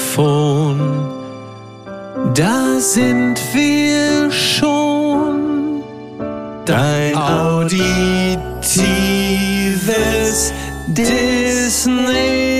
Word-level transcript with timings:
Da 2.33 2.79
sind 2.79 3.39
wir 3.53 4.29
schon. 4.29 5.83
Dein 6.65 7.15
auditives 7.15 7.71
Disneyland. 10.87 12.50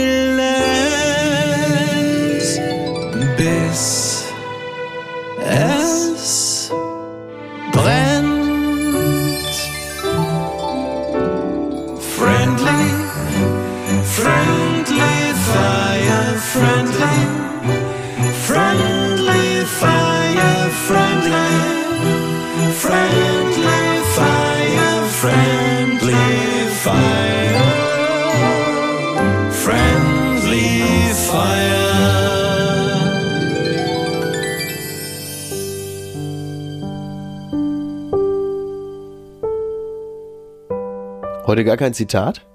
Heute 41.51 41.65
gar 41.65 41.75
kein 41.75 41.93
Zitat? 41.93 42.47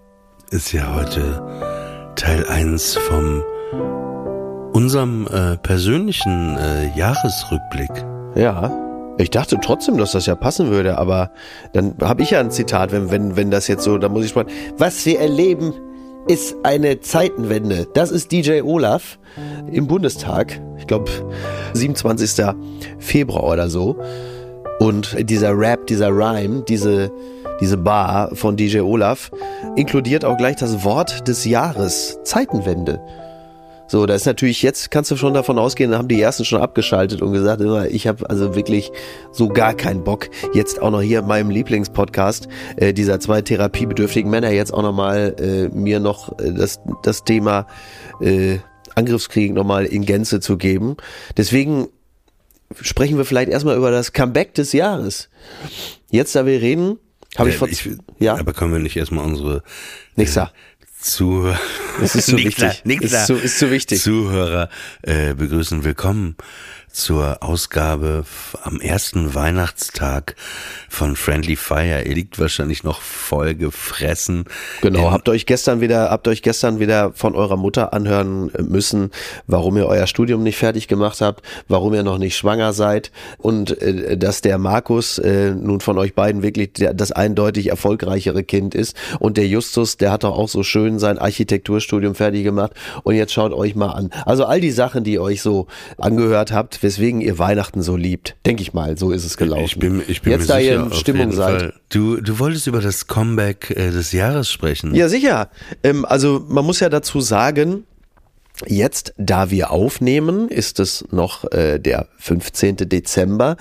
ist 0.51 0.73
ja 0.73 0.95
heute 0.95 2.15
Teil 2.17 2.47
1 2.47 2.97
vom 2.97 3.45
unserem 4.73 5.27
äh, 5.27 5.59
persönlichen 5.59 6.57
äh, 6.57 6.97
Jahresrückblick. 6.97 7.91
Ja. 8.37 8.73
Ich 9.19 9.29
dachte 9.29 9.59
trotzdem, 9.63 9.99
dass 9.99 10.13
das 10.13 10.25
ja 10.25 10.35
passen 10.35 10.71
würde, 10.71 10.97
aber 10.97 11.31
dann 11.75 11.95
habe 12.01 12.23
ich 12.23 12.31
ja 12.31 12.41
ein 12.41 12.51
Zitat, 12.51 12.91
wenn, 12.91 13.11
wenn, 13.11 13.37
wenn 13.37 13.51
das 13.51 13.69
jetzt 13.69 13.85
so, 13.85 13.99
da 13.99 14.09
muss 14.09 14.25
ich 14.25 14.31
sprechen. 14.31 14.49
Was 14.79 15.05
wir 15.05 15.21
erleben, 15.21 15.75
ist 16.27 16.57
eine 16.63 16.99
Zeitenwende. 17.01 17.87
Das 17.93 18.11
ist 18.11 18.33
DJ 18.33 18.63
Olaf 18.63 19.19
im 19.71 19.89
Bundestag. 19.89 20.59
Ich 20.79 20.87
glaube, 20.87 21.11
27. 21.75 22.47
Februar 22.99 23.45
oder 23.45 23.69
so. 23.69 23.99
Und 24.79 25.17
dieser 25.29 25.53
Rap, 25.55 25.87
dieser 25.87 26.09
Rhyme, 26.09 26.63
diese, 26.67 27.11
diese 27.61 27.77
Bar 27.77 28.35
von 28.35 28.57
DJ 28.57 28.81
Olaf 28.81 29.31
inkludiert 29.77 30.25
auch 30.25 30.37
gleich 30.37 30.57
das 30.57 30.85
Wort 30.85 31.27
des 31.29 31.45
Jahres, 31.45 32.19
Zeitenwende. 32.25 33.01
So, 33.89 34.05
da 34.05 34.15
ist 34.15 34.27
natürlich 34.27 34.63
jetzt, 34.63 34.91
kannst 34.91 35.13
du 35.13 35.17
schon 35.17 35.35
davon 35.35 35.59
ausgehen, 35.59 35.93
da 35.93 35.99
haben 35.99 36.09
die 36.09 36.21
ersten 36.21 36.45
schon 36.45 36.61
abgeschaltet 36.61 37.23
und 37.23 37.33
gesagt, 37.33 37.63
ich 37.91 38.09
habe 38.09 38.29
also 38.29 38.57
wirklich 38.57 38.91
so 39.31 39.49
gar 39.49 39.75
keinen 39.75 40.03
Bock, 40.03 40.29
jetzt 40.55 40.83
auch 40.83 40.91
noch 40.91 41.03
hier 41.03 41.21
in 41.21 41.27
meinem 41.27 41.51
Lieblingspodcast 41.51 42.49
äh, 42.77 42.93
dieser 42.93 43.21
zwei 43.21 43.43
therapiebedürftigen 43.43 44.29
Männer 44.29 44.51
jetzt 44.51 44.75
auch 44.75 44.83
nochmal 44.83 45.37
äh, 45.39 45.69
mir 45.69 46.01
noch 46.01 46.37
äh, 46.41 46.53
das, 46.53 46.81
das 47.05 47.23
Thema 47.23 47.69
äh, 48.21 48.59
Angriffskrieg 48.97 49.53
nochmal 49.53 49.85
in 49.85 50.05
Gänze 50.05 50.41
zu 50.41 50.57
geben. 50.57 50.97
Deswegen 51.37 51.87
sprechen 52.81 53.19
wir 53.19 53.25
vielleicht 53.25 53.51
erstmal 53.51 53.77
über 53.77 53.93
das 53.93 54.13
Comeback 54.13 54.55
des 54.55 54.73
Jahres. 54.73 55.29
Jetzt, 56.11 56.35
da 56.35 56.45
wir 56.45 56.61
reden, 56.61 56.99
habe 57.39 57.51
ich 57.51 57.57
Äh, 57.57 57.59
vor... 57.59 57.69
ja, 58.19 58.37
Aber 58.37 58.53
können 58.53 58.73
wir 58.73 58.79
nicht 58.81 58.97
erstmal 58.97 59.25
unsere 59.25 59.63
nix 60.17 60.35
da. 60.35 60.53
zu 61.01 61.53
Das 62.01 62.15
ist 62.15 62.27
so 62.27 62.37
Nix 62.37 62.57
da, 62.57 62.69
wichtig. 62.69 62.85
nix 62.85 63.05
Ist 63.05 63.27
so- 63.27 63.35
ist 63.37 63.59
so 63.59 63.71
wichtig. 63.71 64.01
Zuhörer 64.03 64.69
äh, 65.03 65.35
begrüßen. 65.35 65.85
Willkommen 65.85 66.37
zur 66.97 67.43
Ausgabe 67.43 68.25
am 68.63 68.81
ersten 68.81 69.35
Weihnachtstag 69.35 70.35
von 70.89 71.15
Friendly 71.15 71.55
Fire. 71.55 72.03
Ihr 72.03 72.15
liegt 72.15 72.39
wahrscheinlich 72.39 72.85
noch 72.85 73.03
voll 73.03 73.55
gefressen. 73.55 74.45
Genau, 74.81 75.11
habt 75.11 75.29
euch 75.29 75.45
gestern 75.45 75.83
wieder, 75.83 76.11
habt 76.11 76.27
euch 76.27 76.41
gestern 76.41 76.81
wieder 76.81 77.13
von 77.13 77.35
eurer 77.35 77.59
Mutter 77.59 77.93
anhören 77.93 78.51
müssen, 78.67 79.11
warum 79.47 79.77
ihr 79.77 79.87
euer 79.87 80.07
Studium 80.07 80.43
nicht 80.43 80.57
fertig 80.57 80.89
gemacht 80.89 81.21
habt, 81.21 81.43
warum 81.69 81.93
ihr 81.93 82.03
noch 82.03 82.17
nicht 82.17 82.35
schwanger 82.35 82.73
seid 82.73 83.13
und 83.37 83.81
äh, 83.83 84.17
dass 84.17 84.41
der 84.41 84.57
Markus 84.57 85.19
äh, 85.19 85.51
nun 85.51 85.81
von 85.81 85.99
euch 85.99 86.15
beiden 86.15 86.43
wirklich 86.43 86.73
der, 86.73 86.95
das 86.95 87.13
eindeutig 87.13 87.69
erfolgreichere 87.69 88.43
Kind 88.43 88.75
ist 88.75 88.97
und 89.21 89.37
der 89.37 89.47
Justus, 89.47 89.99
der 89.99 90.13
hat 90.13 90.25
doch 90.25 90.39
auch 90.39 90.49
so 90.49 90.63
schön 90.63 90.99
sein 90.99 91.19
Architekturstudium 91.19 92.15
fertig 92.15 92.43
gemacht 92.43 92.73
und 93.03 93.17
jetzt 93.17 93.35
schaut 93.35 93.53
euch 93.53 93.75
mal 93.75 93.91
an. 93.91 94.09
Also 94.25 94.47
all 94.47 94.63
die 94.63 94.71
Sachen, 94.71 95.05
die 95.05 95.13
ihr 95.13 95.23
euch 95.23 95.43
so 95.43 95.67
angehört 95.99 96.53
habt, 96.53 96.86
weswegen 96.87 97.21
ihr 97.21 97.37
Weihnachten 97.41 97.83
so 97.83 97.97
liebt, 97.97 98.37
denke 98.47 98.63
ich 98.63 98.73
mal, 98.73 98.97
so 98.97 99.11
ist 99.11 99.25
es 99.25 99.37
gelaufen. 99.37 99.65
Ich 99.65 99.79
bin, 99.79 100.03
ich 100.07 100.23
bin 100.23 100.33
jetzt 100.33 100.43
mir 100.43 100.47
da 100.47 100.61
sicher, 100.61 100.73
ihr 100.73 100.81
in 100.85 100.93
Stimmung 100.93 101.33
seid. 101.33 101.75
Du, 101.89 102.21
du 102.21 102.39
wolltest 102.39 102.69
über 102.69 102.81
das 102.81 103.09
Comeback 103.09 103.71
äh, 103.71 103.91
des 103.91 104.13
Jahres 104.13 104.49
sprechen. 104.49 104.95
Ja, 104.95 105.09
sicher. 105.09 105.51
Ähm, 105.83 106.05
also 106.05 106.45
man 106.49 106.65
muss 106.65 106.79
ja 106.79 106.89
dazu 106.89 107.21
sagen, 107.21 107.83
jetzt, 108.67 109.15
da 109.19 109.51
wir 109.51 109.73
aufnehmen, 109.73 110.49
ist 110.49 110.79
es 110.79 111.05
noch 111.11 111.51
äh, 111.51 111.81
der 111.81 112.07
15. 112.19 112.77
Dezember, 112.77 113.57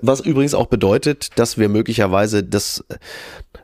was 0.00 0.20
übrigens 0.20 0.54
auch 0.54 0.66
bedeutet, 0.66 1.38
dass 1.38 1.58
wir 1.58 1.68
möglicherweise 1.68 2.42
das 2.42 2.82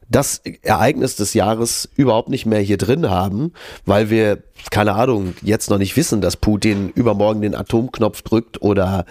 das 0.08 0.40
Ereignis 0.62 1.16
des 1.16 1.34
Jahres 1.34 1.88
überhaupt 1.96 2.28
nicht 2.28 2.46
mehr 2.46 2.60
hier 2.60 2.76
drin 2.76 3.10
haben, 3.10 3.52
weil 3.86 4.08
wir, 4.08 4.38
keine 4.70 4.94
Ahnung, 4.94 5.34
jetzt 5.42 5.68
noch 5.68 5.78
nicht 5.78 5.96
wissen, 5.96 6.20
dass 6.20 6.36
Putin 6.36 6.90
übermorgen 6.94 7.40
den 7.40 7.54
Atomknopf 7.56 8.22
drückt 8.22 8.62
oder 8.62 9.04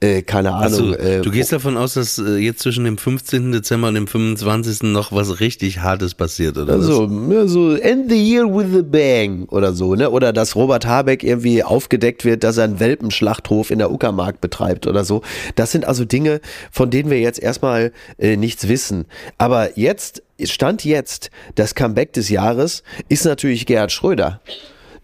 äh, 0.00 0.22
keine 0.22 0.52
Ahnung. 0.52 0.62
Also, 0.62 0.94
äh, 0.94 1.22
du 1.22 1.30
gehst 1.30 1.52
davon 1.52 1.76
aus, 1.76 1.94
dass 1.94 2.18
äh, 2.18 2.36
jetzt 2.36 2.60
zwischen 2.60 2.84
dem 2.84 2.98
15. 2.98 3.52
Dezember 3.52 3.88
und 3.88 3.94
dem 3.94 4.06
25. 4.06 4.82
noch 4.92 5.12
was 5.12 5.40
richtig 5.40 5.80
Hartes 5.80 6.14
passiert, 6.14 6.58
oder 6.58 6.78
was? 6.78 6.84
So, 6.86 7.08
ja, 7.30 7.46
so 7.46 7.74
end 7.74 8.10
the 8.10 8.16
year 8.16 8.44
with 8.44 8.78
a 8.78 8.82
bang 8.82 9.46
oder 9.48 9.72
so, 9.72 9.94
ne? 9.94 10.10
Oder 10.10 10.34
dass 10.34 10.54
Robert 10.54 10.86
Habeck 10.86 11.24
irgendwie 11.24 11.64
aufgedeckt 11.64 12.24
wird, 12.26 12.44
dass 12.44 12.58
er 12.58 12.64
einen 12.64 12.78
Welpenschlachthof 12.78 13.70
in 13.70 13.78
der 13.78 13.90
Uckermark 13.90 14.40
betreibt 14.40 14.86
oder 14.86 15.04
so. 15.04 15.22
Das 15.56 15.72
sind 15.72 15.86
also 15.86 16.04
Dinge, 16.04 16.40
von 16.70 16.90
denen 16.90 17.10
wir 17.10 17.20
jetzt 17.20 17.40
erstmal 17.40 17.92
äh, 18.18 18.36
nichts 18.36 18.68
wissen. 18.68 19.06
Aber 19.38 19.78
jetzt, 19.78 20.22
Stand 20.42 20.84
jetzt, 20.84 21.30
das 21.54 21.74
Comeback 21.74 22.12
des 22.12 22.28
Jahres 22.28 22.82
ist 23.08 23.24
natürlich 23.24 23.66
Gerhard 23.66 23.92
Schröder, 23.92 24.40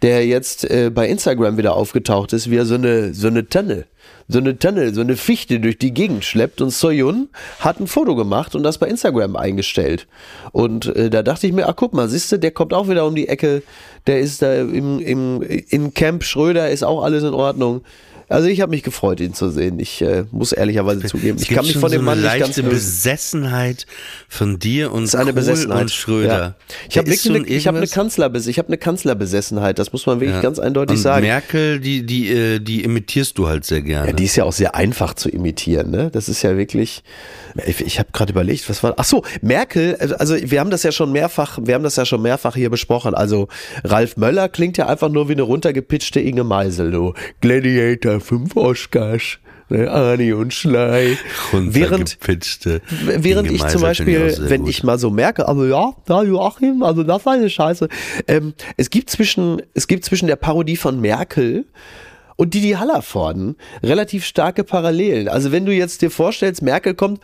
der 0.02 0.26
jetzt 0.26 0.68
äh, 0.70 0.90
bei 0.90 1.08
Instagram 1.08 1.56
wieder 1.58 1.74
aufgetaucht 1.74 2.32
ist, 2.32 2.50
wie 2.50 2.56
er 2.56 2.66
so 2.66 2.74
eine, 2.74 3.14
so 3.14 3.28
eine 3.28 3.48
Tanne 3.48 3.86
so 4.28 4.38
eine 4.38 4.58
Tanne, 4.58 4.92
so 4.92 5.00
eine 5.00 5.16
Fichte 5.16 5.58
durch 5.58 5.78
die 5.78 5.94
Gegend 5.94 6.24
schleppt 6.24 6.60
und 6.60 6.70
Soyun 6.70 7.28
hat 7.60 7.80
ein 7.80 7.86
Foto 7.86 8.14
gemacht 8.14 8.54
und 8.54 8.62
das 8.62 8.76
bei 8.76 8.86
Instagram 8.86 9.36
eingestellt. 9.36 10.06
Und 10.52 10.94
äh, 10.94 11.08
da 11.08 11.22
dachte 11.22 11.46
ich 11.46 11.54
mir, 11.54 11.66
ach 11.66 11.76
guck 11.76 11.94
mal, 11.94 12.08
siehste, 12.08 12.38
der 12.38 12.50
kommt 12.50 12.74
auch 12.74 12.88
wieder 12.88 13.06
um 13.06 13.14
die 13.14 13.28
Ecke, 13.28 13.62
der 14.06 14.20
ist 14.20 14.42
da 14.42 14.54
im, 14.54 15.00
im, 15.00 15.42
in 15.42 15.94
Camp 15.94 16.24
Schröder, 16.24 16.70
ist 16.70 16.84
auch 16.84 17.02
alles 17.02 17.24
in 17.24 17.32
Ordnung. 17.32 17.80
Also 18.28 18.48
ich 18.48 18.60
habe 18.60 18.70
mich 18.70 18.82
gefreut, 18.82 19.20
ihn 19.20 19.32
zu 19.34 19.50
sehen. 19.50 19.78
Ich 19.80 20.02
äh, 20.02 20.24
muss 20.30 20.52
ehrlicherweise 20.52 21.02
zugeben, 21.04 21.38
ich 21.40 21.48
kann 21.48 21.64
mich 21.64 21.78
von 21.78 21.90
dem 21.90 22.00
so 22.00 22.04
Mann 22.04 22.20
nicht 22.20 22.38
ganz 22.38 22.56
lösen. 22.58 22.68
Besessenheit 22.70 23.86
von 24.28 24.58
dir 24.58 24.92
und 24.92 25.02
Das 25.04 25.08
ist 25.10 25.14
eine 25.16 25.24
Kohl 25.26 25.32
Besessenheit. 25.34 25.80
und 25.82 25.90
Schröder. 25.90 26.38
Ja. 26.38 26.54
Ich 26.90 26.98
habe 26.98 27.14
so 27.14 27.32
eine, 27.34 27.46
ich 27.46 27.66
hab 27.66 27.74
eine 27.74 27.86
Kanzlerbes 27.86 28.46
ich 28.46 28.58
habe 28.58 28.68
eine 28.68 28.78
Kanzlerbesessenheit, 28.78 29.78
das 29.78 29.92
muss 29.92 30.06
man 30.06 30.20
wirklich 30.20 30.36
Ja. 30.36 30.42
ganz 30.42 30.58
eindeutig 30.58 30.96
und 30.96 31.02
sagen. 31.02 31.26
Merkel, 31.26 31.80
die, 31.80 32.04
die, 32.04 32.28
äh, 32.30 32.58
die 32.60 32.84
imitierst 32.84 33.38
du 33.38 33.48
halt 33.48 33.64
sehr 33.64 33.80
gerne. 33.82 34.08
Ja, 34.08 34.12
die 34.12 34.24
ist 34.24 34.36
ja 34.36 34.44
auch 34.44 34.52
sehr 34.52 34.74
einfach 34.74 35.14
zu 35.14 35.28
imitieren, 35.28 35.90
ne? 35.90 36.10
Das 36.12 36.28
ist 36.28 36.42
ja 36.42 36.56
wirklich. 36.56 37.02
Ich, 37.66 37.80
ich 37.80 37.98
habe 37.98 38.10
gerade 38.12 38.32
überlegt, 38.32 38.68
was 38.68 38.82
war. 38.82 38.94
Ach 38.98 39.04
so, 39.04 39.22
Merkel. 39.40 39.96
also- 39.98 40.14
Also 40.16 40.36
wir 40.40 40.60
haben 40.60 40.70
das 40.70 40.82
ja 40.82 40.92
schon 40.92 41.12
mehrfach, 41.12 41.58
wir 41.62 41.74
haben 41.74 41.82
das 41.84 41.96
ja 41.96 42.04
schon 42.04 42.20
mehrfach 42.22 42.54
hier 42.54 42.70
besprochen. 42.70 43.14
Also 43.14 43.48
Ralf 43.84 44.16
Möller 44.16 44.48
klingt 44.48 44.76
ja 44.76 44.86
einfach 44.86 45.08
nur 45.08 45.28
wie 45.28 45.32
eine 45.32 45.42
runtergepitchte 45.42 46.20
Inge 46.20 46.44
Meisel, 46.44 46.92
so 46.92 47.14
Gladiator 47.40 48.17
5 48.20 48.56
Oscars. 48.56 49.38
Ne, 49.70 49.90
Arnie 49.90 50.32
und 50.32 50.54
Schlei. 50.54 51.18
Während, 51.52 52.00
Runtergepitchte. 52.00 52.80
während 52.88 53.48
Inge 53.48 53.56
ich 53.56 53.66
zum 53.66 53.82
Beispiel, 53.82 54.30
sehr 54.30 54.48
wenn 54.48 54.62
gut. 54.62 54.70
ich 54.70 54.82
mal 54.82 54.98
so 54.98 55.10
merke, 55.10 55.46
also 55.46 55.66
ja, 55.66 55.92
da 56.06 56.22
Joachim, 56.22 56.82
also 56.82 57.02
das 57.02 57.26
war 57.26 57.34
eine 57.34 57.50
Scheiße. 57.50 57.88
Ähm, 58.26 58.54
es 58.78 58.88
gibt 58.88 59.10
zwischen, 59.10 59.60
es 59.74 59.86
gibt 59.86 60.06
zwischen 60.06 60.26
der 60.26 60.36
Parodie 60.36 60.78
von 60.78 60.98
Merkel 61.02 61.66
und 62.36 62.54
Didi 62.54 62.70
Hallervorden 62.70 63.56
relativ 63.82 64.24
starke 64.24 64.64
Parallelen. 64.64 65.28
Also 65.28 65.52
wenn 65.52 65.66
du 65.66 65.72
jetzt 65.72 66.00
dir 66.00 66.10
vorstellst, 66.10 66.62
Merkel 66.62 66.94
kommt, 66.94 67.20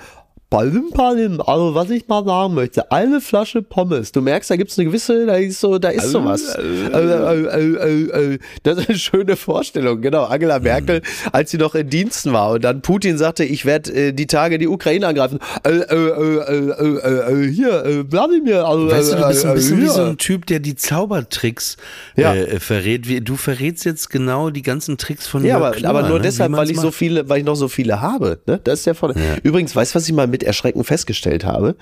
Palim, 0.55 0.91
Palim, 0.91 1.41
also 1.41 1.75
was 1.75 1.91
ich 1.91 2.07
mal 2.07 2.25
sagen 2.25 2.55
möchte, 2.55 2.93
eine 2.93 3.21
Flasche 3.21 3.61
Pommes. 3.61 4.13
Du 4.13 4.21
merkst, 4.21 4.49
da 4.49 4.55
gibt's 4.55 4.79
eine 4.79 4.87
gewisse, 4.87 5.27
da 5.27 5.35
ist 5.35 5.59
so, 5.59 5.79
da 5.79 5.89
ist 5.89 6.11
sowas. 6.11 6.55
Äh, 6.55 6.63
äh, 6.63 8.35
äh. 8.35 8.39
Das 8.63 8.79
ist 8.79 8.89
eine 8.89 8.97
schöne 8.97 9.35
Vorstellung, 9.35 10.01
genau. 10.01 10.27
Angela 10.27 10.61
Merkel, 10.61 11.03
als 11.33 11.51
sie 11.51 11.57
noch 11.57 11.75
in 11.75 11.91
Diensten 11.91 12.33
war 12.33 12.53
und 12.53 12.63
dann 12.63 12.83
Putin 12.83 13.19
sagte, 13.19 13.43
ich 13.43 13.67
werde 13.67 14.13
die 14.13 14.27
Tage 14.29 14.59
die 14.59 14.69
Ukraine 14.69 15.09
angreifen. 15.09 15.41
Hier, 15.65 15.75
Wladimir, 18.09 18.65
also, 18.65 18.91
Weißt 18.93 19.13
du, 19.13 19.17
du 19.17 19.27
bist 19.27 19.45
ein 19.45 19.55
bisschen 19.55 19.83
wie 19.83 19.89
so 19.89 20.03
ein 20.03 20.19
Typ, 20.19 20.47
der 20.47 20.61
die 20.61 20.77
Zaubertricks 20.77 21.77
Ja. 22.15 22.33
verrät. 22.61 23.29
Du 23.29 23.35
verrätst 23.35 23.85
jetzt 23.85 24.09
genau 24.09 24.51
die 24.51 24.63
ganzen 24.63 24.99
Tricks 24.99 25.27
von 25.27 25.45
Ja, 25.45 25.57
aber, 25.57 26.03
nur 26.03 26.19
ne? 26.19 26.23
deshalb, 26.23 26.53
weil 26.53 26.71
ich 26.71 26.79
so 26.79 26.93
viele, 26.93 27.29
weil 27.29 27.41
ich 27.41 27.45
noch 27.45 27.57
so 27.57 27.67
viele 27.67 28.01
habe. 28.01 28.39
Ne? 28.47 28.61
Das 28.63 28.79
ist 28.79 28.87
der 28.87 28.95
Vorteil. 28.95 29.41
Übrigens, 29.43 29.75
weißt 29.75 29.93
du, 29.93 29.97
was 29.97 30.07
ich 30.07 30.15
mal 30.15 30.29
mit 30.29 30.44
Erschrecken 30.45 30.85
festgestellt 30.85 31.45
habe? 31.45 31.77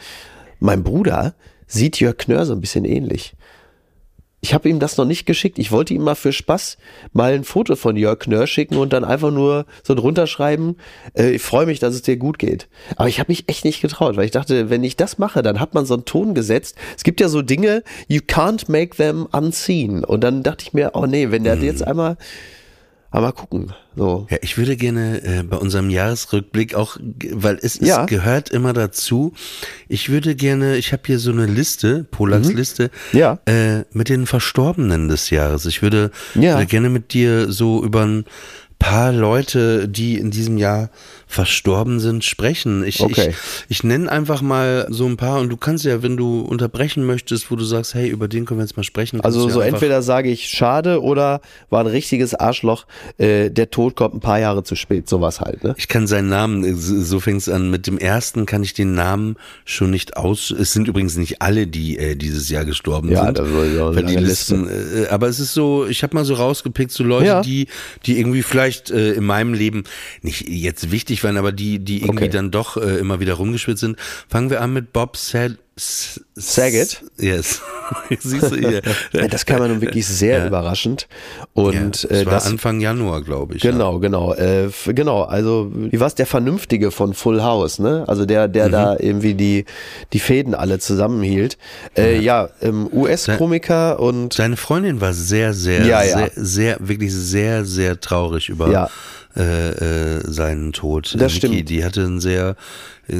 Mein 0.60 0.82
Bruder 0.82 1.34
sieht 1.66 2.00
Jörg 2.00 2.16
Knör 2.18 2.46
so 2.46 2.52
ein 2.52 2.60
bisschen 2.60 2.84
ähnlich. 2.84 3.34
Ich 4.44 4.54
habe 4.54 4.68
ihm 4.68 4.80
das 4.80 4.96
noch 4.96 5.04
nicht 5.04 5.24
geschickt. 5.24 5.60
Ich 5.60 5.70
wollte 5.70 5.94
ihm 5.94 6.02
mal 6.02 6.16
für 6.16 6.32
Spaß 6.32 6.76
mal 7.12 7.32
ein 7.32 7.44
Foto 7.44 7.76
von 7.76 7.94
Jörg 7.96 8.18
Knör 8.18 8.48
schicken 8.48 8.76
und 8.76 8.92
dann 8.92 9.04
einfach 9.04 9.30
nur 9.30 9.66
so 9.84 9.94
drunter 9.94 10.26
schreiben, 10.26 10.76
äh, 11.14 11.30
ich 11.30 11.42
freue 11.42 11.64
mich, 11.64 11.78
dass 11.78 11.94
es 11.94 12.02
dir 12.02 12.16
gut 12.16 12.40
geht. 12.40 12.68
Aber 12.96 13.08
ich 13.08 13.20
habe 13.20 13.30
mich 13.30 13.48
echt 13.48 13.64
nicht 13.64 13.80
getraut, 13.80 14.16
weil 14.16 14.24
ich 14.24 14.32
dachte, 14.32 14.68
wenn 14.68 14.82
ich 14.82 14.96
das 14.96 15.18
mache, 15.18 15.42
dann 15.42 15.60
hat 15.60 15.74
man 15.74 15.86
so 15.86 15.94
einen 15.94 16.06
Ton 16.06 16.34
gesetzt. 16.34 16.76
Es 16.96 17.04
gibt 17.04 17.20
ja 17.20 17.28
so 17.28 17.40
Dinge, 17.40 17.84
you 18.08 18.20
can't 18.20 18.68
make 18.68 18.96
them 18.96 19.28
unseen. 19.30 20.04
Und 20.04 20.24
dann 20.24 20.42
dachte 20.42 20.64
ich 20.66 20.72
mir, 20.72 20.90
oh 20.94 21.06
nee, 21.06 21.30
wenn 21.30 21.44
der 21.44 21.56
jetzt 21.58 21.86
einmal, 21.86 22.16
einmal 23.12 23.32
gucken. 23.32 23.72
So. 23.94 24.26
Ja, 24.30 24.38
ich 24.42 24.56
würde 24.58 24.76
gerne 24.76 25.22
äh, 25.22 25.42
bei 25.42 25.56
unserem 25.58 25.90
Jahresrückblick 25.90 26.74
auch, 26.74 26.96
weil 27.32 27.58
es, 27.62 27.76
es 27.78 27.86
Ja. 27.88 28.06
gehört 28.06 28.48
immer 28.50 28.72
dazu. 28.72 29.32
Ich 29.88 30.08
würde 30.08 30.34
gerne, 30.34 30.76
ich 30.76 30.92
habe 30.92 31.02
hier 31.06 31.18
so 31.18 31.30
eine 31.30 31.46
Liste, 31.46 32.04
Polaks 32.10 32.52
Liste, 32.52 32.90
Mhm. 33.12 33.18
Ja. 33.18 33.38
äh, 33.46 33.84
mit 33.92 34.08
den 34.08 34.26
Verstorbenen 34.26 35.08
des 35.08 35.30
Jahres. 35.30 35.66
Ich 35.66 35.82
würde, 35.82 36.10
Ja. 36.34 36.54
würde 36.54 36.66
gerne 36.66 36.88
mit 36.88 37.12
dir 37.12 37.52
so 37.52 37.84
über 37.84 38.04
ein 38.06 38.24
paar 38.78 39.12
Leute, 39.12 39.88
die 39.88 40.16
in 40.18 40.30
diesem 40.32 40.56
Jahr 40.58 40.90
verstorben 41.32 41.98
sind, 41.98 42.24
sprechen. 42.24 42.84
Ich, 42.84 43.00
Okay. 43.00 43.30
ich, 43.30 43.36
ich 43.68 43.84
nenne 43.84 44.10
einfach 44.10 44.42
mal 44.42 44.86
so 44.90 45.06
ein 45.06 45.16
paar 45.16 45.40
und 45.40 45.48
du 45.48 45.56
kannst 45.56 45.84
ja, 45.84 46.02
wenn 46.02 46.16
du 46.16 46.40
unterbrechen 46.40 47.04
möchtest, 47.06 47.50
wo 47.50 47.56
du 47.56 47.64
sagst, 47.64 47.94
hey, 47.94 48.08
über 48.08 48.28
den 48.28 48.44
können 48.44 48.60
wir 48.60 48.64
jetzt 48.64 48.76
mal 48.76 48.82
sprechen. 48.84 49.20
Also 49.22 49.48
so 49.48 49.60
ja 49.60 49.66
entweder 49.66 50.02
sage 50.02 50.30
ich 50.30 50.46
schade 50.48 51.02
oder 51.02 51.40
war 51.70 51.80
ein 51.80 51.86
richtiges 51.86 52.34
Arschloch, 52.34 52.86
äh, 53.18 53.50
der 53.50 53.70
Tod 53.70 53.96
kommt 53.96 54.14
ein 54.14 54.20
paar 54.20 54.38
Jahre 54.40 54.62
zu 54.62 54.76
spät, 54.76 55.08
sowas 55.08 55.40
halt, 55.40 55.64
ne? 55.64 55.74
Ich 55.78 55.88
kann 55.88 56.06
seinen 56.06 56.28
Namen, 56.28 56.64
äh, 56.64 56.74
so 56.74 57.18
fängt's 57.18 57.48
an. 57.48 57.70
Mit 57.70 57.86
dem 57.86 57.96
ersten 57.98 58.44
kann 58.46 58.62
ich 58.62 58.74
den 58.74 58.94
Namen 58.94 59.36
schon 59.64 59.90
nicht 59.90 60.16
aus. 60.16 60.50
Es 60.50 60.72
sind 60.72 60.86
übrigens 60.86 61.16
nicht 61.16 61.40
alle, 61.42 61.66
die 61.66 61.96
äh, 61.98 62.14
dieses 62.14 62.50
Jahr 62.50 62.64
gestorben 62.64 63.10
Ja, 63.10 63.24
sind. 63.26 63.38
ja 63.38 63.94
weil 63.94 64.04
die 64.04 64.16
Listen, 64.16 64.68
äh, 64.68 65.06
aber 65.08 65.28
es 65.28 65.40
ist 65.40 65.54
so, 65.54 65.86
ich 65.86 66.02
habe 66.02 66.14
mal 66.14 66.24
so 66.24 66.34
rausgepickt, 66.34 66.92
so 66.92 67.04
Leute, 67.04 67.26
Ja. 67.26 67.40
die, 67.40 67.68
die 68.06 68.18
irgendwie 68.18 68.42
vielleicht 68.42 68.90
äh, 68.90 69.12
in 69.12 69.24
meinem 69.24 69.54
Leben 69.54 69.84
nicht 70.20 70.46
jetzt 70.48 70.90
wichtig 70.92 71.21
waren, 71.24 71.36
aber 71.36 71.52
die, 71.52 71.78
die 71.78 72.02
irgendwie 72.02 72.24
Okay. 72.24 72.28
dann 72.32 72.50
doch 72.50 72.76
äh, 72.76 72.98
immer 72.98 73.20
wieder 73.20 73.34
rumgeschwitzt 73.34 73.80
sind. 73.80 73.96
Fangen 74.28 74.50
wir 74.50 74.60
an 74.60 74.72
mit 74.72 74.92
Bob 74.92 75.16
Sad 75.16 75.56
Saget? 76.34 77.02
Yes. 77.18 77.62
Siehst 78.20 78.50
du 78.52 78.56
hier. 78.56 78.82
Ja, 79.12 79.26
das 79.28 79.46
kam 79.46 79.60
ja 79.62 79.68
nun 79.68 79.80
wirklich 79.80 80.06
sehr 80.06 80.38
Ja. 80.38 80.46
überraschend. 80.46 81.08
Ja, 81.40 81.46
Und 81.54 82.04
das 82.04 82.10
äh, 82.10 82.26
war 82.26 82.34
das 82.34 82.46
Anfang 82.46 82.80
Januar, 82.80 83.22
glaube 83.22 83.56
ich. 83.56 83.62
ja. 83.62 83.70
Genau, 83.70 83.98
genau, 83.98 84.34
äh, 84.34 84.68
genau. 84.88 85.22
Also 85.22 85.70
wie 85.74 85.98
war's 86.00 86.14
der 86.14 86.26
Vernünftige 86.26 86.90
von 86.90 87.14
Full 87.14 87.42
House, 87.42 87.78
ne? 87.78 88.04
Also 88.06 88.26
der, 88.26 88.48
der 88.48 88.68
Mhm. 88.68 88.72
da 88.72 88.96
irgendwie 88.98 89.34
die 89.34 89.64
die 90.12 90.20
Fäden 90.20 90.54
alle 90.54 90.78
zusammenhielt. 90.78 91.56
Äh, 91.96 92.18
ja, 92.20 92.48
ähm, 92.60 92.88
US-Komiker 92.92 93.98
und 93.98 94.34
Seine 94.34 94.56
Freundin 94.56 95.00
war 95.00 95.12
sehr, 95.14 95.52
sehr, 95.54 95.84
Ja, 95.86 96.02
ja. 96.02 96.16
sehr, 96.18 96.30
sehr, 96.36 96.76
wirklich 96.80 97.12
sehr, 97.14 97.64
sehr 97.64 97.98
traurig 98.00 98.48
über 98.50 98.70
Ja. 98.70 98.90
Äh, 99.36 100.16
äh, 100.16 100.20
seinen 100.30 100.72
Tod. 100.72 101.14
Das 101.18 101.32
Niki, 101.34 101.46
stimmt. 101.46 101.68
Die 101.70 101.84
hatte 101.84 102.02
ein 102.02 102.20
sehr, 102.20 102.56
äh, 103.08 103.16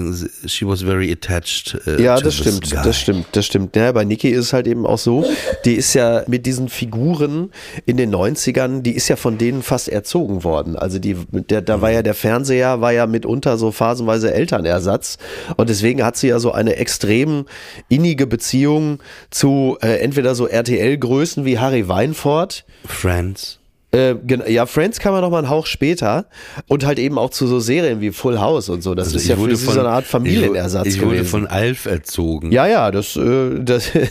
she 0.47 0.67
was 0.67 0.83
very 0.83 1.11
attached. 1.11 1.79
Äh, 1.87 2.03
Ja, 2.03 2.21
das 2.21 2.37
stimmt, 2.37 2.71
guy. 2.71 2.81
das 2.85 2.99
stimmt, 2.99 3.27
das 3.33 3.47
stimmt. 3.47 3.77
Ja, 3.77 3.93
bei 3.93 4.05
Niki 4.05 4.29
ist 4.29 4.47
es 4.47 4.53
halt 4.53 4.67
eben 4.67 4.87
auch 4.87 4.99
so, 4.99 5.25
die 5.65 5.75
ist 5.75 5.95
ja 5.95 6.23
mit 6.27 6.45
diesen 6.47 6.69
Figuren 6.69 7.51
in 7.87 7.97
den 7.97 8.15
90ern, 8.15 8.83
die 8.83 8.93
ist 8.93 9.09
ja 9.09 9.17
von 9.17 9.39
denen 9.39 9.63
fast 9.63 9.89
erzogen 9.89 10.45
worden. 10.45 10.77
Also 10.77 10.99
die, 10.99 11.17
der, 11.31 11.63
da 11.63 11.81
war 11.81 11.91
ja 11.91 12.03
der 12.03 12.15
Fernseher, 12.15 12.81
war 12.81 12.93
ja 12.93 13.07
mitunter 13.07 13.57
so 13.57 13.73
phasenweise 13.73 14.33
Elternersatz. 14.35 15.19
Und 15.57 15.69
deswegen 15.71 16.05
hat 16.05 16.17
sie 16.17 16.29
ja 16.29 16.39
so 16.39 16.53
eine 16.53 16.77
extrem 16.77 17.47
innige 17.89 18.27
Beziehung 18.27 18.99
zu 19.31 19.79
äh, 19.83 19.99
entweder 20.01 20.35
so 20.35 20.47
RTL-Größen 20.47 21.45
wie 21.45 21.59
Harry 21.59 21.89
Weinfurt, 21.89 22.65
Friends. 22.87 23.59
Äh, 23.95 24.15
ja, 24.51 24.65
Friends 24.67 24.99
kam 25.01 25.15
ja 25.15 25.21
noch 25.21 25.31
mal 25.31 25.39
einen 25.39 25.51
Hauch 25.51 25.67
später 25.67 26.27
und 26.67 26.85
halt 26.87 26.99
eben 26.99 27.19
auch 27.19 27.29
zu 27.31 27.47
so 27.47 27.61
Serien 27.61 28.01
wie 28.01 28.11
Full 28.11 28.39
House 28.41 28.69
und 28.71 28.83
so. 28.83 28.95
Das 28.95 29.09
Also 29.09 29.19
ist 29.19 29.29
ja 29.29 29.37
für 29.37 29.55
sie 29.55 29.65
so 29.67 29.79
eine 29.81 29.89
Art 29.91 30.07
Familienersatz 30.07 30.87
Ich, 30.87 30.95
ich 30.97 31.01
wurde 31.03 31.17
gewesen. 31.17 31.31
von 31.31 31.47
Alf 31.47 31.85
erzogen. 31.87 32.53
Ja, 32.53 32.67
ja, 32.67 32.91
das, 32.91 33.17
äh, 33.17 33.61
das, 33.63 33.91
Ich 33.95 34.05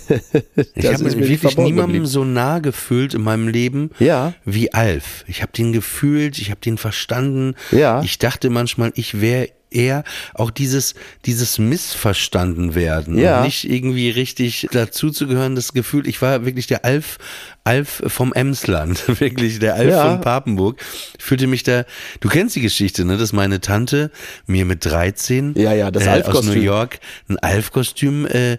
das 0.76 0.94
habe 0.94 1.04
mir 1.06 1.10
mir 1.16 1.16
nicht 1.28 1.30
wirklich 1.44 1.58
niemandem 1.58 1.86
geblieben. 1.88 2.06
so 2.06 2.24
nah 2.24 2.60
gefühlt 2.60 3.14
in 3.16 3.24
meinem 3.24 3.48
Leben 3.48 3.90
Ja. 4.00 4.34
wie 4.46 4.72
Alf. 4.74 5.24
Ich 5.28 5.42
habe 5.42 5.52
den 5.52 5.74
gefühlt, 5.74 6.38
ich 6.38 6.52
habe 6.52 6.62
den 6.62 6.78
verstanden. 6.78 7.56
Ja. 7.72 8.02
Ich 8.04 8.20
dachte 8.20 8.50
manchmal, 8.52 8.92
ich 8.96 9.20
wäre 9.20 9.50
eher 9.74 10.04
auch 10.34 10.52
dieses 10.52 10.96
dieses 11.26 11.58
missverstanden 11.58 12.76
werden 12.76 13.18
Ja. 13.18 13.38
und 13.40 13.46
nicht 13.46 13.70
irgendwie 13.70 14.10
richtig 14.10 14.68
dazu 14.72 15.12
zu 15.12 15.28
gehören. 15.28 15.56
Das 15.56 15.74
Gefühl, 15.74 16.08
ich 16.08 16.22
war 16.22 16.46
wirklich 16.46 16.68
der 16.68 16.84
Alf 16.86 17.18
Alf 17.64 18.02
vom 18.08 18.34
Emsland, 18.34 19.04
wirklich 19.20 19.60
der 19.60 19.76
Alf 19.76 19.90
Ja. 19.92 20.10
von 20.10 20.22
Papenburg. 20.22 20.82
Ich 21.18 21.24
fühlte 21.24 21.48
mich 21.48 21.64
da. 21.64 21.86
Du 22.20 22.28
kennst 22.30 22.56
die 22.56 22.62
Geschichte, 22.62 23.06
ne? 23.06 23.18
Dass 23.18 23.34
meine 23.34 23.62
Tante 23.62 24.12
mir 24.48 24.66
mit 24.66 24.84
13 24.86 25.54
Ja, 25.58 25.74
ja, 25.74 25.92
das 25.92 26.06
äh, 26.06 26.24
aus. 26.24 26.44
New 26.46 26.54
York 26.54 27.00
ein 27.30 27.38
Alf-Kostüm 27.38 28.26
äh, 28.26 28.58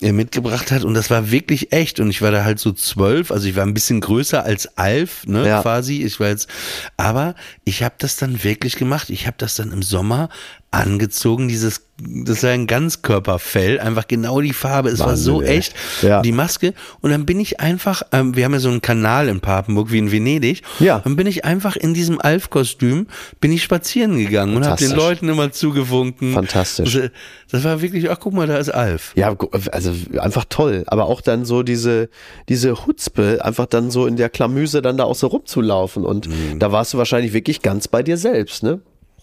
äh, 0.00 0.12
mitgebracht 0.12 0.70
hat 0.70 0.84
und 0.84 0.94
das 0.94 1.10
war 1.10 1.30
wirklich 1.30 1.72
echt 1.72 1.98
und 2.00 2.10
ich 2.10 2.20
war 2.22 2.30
da 2.30 2.44
halt 2.44 2.58
so 2.58 2.72
zwölf, 2.72 3.30
also 3.30 3.48
ich 3.48 3.56
war 3.56 3.64
ein 3.64 3.74
bisschen 3.74 4.00
größer 4.00 4.44
als 4.44 4.76
Alf, 4.76 5.26
ne, 5.26 5.46
Ja. 5.46 5.62
quasi. 5.62 6.02
Ich 6.02 6.20
war 6.20 6.28
jetzt, 6.28 6.48
aber 6.96 7.34
ich 7.64 7.82
habe 7.82 7.94
das 7.98 8.16
dann 8.16 8.44
wirklich 8.44 8.76
gemacht. 8.76 9.10
Ich 9.10 9.26
habe 9.26 9.36
das 9.38 9.54
dann 9.56 9.72
im 9.72 9.82
Sommer 9.82 10.28
angezogen, 10.70 11.48
dieses, 11.48 11.82
das 12.24 12.42
war 12.42 12.50
ein 12.50 12.66
Ganzkörperfell, 12.66 13.78
einfach 13.80 14.08
genau 14.08 14.40
die 14.40 14.52
Farbe. 14.52 14.88
Es 14.90 14.98
war 15.00 15.08
Wahnsinn, 15.08 15.24
so 15.24 15.42
ey. 15.42 15.58
echt. 15.58 15.74
Ja. 16.02 16.22
Die 16.22 16.32
Maske 16.32 16.74
und 17.00 17.10
dann 17.10 17.26
bin 17.26 17.38
ich 17.40 17.60
einfach, 17.60 18.02
ähm, 18.12 18.36
wir 18.36 18.44
haben 18.44 18.52
ja 18.52 18.60
so 18.60 18.68
einen 18.70 18.82
Kanal 18.82 19.28
in 19.28 19.40
Papenburg 19.40 19.90
wie 19.92 19.98
in 19.98 20.10
Venedig. 20.12 20.62
Ja. 20.80 21.00
Dann 21.00 21.16
bin 21.16 21.26
ich 21.26 21.44
einfach 21.44 21.76
in 21.76 21.94
diesem 21.94 22.20
Alf-Kostüm 22.20 23.06
bin 23.40 23.52
ich 23.52 23.62
spazieren 23.62 24.18
gegangen 24.18 24.56
und 24.56 24.66
habe 24.66 24.76
den. 24.76 24.92
Leuten 24.92 25.28
immer 25.28 25.52
zugewunken. 25.52 26.32
Fantastisch. 26.34 26.96
Also, 26.96 27.08
Das 27.50 27.64
war 27.64 27.80
wirklich, 27.82 28.10
ach 28.10 28.18
guck 28.20 28.32
mal, 28.34 28.46
da 28.46 28.56
ist 28.58 28.68
Alf. 28.70 29.12
Ja, 29.14 29.34
also 29.70 29.92
einfach 30.18 30.44
toll. 30.48 30.84
Aber 30.86 31.06
auch 31.06 31.20
dann 31.20 31.44
so 31.44 31.62
diese, 31.62 32.08
diese 32.48 32.86
Hutzpe, 32.86 33.40
einfach 33.44 33.66
dann 33.66 33.90
so 33.90 34.06
in 34.06 34.16
der 34.16 34.28
Klamüse 34.28 34.82
dann 34.82 34.96
da 34.96 35.04
auch 35.04 35.14
so 35.14 35.26
rumzulaufen. 35.28 36.04
Und 36.04 36.28
Mhm. 36.28 36.58
da 36.58 36.72
warst 36.72 36.92
du 36.94 36.98
wahrscheinlich 36.98 37.32
wirklich 37.32 37.62
ganz 37.62 37.88
bei 37.88 38.02
dir 38.02 38.16
selbst, 38.16 38.62
ne? 38.62 38.80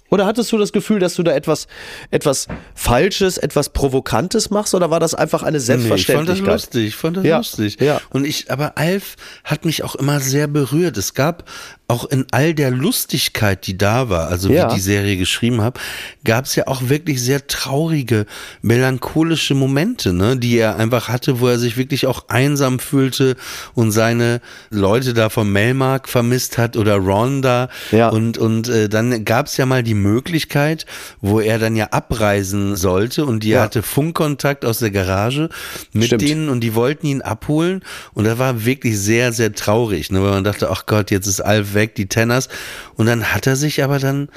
Oder 0.10 0.26
hattest 0.26 0.52
du 0.52 0.58
das 0.58 0.72
Gefühl, 0.74 1.00
dass 1.00 1.16
du 1.16 1.24
da 1.24 1.32
etwas, 1.32 1.68
etwas 2.12 2.48
Falsches, 2.76 3.38
etwas 3.38 3.70
Provokantes 3.70 4.50
machst? 4.50 4.74
Oder 4.74 4.90
war 4.90 5.00
das 5.00 5.14
einfach 5.16 5.44
eine 5.44 5.58
Nee, 5.58 5.64
ich 5.64 5.68
fand 5.68 5.82
das 5.82 5.88
Selbstverständlichkeit? 5.98 6.54
lustig, 6.54 6.88
ich 6.88 6.96
fand 6.96 7.18
das 7.18 7.26
Ja, 7.26 7.38
lustig. 7.38 7.82
ja. 7.82 8.02
Und 8.10 8.26
ich, 8.26 8.52
aber 8.52 8.78
Alf 8.78 9.16
hat 9.44 9.66
mich 9.66 9.84
auch 9.84 9.96
immer 9.96 10.20
sehr 10.20 10.48
berührt. 10.48 10.98
Es 10.98 11.14
gab 11.14 11.44
auch 11.90 12.06
in 12.06 12.26
all 12.32 12.54
der 12.54 12.72
Lustigkeit, 12.72 13.66
die 13.68 13.78
da 13.78 14.10
war, 14.10 14.28
also 14.30 14.50
Ja. 14.50 14.70
wie 14.70 14.76
die 14.76 14.80
Serie 14.82 15.18
geschrieben 15.18 15.60
habe, 15.62 15.80
gab 16.24 16.46
es 16.46 16.56
ja 16.56 16.68
auch 16.68 16.84
wirklich 16.88 17.22
sehr 17.22 17.48
traurige, 17.48 18.26
melancholische 18.62 19.56
Momente, 19.56 20.14
ne, 20.14 20.38
die 20.38 20.56
er 20.58 20.76
einfach 20.78 21.10
hatte, 21.10 21.40
wo 21.40 21.48
er 21.48 21.58
sich 21.58 21.76
wirklich 21.78 22.06
auch 22.06 22.30
einsam 22.30 22.78
fühlte 22.80 23.36
und 23.74 23.92
seine 23.92 24.40
Leute 24.70 25.16
da 25.16 25.30
vom 25.30 25.52
Melmark 25.52 26.08
vermisst 26.08 26.58
hat 26.60 26.78
oder 26.78 26.96
Ron 26.98 27.42
da. 27.42 27.70
Ja. 27.92 28.10
Und, 28.10 28.38
und 28.38 28.70
äh, 28.70 28.88
dann 28.88 29.26
gab 29.26 29.48
es 29.48 29.58
ja 29.58 29.66
mal 29.66 29.82
die 29.82 29.96
Möglichkeit, 29.96 30.86
wo 31.22 31.40
er 31.40 31.58
dann 31.58 31.76
ja 31.76 31.88
abreisen 31.88 32.76
sollte 32.76 33.26
und 33.26 33.44
die 33.44 33.50
Ja. 33.50 33.62
hatte 33.64 33.82
Funkkontakt 33.82 34.64
aus 34.64 34.78
der 34.80 34.92
Garage 34.92 35.50
mit 35.94 36.06
Stimmt. 36.06 36.22
denen 36.22 36.50
und 36.50 36.60
die 36.62 36.76
wollten 36.76 37.08
ihn 37.08 37.24
abholen 37.24 37.82
und 38.14 38.28
er 38.28 38.38
war 38.38 38.64
wirklich 38.64 39.00
sehr, 39.00 39.34
sehr 39.34 39.54
traurig, 39.54 40.12
ne, 40.12 40.22
weil 40.22 40.30
man 40.32 40.44
dachte, 40.44 40.70
ach 40.70 40.86
Gott, 40.86 41.10
jetzt 41.10 41.26
ist 41.26 41.42
Alf 41.42 41.74
weg, 41.74 41.79
die 41.88 42.08
Tenners 42.08 42.50
und 42.96 43.06
dann 43.06 43.34
hat 43.34 43.48
er 43.48 43.56
sich 43.56 43.84
aber 43.84 44.00
dann 44.00 44.30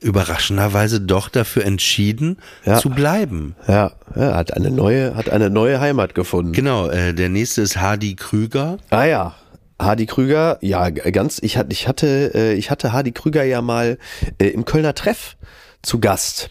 überraschenderweise 0.00 1.00
doch 1.00 1.28
dafür 1.28 1.64
entschieden 1.64 2.38
Ja. 2.64 2.78
zu 2.78 2.90
bleiben. 2.90 3.56
Ja, 3.66 3.92
ja, 4.14 4.34
hat 4.36 4.54
eine 4.54 4.70
neue, 4.70 5.14
hat 5.16 5.28
eine 5.28 5.50
neue 5.50 5.80
Heimat 5.80 6.14
gefunden. 6.14 6.52
Genau, 6.52 6.88
äh, 6.88 7.12
der 7.14 7.28
nächste 7.28 7.62
ist 7.62 7.76
Hardy 7.78 8.14
Krüger. 8.14 8.78
Ah 8.90 9.04
ja. 9.04 9.34
Hardy 9.80 10.06
Krüger, 10.06 10.58
ja, 10.60 10.90
ganz, 10.90 11.38
ich 11.42 11.56
hatte, 11.56 11.72
ich 11.72 11.86
hatte, 11.88 12.32
äh, 12.34 12.52
ich 12.54 12.70
hatte 12.70 12.92
Hardy 12.92 13.12
Krüger 13.12 13.44
ja 13.44 13.60
mal 13.62 13.98
äh, 14.38 14.48
im 14.48 14.64
Kölner 14.64 14.94
Treff 14.94 15.36
zu 15.82 16.00
Gast. 16.00 16.50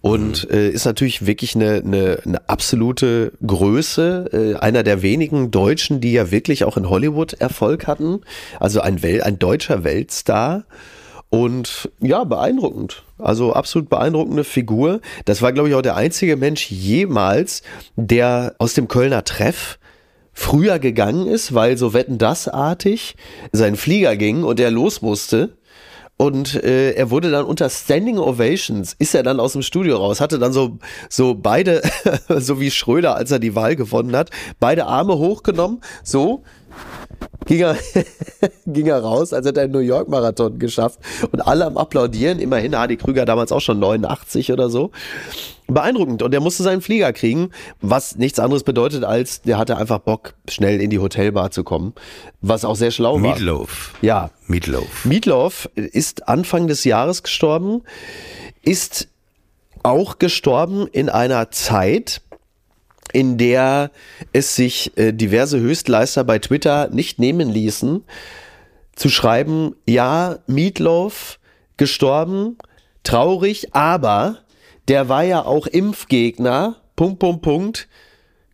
Und 0.00 0.50
äh, 0.50 0.70
ist 0.70 0.84
natürlich 0.84 1.26
wirklich 1.26 1.54
eine, 1.54 1.82
eine, 1.84 2.20
eine 2.24 2.48
absolute 2.48 3.32
Größe, 3.46 4.30
äh, 4.32 4.58
einer 4.58 4.82
der 4.82 5.02
wenigen 5.02 5.50
Deutschen, 5.50 6.00
die 6.00 6.12
ja 6.12 6.30
wirklich 6.30 6.64
auch 6.64 6.76
in 6.76 6.88
Hollywood 6.88 7.34
Erfolg 7.34 7.86
hatten. 7.86 8.20
Also 8.58 8.80
ein, 8.80 9.02
Wel 9.02 9.22
ein 9.22 9.38
deutscher 9.38 9.84
Weltstar. 9.84 10.64
Und 11.28 11.88
ja, 12.00 12.24
beeindruckend. 12.24 13.04
Also 13.18 13.52
absolut 13.52 13.88
beeindruckende 13.88 14.42
Figur. 14.42 15.00
Das 15.26 15.42
war, 15.42 15.52
glaube 15.52 15.68
ich, 15.68 15.74
auch 15.76 15.82
der 15.82 15.96
einzige 15.96 16.36
Mensch 16.36 16.70
jemals, 16.70 17.62
der 17.94 18.56
aus 18.58 18.74
dem 18.74 18.88
Kölner 18.88 19.22
Treff 19.22 19.78
früher 20.32 20.78
gegangen 20.78 21.26
ist, 21.26 21.54
weil 21.54 21.76
so 21.76 21.92
wetten 21.92 22.18
das 22.18 22.48
artig 22.48 23.16
sein 23.52 23.76
Flieger 23.76 24.16
ging 24.16 24.42
und 24.42 24.58
er 24.58 24.70
los 24.70 25.02
musste. 25.02 25.56
Und 26.20 26.62
äh, 26.62 26.92
er 26.92 27.10
wurde 27.10 27.30
dann 27.30 27.46
unter 27.46 27.70
Standing 27.70 28.18
Ovations, 28.18 28.94
ist 28.98 29.14
er 29.14 29.22
dann 29.22 29.40
aus 29.40 29.54
dem 29.54 29.62
Studio 29.62 29.96
raus, 29.96 30.20
hatte 30.20 30.38
dann 30.38 30.52
so, 30.52 30.76
so 31.08 31.34
beide, 31.34 31.80
so 32.28 32.60
wie 32.60 32.70
Schröder, 32.70 33.16
als 33.16 33.30
er 33.30 33.38
die 33.38 33.54
Wahl 33.54 33.74
gewonnen 33.74 34.14
hat, 34.14 34.28
beide 34.58 34.84
Arme 34.84 35.16
hochgenommen, 35.16 35.80
so, 36.02 36.42
ging 37.46 37.60
er, 37.60 37.74
ging 38.66 38.86
er 38.86 39.00
raus, 39.00 39.32
als 39.32 39.46
hätte 39.46 39.60
er 39.60 39.64
einen 39.64 39.72
New 39.72 39.78
York 39.78 40.10
Marathon 40.10 40.58
geschafft 40.58 40.98
und 41.32 41.40
alle 41.40 41.64
am 41.64 41.78
applaudieren. 41.78 42.38
Immerhin 42.38 42.76
Hardy 42.76 42.98
Krüger 42.98 43.24
damals 43.24 43.50
auch 43.50 43.62
schon 43.62 43.78
89 43.78 44.52
oder 44.52 44.68
so. 44.68 44.90
Beeindruckend. 45.74 46.22
Und 46.22 46.34
er 46.34 46.40
musste 46.40 46.62
seinen 46.62 46.80
Flieger 46.80 47.12
kriegen, 47.12 47.50
was 47.80 48.16
nichts 48.16 48.38
anderes 48.38 48.64
bedeutet, 48.64 49.04
als 49.04 49.42
der 49.42 49.58
hatte 49.58 49.76
einfach 49.76 49.98
Bock, 50.00 50.34
schnell 50.48 50.80
in 50.80 50.90
die 50.90 50.98
Hotelbar 50.98 51.50
zu 51.50 51.64
kommen, 51.64 51.94
was 52.40 52.64
auch 52.64 52.76
sehr 52.76 52.90
schlau 52.90 53.14
war. 53.14 53.20
Meatloaf. 53.20 53.94
Ja, 54.02 54.30
Meatloaf. 54.46 55.04
Meatloaf 55.04 55.68
ist 55.74 56.28
Anfang 56.28 56.66
des 56.66 56.84
Jahres 56.84 57.22
gestorben, 57.22 57.82
ist 58.62 59.08
auch 59.82 60.18
gestorben 60.18 60.86
in 60.86 61.08
einer 61.08 61.50
Zeit, 61.50 62.22
in 63.12 63.38
der 63.38 63.90
es 64.32 64.54
sich 64.54 64.96
äh, 64.96 65.12
diverse 65.12 65.58
Höchstleister 65.58 66.24
bei 66.24 66.38
Twitter 66.38 66.88
nicht 66.90 67.18
nehmen 67.18 67.50
ließen, 67.50 68.04
zu 68.94 69.08
schreiben, 69.08 69.74
ja, 69.86 70.38
Meatloaf 70.46 71.38
gestorben, 71.76 72.58
traurig, 73.02 73.74
aber 73.74 74.38
der 74.90 75.08
war 75.08 75.22
ja 75.22 75.44
auch 75.44 75.68
Impfgegner, 75.68 76.76
Punkt, 76.96 77.20
Punkt, 77.20 77.42
Punkt, 77.42 77.88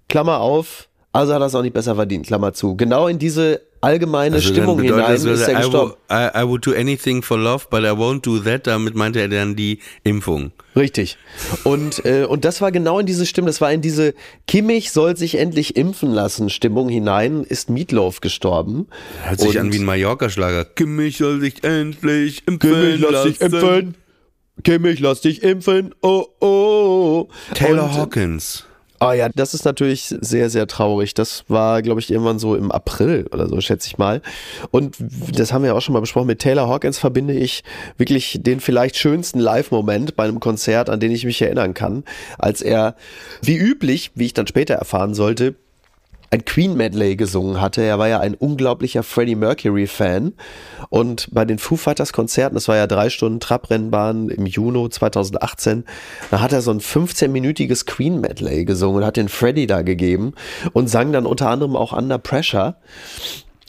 Klammer 0.09 0.41
auf, 0.41 0.89
also 1.13 1.33
hat 1.33 1.41
er 1.41 1.47
es 1.47 1.55
auch 1.55 1.63
nicht 1.63 1.73
besser 1.73 1.95
verdient, 1.95 2.27
Klammer 2.27 2.53
zu. 2.53 2.77
Genau 2.77 3.09
in 3.09 3.19
diese 3.19 3.63
allgemeine 3.81 4.37
Also 4.37 4.53
Stimmung 4.53 4.81
hinein 4.81 5.13
das, 5.13 5.25
ist 5.25 5.49
er 5.49 5.55
gestorben. 5.55 5.95
I, 6.11 6.29
I 6.35 6.47
would 6.47 6.67
do 6.67 6.73
anything 6.73 7.23
for 7.23 7.39
love, 7.39 7.67
but 7.71 7.85
I 7.85 7.93
won't 7.93 8.21
do 8.21 8.39
that. 8.41 8.67
Damit 8.67 8.95
meinte 8.95 9.21
er 9.21 9.29
dann 9.29 9.57
die 9.57 9.79
Impfung. 10.05 10.53
Richtig. 10.77 11.17
Und, 11.65 12.05
äh, 12.05 12.25
und 12.25 12.45
das 12.45 12.61
war 12.61 12.71
genau 12.71 12.99
in 12.99 13.07
diese 13.07 13.25
Stimmung, 13.25 13.47
das 13.47 13.63
war 13.63 13.73
in 13.73 13.81
diese 13.81 14.13
Kimmich 14.47 14.93
soll 14.93 15.17
sich 15.17 15.39
endlich 15.39 15.75
impfen 15.75 16.11
lassen 16.13 16.51
Stimmung 16.51 16.91
hinein, 16.91 17.45
ist 17.45 17.71
Meatloaf 17.71 18.21
gestorben. 18.21 18.89
Hört 19.23 19.41
sich 19.41 19.51
Und 19.51 19.59
an 19.59 19.73
wie 19.73 19.79
ein 19.79 19.85
Mallorca-Schlager. 19.85 20.67
Kimmich 20.67 21.17
soll 21.17 21.41
sich 21.41 21.65
endlich 21.65 22.47
impfen 22.47 23.01
lassen. 23.01 23.95
Kimmich, 24.65 25.01
lass 25.01 25.21
dich 25.21 25.43
impfen. 25.43 25.95
Oh, 26.03 26.27
oh. 26.41 27.29
Taylor 27.55 27.85
Und, 27.85 27.95
Hawkins. 27.95 28.65
Ah 28.99 29.13
ja, 29.13 29.29
das 29.29 29.53
ist 29.53 29.65
natürlich 29.67 30.15
sehr, 30.21 30.49
sehr 30.49 30.67
traurig. 30.67 31.13
Das 31.13 31.45
war, 31.49 31.83
glaube 31.83 32.01
ich, 32.01 32.11
irgendwann 32.11 32.39
so 32.39 32.57
im 32.57 32.73
April 32.73 33.27
oder 33.31 33.47
so, 33.47 33.61
schätze 33.61 33.89
ich 33.89 33.99
mal. 33.99 34.23
Und 34.71 34.97
das 35.33 35.53
haben 35.53 35.65
wir 35.65 35.75
auch 35.75 35.83
schon 35.83 35.93
mal 35.93 36.01
besprochen. 36.01 36.27
Mit 36.27 36.39
Taylor 36.39 36.69
Hawkins 36.69 36.99
verbinde 36.99 37.35
ich 37.35 37.63
wirklich 37.99 38.39
den 38.41 38.61
vielleicht 38.61 38.97
schönsten 38.97 39.39
Live-Moment 39.39 40.17
bei 40.17 40.25
einem 40.25 40.41
Konzert, 40.41 40.89
an 40.89 40.99
den 40.99 41.13
ich 41.13 41.27
mich 41.27 41.43
erinnern 41.43 41.75
kann, 41.75 42.05
als 42.39 42.63
er, 42.63 42.97
wie 43.43 43.57
üblich, 43.57 44.13
wie 44.15 44.27
ich 44.27 44.35
dann 44.35 44.47
später 44.47 44.75
erfahren 44.75 45.13
sollte, 45.13 45.57
ein 46.31 46.45
Queen 46.45 46.77
Medley 46.77 47.17
gesungen 47.17 47.61
hatte. 47.61 47.83
Er 47.83 47.99
war 47.99 48.09
ja 48.09 48.21
ein 48.21 48.35
unglaublicher 48.35 49.03
Freddie 49.03 49.35
Mercury 49.35 49.87
Fan 49.87 50.35
und 50.89 51.29
bei 51.33 51.45
den 51.45 51.59
Foo 51.59 51.77
Fighters 51.77 52.13
Konzerten, 52.13 52.55
das 52.55 52.69
war 52.69 52.77
ja 52.77 52.87
drei 52.87 53.11
Stunden 53.11 53.41
Trabrennbahn 53.41 54.29
im 54.29 54.47
Juni 54.47 54.89
2018, 54.91 55.85
da 56.31 56.41
hat 56.41 56.53
er 56.53 56.63
so 56.63 56.71
ein 56.71 56.81
15-minütiges 56.81 57.87
Queen 57.87 58.21
Medley 58.21 58.65
gesungen 58.65 58.99
und 58.99 59.07
hat 59.07 59.17
den 59.17 59.29
Freddie 59.29 59.67
da 59.67 59.83
gegeben 59.83 60.35
und 60.73 60.89
sang 60.89 61.13
dann 61.13 61.27
unter 61.27 61.49
anderem 61.49 61.77
auch 61.77 61.93
Under 61.93 62.19
Pressure. 62.19 62.77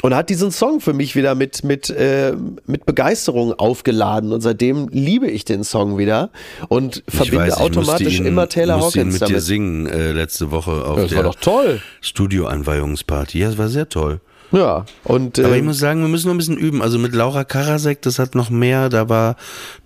Und 0.03 0.13
hat 0.13 0.29
diesen 0.29 0.51
Song 0.51 0.79
für 0.79 0.93
mich 0.93 1.15
wieder 1.15 1.33
mit, 1.33 1.63
mit, 1.63 1.89
äh, 1.89 2.33
mit 2.67 2.85
Begeisterung 2.85 3.53
aufgeladen. 3.53 4.31
Und 4.31 4.41
seitdem 4.41 4.89
liebe 4.89 5.27
ich 5.27 5.43
den 5.43 5.63
Song 5.63 5.97
wieder 5.97 6.29
und 6.69 7.03
verbinde 7.07 7.45
ich 7.45 7.51
weiß, 7.51 7.57
ich 7.57 7.63
automatisch 7.63 8.19
ihn, 8.19 8.25
immer 8.27 8.47
Taylor 8.47 8.77
musste 8.77 8.99
ihn 8.99 9.07
Hawkins 9.07 9.19
mit 9.21 9.29
dir 9.29 9.33
damit. 9.33 9.43
singen 9.43 9.87
äh, 9.87 10.11
letzte 10.11 10.51
Woche 10.51 10.85
auf 10.85 10.97
Das 10.97 11.09
der 11.09 11.17
war 11.17 11.23
doch 11.23 11.35
toll. 11.35 11.81
Studio-Einweihungsparty. 12.01 13.39
Ja, 13.39 13.47
das 13.47 13.57
war 13.57 13.69
sehr 13.69 13.89
toll. 13.89 14.21
Ja, 14.51 14.85
und 15.03 15.39
Aber 15.39 15.53
ich 15.53 15.59
ähm, 15.59 15.65
muss 15.65 15.79
sagen, 15.79 16.01
wir 16.01 16.07
müssen 16.07 16.27
noch 16.27 16.33
ein 16.35 16.37
bisschen 16.37 16.57
üben. 16.57 16.81
Also 16.81 16.99
mit 16.99 17.13
Laura 17.13 17.43
Karasek, 17.43 18.01
das 18.01 18.17
hat 18.17 18.33
noch 18.33 18.49
mehr, 18.49 18.89
da 18.89 19.09
war 19.09 19.35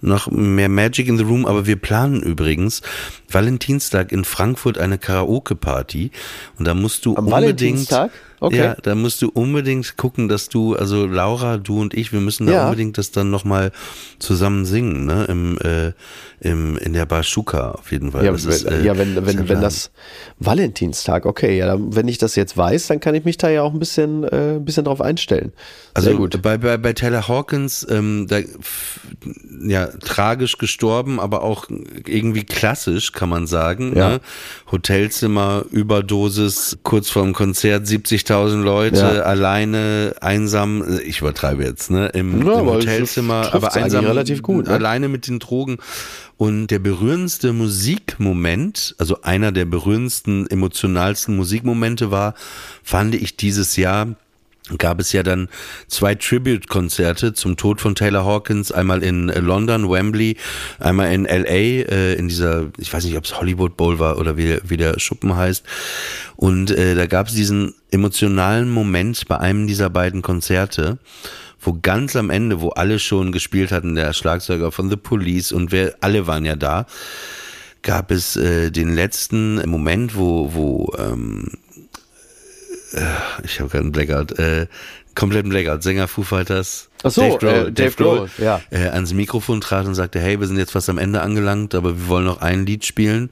noch 0.01 0.29
mehr 0.29 0.69
Magic 0.69 1.07
in 1.07 1.17
the 1.17 1.23
Room. 1.23 1.45
Aber 1.45 1.65
wir 1.65 1.77
planen 1.77 2.21
übrigens 2.21 2.81
Valentinstag 3.29 4.11
in 4.11 4.23
Frankfurt 4.23 4.77
eine 4.77 4.97
Karaoke-Party. 4.97 6.11
Und 6.59 6.67
da 6.67 6.73
musst 6.73 7.05
du 7.05 7.15
Am 7.15 7.25
unbedingt. 7.25 7.43
Valentinstag? 7.43 8.11
Okay. 8.43 8.57
Ja, 8.57 8.75
da 8.81 8.95
musst 8.95 9.21
du 9.21 9.29
unbedingt 9.29 9.97
gucken, 9.97 10.27
dass 10.27 10.49
du, 10.49 10.75
also 10.75 11.05
Laura, 11.05 11.57
du 11.57 11.79
und 11.79 11.93
ich, 11.93 12.11
wir 12.11 12.21
müssen 12.21 12.47
da 12.47 12.53
Ja. 12.53 12.63
unbedingt 12.65 12.97
das 12.97 13.11
dann 13.11 13.29
nochmal 13.29 13.71
zusammen 14.17 14.65
singen, 14.65 15.05
ne? 15.05 15.25
Im, 15.25 15.59
äh, 15.59 15.91
im, 16.39 16.75
in 16.77 16.93
der 16.93 17.05
Bar 17.05 17.21
Schuka 17.21 17.73
auf 17.73 17.91
jeden 17.91 18.11
Fall. 18.11 18.25
Ja, 18.25 18.31
das 18.31 18.45
ist, 18.45 18.65
wenn, 18.65 18.81
äh, 18.81 18.83
ja 18.83 18.97
wenn, 18.97 19.15
ist 19.15 19.27
wenn, 19.27 19.47
wenn 19.47 19.61
das 19.61 19.91
Valentinstag, 20.39 21.27
okay, 21.27 21.55
ja, 21.55 21.67
dann, 21.67 21.95
wenn 21.95 22.07
ich 22.07 22.17
das 22.17 22.35
jetzt 22.35 22.57
weiß, 22.57 22.87
dann 22.87 22.99
kann 22.99 23.13
ich 23.13 23.25
mich 23.25 23.37
da 23.37 23.47
ja 23.47 23.61
auch 23.61 23.73
ein 23.73 23.79
bisschen, 23.79 24.23
äh, 24.23 24.55
ein 24.55 24.65
bisschen 24.65 24.85
drauf 24.85 25.01
einstellen. 25.01 25.53
Also 25.93 26.09
Sehr 26.09 26.17
gut. 26.17 26.41
Bei, 26.41 26.57
bei, 26.57 26.77
bei 26.77 26.93
Taylor 26.93 27.27
Hawkins, 27.27 27.85
ähm, 27.91 28.25
da, 28.27 28.39
ja, 29.63 29.85
tragisch 29.85 30.57
gestorben, 30.57 31.19
aber 31.19 31.43
auch 31.43 31.67
irgendwie 32.07 32.43
klassisch, 32.43 33.11
kann 33.11 33.29
man 33.29 33.45
sagen. 33.45 33.95
Ja. 33.95 34.09
Ne? 34.09 34.19
Hotelzimmer, 34.71 35.63
Überdosis, 35.69 36.79
kurz 36.81 37.11
vorm 37.11 37.33
Konzert, 37.33 37.85
70.000 38.31 38.61
Leute, 38.63 38.97
Ja. 38.99 39.21
alleine, 39.23 40.15
einsam, 40.21 40.83
ich 41.05 41.19
übertreibe 41.21 41.63
jetzt, 41.63 41.91
ne? 41.91 42.07
Im, 42.07 42.45
Ja, 42.45 42.59
im 42.59 42.65
Hotelzimmer, 42.67 43.53
aber 43.53 43.73
einsam, 43.75 44.05
relativ 44.05 44.41
gut, 44.41 44.67
ne? 44.67 44.73
alleine 44.73 45.07
mit 45.07 45.27
den 45.27 45.39
Drogen. 45.39 45.77
Und 46.37 46.67
der 46.67 46.79
berührendste 46.79 47.53
Musikmoment, 47.53 48.95
also 48.97 49.21
einer 49.21 49.51
der 49.51 49.65
berührendsten, 49.65 50.49
emotionalsten 50.49 51.35
Musikmomente 51.35 52.09
war, 52.11 52.33
fand 52.83 53.13
ich 53.15 53.37
dieses 53.37 53.75
Jahr, 53.75 54.07
gab 54.77 54.99
es 54.99 55.11
ja 55.11 55.23
dann 55.23 55.49
zwei 55.87 56.15
Tribute-Konzerte 56.15 57.33
zum 57.33 57.57
Tod 57.57 57.81
von 57.81 57.95
Taylor 57.95 58.25
Hawkins, 58.25 58.71
einmal 58.71 59.03
in 59.03 59.29
äh, 59.29 59.39
London, 59.39 59.89
Wembley, 59.89 60.37
einmal 60.79 61.13
in 61.13 61.25
LA, 61.25 61.45
äh, 61.45 62.13
in 62.13 62.27
dieser, 62.27 62.67
ich 62.77 62.91
weiß 62.91 63.05
nicht, 63.05 63.17
ob 63.17 63.25
es 63.25 63.39
Hollywood 63.39 63.77
Bowl 63.77 63.99
war 63.99 64.17
oder 64.17 64.37
wie, 64.37 64.57
wie 64.63 64.77
der 64.77 64.99
Schuppen 64.99 65.35
heißt. 65.35 65.63
Und 66.35 66.71
äh, 66.71 66.95
da 66.95 67.05
gab 67.07 67.27
es 67.27 67.33
diesen 67.33 67.73
emotionalen 67.91 68.69
Moment 68.69 69.27
bei 69.27 69.37
einem 69.37 69.67
dieser 69.67 69.89
beiden 69.89 70.21
Konzerte, 70.21 70.97
wo 71.59 71.77
ganz 71.81 72.15
am 72.15 72.29
Ende, 72.29 72.61
wo 72.61 72.69
alle 72.69 72.99
schon 72.99 73.31
gespielt 73.31 73.71
hatten, 73.71 73.95
der 73.95 74.13
Schlagzeuger 74.13 74.71
von 74.71 74.89
The 74.89 74.95
Police 74.95 75.51
und 75.51 75.71
wir 75.71 75.95
alle 76.01 76.27
waren 76.27 76.45
ja 76.45 76.55
da, 76.55 76.87
gab 77.83 78.11
es 78.11 78.35
äh, 78.35 78.71
den 78.71 78.93
letzten 78.93 79.69
Moment, 79.69 80.15
wo, 80.15 80.53
wo 80.53 80.93
ähm, 80.97 81.49
ich 83.43 83.59
habe 83.59 83.69
gerade 83.69 83.83
einen 83.83 83.91
Blackout, 83.91 84.37
äh, 84.39 84.67
kompletten 85.15 85.49
Blackout. 85.49 85.83
Sänger 85.83 86.07
Foo 86.07 86.23
Fighters, 86.23 86.89
Ach 87.03 87.11
so, 87.11 87.21
äh, 87.39 87.71
Dave 87.71 87.91
Grohl, 87.95 88.29
ja. 88.37 88.61
äh, 88.69 88.87
ans 88.89 89.13
Mikrofon 89.13 89.61
trat 89.61 89.85
und 89.85 89.95
sagte, 89.95 90.19
hey, 90.19 90.39
wir 90.39 90.47
sind 90.47 90.57
jetzt 90.57 90.71
fast 90.71 90.89
am 90.89 90.97
Ende 90.97 91.21
angelangt, 91.21 91.75
aber 91.75 91.97
wir 91.97 92.07
wollen 92.07 92.25
noch 92.25 92.41
ein 92.41 92.65
Lied 92.65 92.85
spielen 92.85 93.29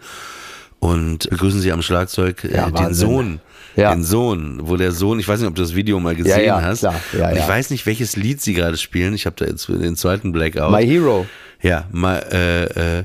und 0.80 1.30
begrüßen 1.30 1.60
Sie 1.62 1.72
am 1.72 1.82
Schlagzeug 1.82 2.44
äh, 2.44 2.56
Ja, 2.56 2.66
den 2.66 2.76
Wahnsinn. 2.76 3.08
Sohn. 3.08 3.40
Ja. 3.76 3.94
Den 3.94 4.04
Sohn, 4.04 4.60
wo 4.64 4.76
der 4.76 4.92
Sohn, 4.92 5.20
ich 5.20 5.28
weiß 5.28 5.40
nicht, 5.40 5.48
ob 5.48 5.56
du 5.56 5.62
das 5.62 5.76
Video 5.76 6.00
mal 6.00 6.16
gesehen 6.16 6.44
ja, 6.44 6.62
hast. 6.62 6.80
klar. 6.80 7.00
Ja, 7.18 7.28
und 7.30 7.34
ich 7.34 7.40
ja. 7.40 7.48
weiß 7.48 7.70
nicht, 7.70 7.86
welches 7.86 8.16
Lied 8.16 8.42
sie 8.42 8.54
gerade 8.54 8.78
spielen. 8.78 9.14
Ich 9.14 9.26
habe 9.26 9.36
da 9.38 9.46
jetzt 9.46 9.70
den 9.70 9.96
zweiten 9.96 10.32
Blackout. 10.32 10.72
My 10.72 10.86
Hero. 10.86 11.28
Ja, 11.62 11.86
mal, 11.92 12.18
äh, 12.32 13.00
äh, 13.00 13.04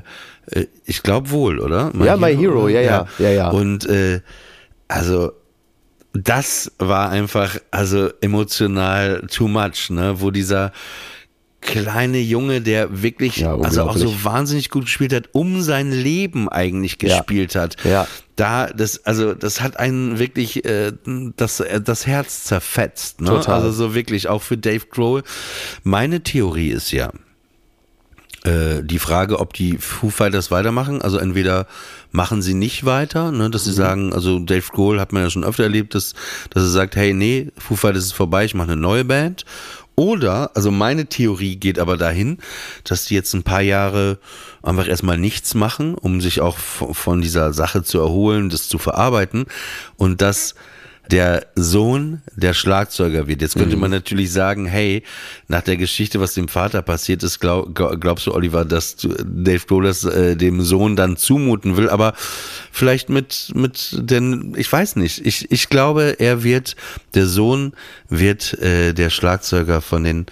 äh, 0.51 0.67
ich 0.85 1.03
glaube 1.03 1.29
wohl, 1.29 1.59
oder? 1.59 1.91
Ja, 2.03 2.17
My 2.17 2.35
Hero, 2.35 2.67
ja, 2.67 2.81
ja, 2.81 3.07
ja, 3.19 3.29
ja. 3.29 3.49
Und 3.49 3.85
äh, 3.85 4.21
also 4.87 5.33
das 6.15 6.71
war 6.79 7.09
einfach, 7.09 7.57
also 7.71 8.09
emotional 8.21 9.27
too 9.29 9.47
much, 9.47 9.89
ne? 9.89 10.21
Wo 10.21 10.31
dieser 10.31 10.71
kleine 11.61 12.19
Junge, 12.19 12.61
der 12.61 13.01
wirklich, 13.01 13.37
Ja, 13.37 13.57
also 13.57 13.83
auch 13.83 13.97
so 13.97 14.23
wahnsinnig 14.23 14.69
gut 14.69 14.85
gespielt 14.85 15.11
hat, 15.13 15.29
um 15.31 15.61
sein 15.61 15.91
Leben 15.91 16.47
eigentlich 16.47 16.97
Ja. 17.01 17.17
gespielt 17.17 17.55
hat. 17.55 17.75
Ja. 17.83 18.07
Da, 18.35 18.67
das, 18.67 19.03
also 19.05 19.33
das 19.33 19.61
hat 19.61 19.77
einen 19.79 20.19
wirklich 20.19 20.63
äh, 20.65 20.91
das, 21.37 21.61
äh, 21.61 21.81
das 21.81 22.05
Herz 22.05 22.43
zerfetzt. 22.43 23.21
Ne? 23.21 23.29
Total. 23.29 23.55
Also 23.55 23.71
so 23.71 23.95
wirklich, 23.95 24.27
auch 24.27 24.43
für 24.43 24.57
Dave 24.57 24.85
Grohl. 24.89 25.23
Meine 25.83 26.21
Theorie 26.21 26.69
ist 26.69 26.91
ja, 26.91 27.11
äh, 28.45 28.83
die 28.83 28.99
Frage, 28.99 29.39
ob 29.39 29.53
die 29.53 29.77
Foo 29.77 30.09
Fighters 30.09 30.51
weitermachen. 30.51 31.01
Also 31.01 31.17
entweder 31.17 31.67
machen 32.11 32.41
sie 32.41 32.53
nicht 32.53 32.85
weiter, 32.85 33.31
ne, 33.31 33.49
dass 33.49 33.65
sie 33.65 33.71
Mhm. 33.71 33.75
sagen, 33.75 34.13
also 34.13 34.39
Dave 34.39 34.65
Grohl 34.71 34.99
hat 34.99 35.11
man 35.13 35.23
ja 35.23 35.29
schon 35.29 35.43
öfter 35.43 35.63
erlebt, 35.63 35.95
dass, 35.95 36.13
dass 36.51 36.63
er 36.63 36.69
sagt, 36.69 36.95
hey, 36.95 37.13
nee, 37.13 37.51
Foo 37.57 37.75
Fighters 37.75 38.05
ist 38.05 38.13
vorbei, 38.13 38.45
ich 38.45 38.53
mache 38.55 38.71
eine 38.71 38.81
neue 38.81 39.03
Band. 39.05 39.45
Oder, 39.97 40.51
also 40.55 40.71
meine 40.71 41.05
Theorie 41.05 41.55
geht 41.55 41.79
aber 41.79 41.95
dahin, 41.95 42.37
dass 42.83 43.05
die 43.05 43.15
jetzt 43.15 43.33
ein 43.33 43.43
paar 43.43 43.61
Jahre 43.61 44.19
einfach 44.61 44.87
erstmal 44.89 45.17
nichts 45.17 45.53
machen, 45.55 45.95
um 45.95 46.19
sich 46.19 46.41
auch 46.41 46.57
von 46.57 47.21
dieser 47.21 47.53
Sache 47.53 47.81
zu 47.81 47.99
erholen, 47.99 48.49
das 48.49 48.67
zu 48.67 48.77
verarbeiten 48.77 49.45
und 49.95 50.21
dass 50.21 50.55
der 51.11 51.45
Sohn 51.55 52.21
der 52.35 52.53
Schlagzeuger 52.53 53.27
wird. 53.27 53.41
Jetzt 53.41 53.55
Mhm. 53.55 53.59
könnte 53.61 53.77
man 53.77 53.91
natürlich 53.91 54.31
sagen, 54.31 54.65
hey, 54.65 55.03
nach 55.47 55.61
der 55.61 55.77
Geschichte, 55.77 56.19
was 56.19 56.33
dem 56.33 56.47
Vater 56.47 56.81
passiert 56.81 57.23
ist, 57.23 57.39
glaub, 57.39 57.73
glaub- 57.75 57.99
glaubst 58.01 58.27
du, 58.27 58.33
Oliver, 58.33 58.65
dass 58.65 58.95
du- 58.95 59.09
Dave 59.23 59.65
Grohl 59.67 59.85
das 59.85 60.03
äh, 60.03 60.35
dem 60.35 60.61
Sohn 60.61 60.95
dann 60.95 61.17
zumuten 61.17 61.77
will, 61.77 61.89
aber 61.89 62.13
vielleicht 62.71 63.09
mit, 63.09 63.51
mit 63.55 63.95
den, 63.99 64.53
ich 64.57 64.71
weiß 64.71 64.95
nicht, 64.97 65.25
ich, 65.25 65.51
ich 65.51 65.69
glaube, 65.69 66.15
er 66.19 66.43
wird, 66.43 66.75
der 67.13 67.25
Sohn 67.27 67.73
wird 68.09 68.53
äh, 68.59 68.93
der 68.93 69.09
Schlagzeuger 69.09 69.81
von 69.81 70.03
den 70.03 70.25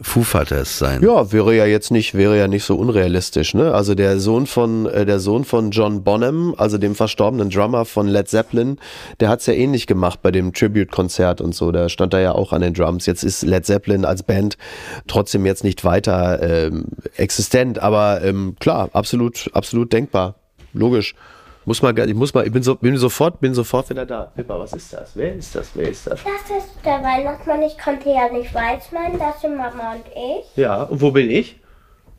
Foo 0.00 0.22
Fighters 0.22 0.78
sein. 0.78 1.02
Ja, 1.02 1.32
wäre 1.32 1.56
ja 1.56 1.66
jetzt 1.66 1.90
nicht, 1.90 2.14
wäre 2.14 2.38
ja 2.38 2.46
nicht 2.46 2.62
so 2.62 2.76
unrealistisch, 2.76 3.54
ne? 3.54 3.74
Also 3.74 3.96
der 3.96 4.20
Sohn 4.20 4.46
von, 4.46 4.86
äh, 4.86 5.04
der 5.04 5.18
Sohn 5.18 5.44
von 5.44 5.72
John 5.72 6.04
Bonham, 6.04 6.54
also 6.56 6.78
dem 6.78 6.94
verstorbenen 6.94 7.50
Drummer 7.50 7.84
von 7.84 8.06
Led 8.06 8.28
Zeppelin, 8.28 8.78
der 9.18 9.28
hat's 9.28 9.46
ja 9.46 9.54
ähnlich 9.54 9.88
gemacht 9.88 10.20
bei 10.22 10.30
dem 10.30 10.52
Tribute-Konzert 10.52 11.40
und 11.40 11.52
so. 11.54 11.72
Da 11.72 11.88
stand 11.88 12.14
er 12.14 12.20
ja 12.20 12.32
auch 12.32 12.52
an 12.52 12.60
den 12.60 12.74
Drums. 12.74 13.06
Jetzt 13.06 13.24
ist 13.24 13.42
Led 13.42 13.66
Zeppelin 13.66 14.04
als 14.04 14.22
Band 14.22 14.56
trotzdem 15.08 15.44
jetzt 15.44 15.64
nicht 15.64 15.84
weiter 15.84 16.42
ähm, 16.42 16.84
existent, 17.16 17.80
aber 17.80 18.22
ähm, 18.22 18.54
klar, 18.60 18.90
absolut, 18.92 19.50
absolut 19.52 19.92
denkbar. 19.92 20.36
Logisch. 20.74 21.14
Muss 21.68 21.82
mal, 21.82 21.98
ich 21.98 22.14
muss 22.14 22.32
mal, 22.32 22.46
ich 22.46 22.52
bin, 22.52 22.62
so, 22.62 22.76
bin 22.76 22.96
sofort, 22.96 23.40
bin 23.42 23.52
sofort 23.52 23.90
wieder 23.90 24.06
da. 24.06 24.32
Pippa, 24.34 24.58
was 24.58 24.72
ist 24.72 24.90
das? 24.90 25.10
Wer 25.14 25.34
ist 25.34 25.54
das? 25.54 25.68
Wer 25.74 25.90
ist 25.90 26.06
das? 26.06 26.18
Das 26.24 26.56
ist 26.56 26.70
der 26.82 27.02
Weihnachtsmann. 27.02 27.60
Ich 27.60 27.76
konnte 27.76 28.08
ja 28.08 28.32
nicht 28.32 28.54
Weißmann. 28.54 29.18
Das 29.18 29.42
sind 29.42 29.54
Mama 29.54 29.92
und 29.92 30.06
ich. 30.06 30.46
Ja, 30.56 30.84
und 30.84 31.02
wo 31.02 31.10
bin 31.10 31.30
ich? 31.30 31.60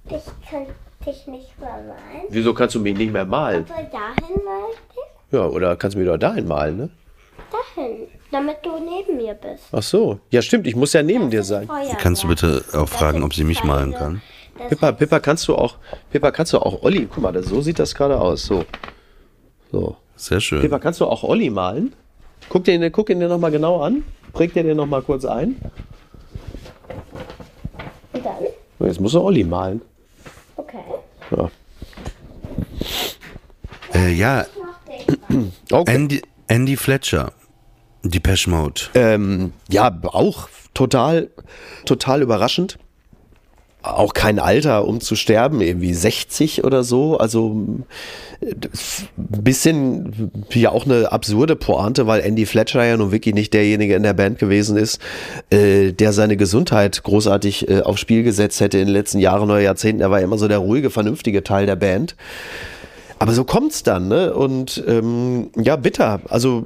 Ich 0.06 0.22
kann 0.48 0.68
dich 1.04 1.26
nicht 1.26 1.60
mehr 1.60 1.72
malen. 1.72 2.28
Wieso 2.30 2.54
kannst 2.54 2.76
du 2.76 2.80
mich 2.80 2.96
nicht 2.96 3.12
mehr 3.12 3.26
malen? 3.26 3.66
Aber 3.74 3.82
dahin 3.82 4.40
ich. 4.92 5.34
Ja, 5.34 5.48
oder 5.48 5.76
kannst 5.78 5.96
du 5.96 6.00
mich 6.00 6.08
doch 6.08 6.18
dahin 6.18 6.48
malen, 6.48 6.78
ne? 6.78 6.90
Dahin. 7.52 8.08
Damit 8.32 8.58
du 8.62 8.70
neben 8.78 9.18
mir 9.18 9.34
bist. 9.34 9.64
Ach 9.72 9.82
so. 9.82 10.20
Ja, 10.30 10.44
stimmt, 10.44 10.68
ich 10.68 10.76
muss 10.76 10.94
ja 10.94 11.02
neben 11.02 11.32
dir 11.32 11.42
sein. 11.42 11.66
Feuerwerk. 11.66 11.98
Kannst 11.98 12.22
du 12.22 12.28
bitte 12.28 12.64
auch 12.74 12.88
fragen, 12.88 13.24
ob 13.24 13.34
sie 13.34 13.46
mich 13.46 13.64
malen 13.64 13.96
kann? 13.96 14.22
Das 14.60 14.70
Pippa, 14.70 14.92
Pippa, 14.92 15.20
kannst 15.20 15.48
du 15.48 15.56
auch, 15.56 15.78
Pippa, 16.12 16.30
kannst 16.30 16.54
du 16.54 16.60
auch 16.60 16.84
Olli, 16.84 17.08
guck 17.12 17.24
mal, 17.24 17.32
das, 17.32 17.48
so 17.48 17.62
sieht 17.62 17.80
das 17.80 17.96
gerade 17.96 18.22
aus, 18.22 18.46
so. 18.46 18.64
So. 19.72 19.98
Sehr 20.16 20.42
schön. 20.42 20.62
Pippa, 20.62 20.80
kannst 20.80 21.00
du 21.00 21.06
auch 21.06 21.24
Olli 21.24 21.50
malen? 21.50 21.94
Guck 22.50 22.66
dir, 22.66 22.90
guck 22.92 23.10
ihn 23.10 23.20
dir 23.20 23.30
nochmal 23.30 23.52
genau 23.52 23.82
an. 23.82 24.04
Präg 24.34 24.54
dir 24.54 24.64
den 24.64 24.78
nochmal 24.78 25.02
kurz 25.02 25.26
ein. 25.26 25.56
Und 28.14 28.26
dann? 28.26 28.88
Jetzt 28.88 29.00
muss 29.00 29.14
er 29.14 29.24
Olli 29.24 29.44
malen. 29.44 29.82
Okay. 30.56 30.78
Ja. 31.32 31.52
Äh, 33.94 34.14
ja, 34.14 34.46
Mach 34.60 34.80
den. 35.30 35.54
Okay. 35.72 35.96
Andy, 35.96 36.22
Andy 36.48 36.76
Fletcher, 36.76 37.32
Depeche 38.04 38.50
Mode. 38.50 38.82
Ähm, 38.96 39.54
ja, 39.70 39.96
auch 40.04 40.50
total, 40.74 41.30
total 41.86 42.22
überraschend. 42.24 42.80
Auch 43.82 44.14
kein 44.14 44.40
Alter, 44.40 44.86
um 44.86 45.00
zu 45.00 45.16
sterben, 45.16 45.62
irgendwie 45.62 45.94
60 45.94 46.66
oder 46.66 46.84
so. 46.84 47.18
Also 47.18 47.66
äh, 48.42 48.52
ein 48.52 49.44
bisschen 49.44 50.32
ja 50.52 50.72
auch 50.72 50.86
eine 50.86 51.12
absurde 51.12 51.56
Pointe, 51.56 52.06
weil 52.06 52.20
Andy 52.20 52.46
Fletcher 52.46 52.84
ja 52.86 52.98
nun 52.98 53.14
wirklich 53.14 53.36
nicht 53.36 53.54
derjenige 53.54 53.96
in 53.96 54.04
der 54.04 54.14
Band 54.14 54.38
gewesen 54.38 54.76
ist, 54.76 55.00
äh, 55.50 55.94
der 55.94 56.12
seine 56.12 56.36
Gesundheit 56.36 57.04
großartig 57.04 57.70
äh, 57.70 57.82
aufs 57.82 58.02
Spiel 58.02 58.24
gesetzt 58.24 58.60
hätte 58.60 58.80
in 58.80 58.88
den 58.88 58.94
letzten 58.94 59.20
Jahren 59.20 59.50
oder 59.50 59.62
Jahrzehnten. 59.62 60.02
Er 60.02 60.12
war 60.12 60.20
immer 60.20 60.38
so 60.38 60.50
der 60.50 60.58
ruhige, 60.58 60.90
vernünftige 60.90 61.44
Teil 61.44 61.66
der 61.66 61.78
Band. 61.78 62.16
Aber 63.20 63.34
so 63.34 63.44
kommt's 63.44 63.84
dann, 63.84 64.08
ne? 64.08 64.34
Und 64.34 64.82
ähm, 64.88 65.50
ja, 65.56 65.76
bitter. 65.76 66.22
Also 66.30 66.66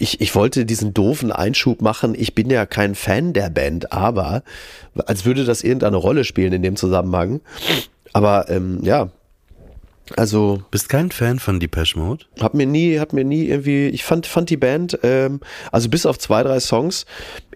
ich, 0.00 0.20
ich 0.20 0.34
wollte 0.34 0.66
diesen 0.66 0.92
doofen 0.92 1.30
Einschub 1.30 1.80
machen. 1.80 2.16
Ich 2.18 2.34
bin 2.34 2.50
ja 2.50 2.66
kein 2.66 2.96
Fan 2.96 3.32
der 3.32 3.48
Band, 3.48 3.92
aber 3.92 4.42
als 5.06 5.24
würde 5.24 5.44
das 5.44 5.62
irgendeine 5.62 5.96
Rolle 5.96 6.24
spielen 6.24 6.52
in 6.52 6.62
dem 6.62 6.74
Zusammenhang. 6.74 7.40
Aber 8.12 8.50
ähm, 8.50 8.80
ja, 8.82 9.10
also 10.16 10.62
Bist 10.70 10.88
kein 10.88 11.10
Fan 11.10 11.38
von 11.38 11.60
Depeche 11.60 11.98
Mode? 11.98 12.24
hat 12.40 12.54
mir 12.54 12.66
nie, 12.66 12.98
hat 12.98 13.12
mir 13.12 13.24
nie 13.24 13.46
irgendwie, 13.46 13.88
ich 13.88 14.04
fand, 14.04 14.26
fand 14.26 14.50
die 14.50 14.56
Band, 14.56 14.98
ähm, 15.02 15.40
also 15.70 15.88
bis 15.88 16.06
auf 16.06 16.18
zwei, 16.18 16.42
drei 16.42 16.60
Songs, 16.60 17.06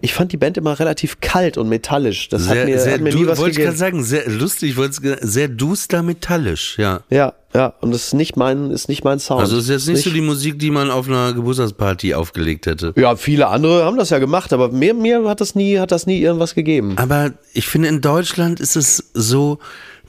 ich 0.01 0.13
fand 0.13 0.31
die 0.31 0.37
Band 0.37 0.57
immer 0.57 0.79
relativ 0.79 1.19
kalt 1.19 1.57
und 1.57 1.69
metallisch. 1.69 2.29
Das 2.29 2.47
hat 2.47 2.65
mir, 2.65 2.79
hat 2.79 3.01
mir 3.01 3.13
nie 3.13 3.27
was 3.27 3.39
wollte 3.39 3.51
ich 3.51 3.57
gegeben. 3.57 3.77
gerade 3.77 3.77
sagen, 3.77 4.03
sehr 4.03 4.29
lustig, 4.29 4.77
wollte 4.77 5.01
ich 5.03 5.17
sehr 5.21 5.47
duster 5.47 6.03
metallisch, 6.03 6.77
ja. 6.77 7.01
Ja, 7.09 7.33
ja, 7.53 7.73
und 7.81 7.91
das 7.91 8.07
ist 8.07 8.13
nicht 8.13 8.37
mein, 8.37 8.71
ist 8.71 8.87
nicht 8.87 9.03
mein 9.03 9.19
Sound. 9.19 9.41
Also 9.41 9.57
ist 9.57 9.69
jetzt 9.69 9.87
nicht 9.87 10.03
so 10.03 10.09
die 10.09 10.21
Musik, 10.21 10.59
die 10.59 10.69
man 10.69 10.91
auf 10.91 11.07
einer 11.07 11.33
Geburtstagsparty 11.33 12.13
aufgelegt 12.13 12.65
hätte. 12.65 12.93
Ja, 12.95 13.15
viele 13.15 13.47
andere 13.47 13.83
haben 13.83 13.97
das 13.97 14.09
ja 14.09 14.19
gemacht, 14.19 14.53
aber 14.53 14.69
mir, 14.69 14.93
mir 14.93 15.27
hat 15.27 15.41
das 15.41 15.55
nie, 15.55 15.79
hat 15.79 15.91
das 15.91 16.05
nie 16.05 16.19
irgendwas 16.19 16.55
gegeben. 16.55 16.93
Aber 16.97 17.31
ich 17.53 17.67
finde, 17.67 17.87
in 17.87 18.01
Deutschland 18.01 18.59
ist 18.59 18.75
es 18.75 19.11
so, 19.13 19.59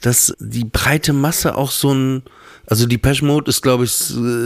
dass 0.01 0.35
die 0.39 0.65
breite 0.65 1.13
Masse 1.13 1.57
auch 1.57 1.71
so 1.71 1.93
ein, 1.93 2.23
also 2.71 2.87
die 2.87 3.01
Mode 3.23 3.49
ist, 3.49 3.63
glaube 3.63 3.85
ich, 3.85 3.93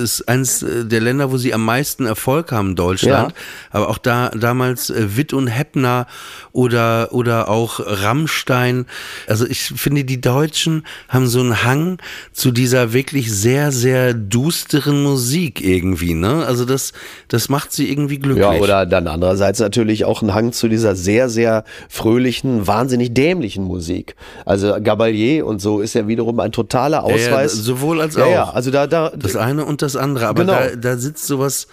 ist 0.02 0.28
eines 0.28 0.64
der 0.64 1.00
Länder, 1.00 1.32
wo 1.32 1.36
sie 1.38 1.52
am 1.52 1.64
meisten 1.64 2.06
Erfolg 2.06 2.52
haben, 2.52 2.76
Deutschland. 2.76 3.32
Ja. 3.32 3.36
Aber 3.70 3.88
auch 3.88 3.98
da 3.98 4.28
damals 4.30 4.90
äh, 4.90 5.16
Witt 5.16 5.32
und 5.32 5.48
Heppner 5.48 6.06
oder 6.52 7.08
oder 7.12 7.48
auch 7.48 7.80
Rammstein. 7.80 8.86
Also 9.26 9.46
ich 9.46 9.62
finde, 9.62 10.04
die 10.04 10.20
Deutschen 10.20 10.86
haben 11.08 11.26
so 11.26 11.40
einen 11.40 11.64
Hang 11.64 11.98
zu 12.32 12.52
dieser 12.52 12.92
wirklich 12.92 13.32
sehr 13.32 13.72
sehr 13.72 14.14
dusteren 14.14 15.02
Musik 15.02 15.60
irgendwie. 15.64 16.14
Ne? 16.14 16.46
Also 16.46 16.64
das 16.64 16.92
das 17.28 17.48
macht 17.48 17.72
sie 17.72 17.90
irgendwie 17.90 18.18
glücklich. 18.18 18.44
Ja, 18.44 18.60
oder 18.60 18.86
dann 18.86 19.08
andererseits 19.08 19.58
natürlich 19.58 20.04
auch 20.04 20.22
ein 20.22 20.32
Hang 20.32 20.52
zu 20.52 20.68
dieser 20.68 20.94
sehr, 20.94 21.28
sehr 21.28 21.64
fröhlichen, 21.88 22.66
wahnsinnig 22.66 23.14
dämlichen 23.14 23.64
Musik. 23.64 24.14
Also 24.44 24.76
Gabalier 24.82 25.44
und 25.46 25.60
so 25.60 25.80
ist 25.80 25.94
ja 25.94 26.06
wiederum 26.06 26.38
ein 26.38 26.52
totaler 26.52 27.04
Ja, 27.08 27.16
ja, 27.16 27.26
Ausweis. 27.26 27.52
sowohl 27.52 28.00
als 28.00 28.11
ja, 28.16 28.24
auch. 28.24 28.30
ja, 28.30 28.50
also 28.50 28.70
da, 28.70 28.86
da, 28.86 29.10
Das 29.14 29.36
eine 29.36 29.64
und 29.64 29.82
das 29.82 29.96
andere, 29.96 30.26
aber 30.26 30.44
Genau. 30.44 30.52
da, 30.52 30.76
da 30.76 30.96
sitzt 30.96 31.26
sowas 31.26 31.66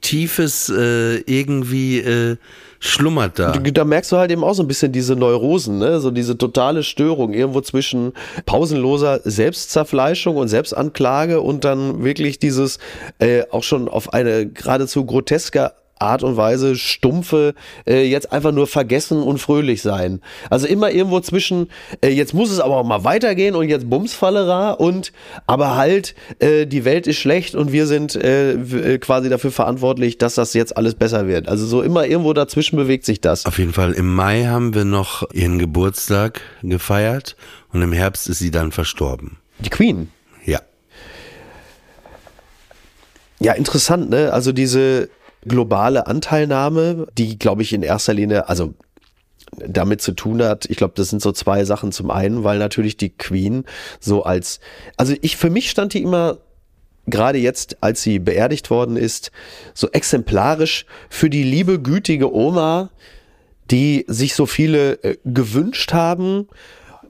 Tiefes 0.00 0.68
äh, 0.68 1.16
irgendwie 1.20 1.98
äh, 2.00 2.36
schlummert 2.78 3.38
da. 3.38 3.52
da 3.52 3.84
merkst 3.84 4.12
du 4.12 4.18
halt 4.18 4.30
eben 4.30 4.44
auch 4.44 4.52
so 4.52 4.62
ein 4.62 4.68
bisschen 4.68 4.92
diese 4.92 5.16
Neurosen, 5.16 5.78
ne? 5.78 6.00
so 6.00 6.10
diese 6.10 6.36
totale 6.36 6.82
Störung 6.82 7.32
irgendwo 7.32 7.62
zwischen 7.62 8.12
pausenloser 8.44 9.20
Selbstzerfleischung 9.24 10.36
und 10.36 10.48
Selbstanklage 10.48 11.40
und 11.40 11.64
dann 11.64 12.04
wirklich 12.04 12.38
dieses 12.38 12.78
äh, 13.18 13.44
auch 13.50 13.62
schon 13.62 13.88
auf 13.88 14.12
eine 14.12 14.46
geradezu 14.46 15.06
groteske 15.06 15.72
Art 16.04 16.22
und 16.22 16.36
Weise 16.36 16.76
stumpfe, 16.76 17.54
äh, 17.86 18.04
jetzt 18.04 18.32
einfach 18.32 18.52
nur 18.52 18.66
vergessen 18.66 19.22
und 19.22 19.38
fröhlich 19.38 19.82
sein. 19.82 20.20
Also 20.50 20.66
immer 20.66 20.90
irgendwo 20.90 21.20
zwischen, 21.20 21.68
äh, 22.02 22.08
jetzt 22.08 22.34
muss 22.34 22.50
es 22.50 22.60
aber 22.60 22.76
auch 22.76 22.84
mal 22.84 23.04
weitergehen 23.04 23.54
und 23.54 23.68
jetzt 23.68 23.88
Bumsfallera 23.88 24.72
und 24.72 25.12
aber 25.46 25.76
halt, 25.76 26.14
äh, 26.38 26.66
die 26.66 26.84
Welt 26.84 27.06
ist 27.06 27.18
schlecht 27.18 27.54
und 27.54 27.72
wir 27.72 27.86
sind 27.86 28.14
äh, 28.14 28.52
äh, 28.52 28.98
quasi 28.98 29.28
dafür 29.28 29.50
verantwortlich, 29.50 30.18
dass 30.18 30.34
das 30.34 30.54
jetzt 30.54 30.76
alles 30.76 30.94
besser 30.94 31.26
wird. 31.26 31.48
Also 31.48 31.66
so 31.66 31.82
immer 31.82 32.06
irgendwo 32.06 32.32
dazwischen 32.32 32.76
bewegt 32.76 33.04
sich 33.04 33.20
das. 33.20 33.46
Auf 33.46 33.58
jeden 33.58 33.72
Fall, 33.72 33.92
im 33.92 34.14
Mai 34.14 34.44
haben 34.44 34.74
wir 34.74 34.84
noch 34.84 35.28
ihren 35.32 35.58
Geburtstag 35.58 36.40
gefeiert 36.62 37.36
und 37.72 37.82
im 37.82 37.92
Herbst 37.92 38.28
ist 38.28 38.38
sie 38.38 38.50
dann 38.50 38.72
verstorben. 38.72 39.38
Die 39.58 39.70
Queen. 39.70 40.08
Ja. 40.44 40.60
Ja, 43.40 43.52
interessant, 43.52 44.10
ne? 44.10 44.32
Also 44.32 44.52
diese 44.52 45.08
globale 45.46 46.06
Anteilnahme, 46.06 47.06
die, 47.16 47.38
glaube 47.38 47.62
ich, 47.62 47.72
in 47.72 47.82
erster 47.82 48.14
Linie, 48.14 48.48
also 48.48 48.74
damit 49.56 50.02
zu 50.02 50.12
tun 50.12 50.42
hat. 50.42 50.66
Ich 50.66 50.76
glaube, 50.76 50.94
das 50.96 51.10
sind 51.10 51.22
so 51.22 51.32
zwei 51.32 51.64
Sachen. 51.64 51.92
Zum 51.92 52.10
einen, 52.10 52.44
weil 52.44 52.58
natürlich 52.58 52.96
die 52.96 53.10
Queen 53.10 53.64
so 54.00 54.24
als, 54.24 54.60
also 54.96 55.14
ich, 55.20 55.36
für 55.36 55.50
mich 55.50 55.70
stand 55.70 55.94
die 55.94 56.02
immer 56.02 56.38
gerade 57.06 57.38
jetzt, 57.38 57.82
als 57.82 58.02
sie 58.02 58.18
beerdigt 58.18 58.70
worden 58.70 58.96
ist, 58.96 59.30
so 59.74 59.90
exemplarisch 59.90 60.86
für 61.08 61.30
die 61.30 61.42
liebe, 61.42 61.80
gütige 61.80 62.34
Oma, 62.34 62.90
die 63.70 64.04
sich 64.08 64.34
so 64.34 64.46
viele 64.46 65.02
äh, 65.02 65.16
gewünscht 65.24 65.92
haben. 65.92 66.48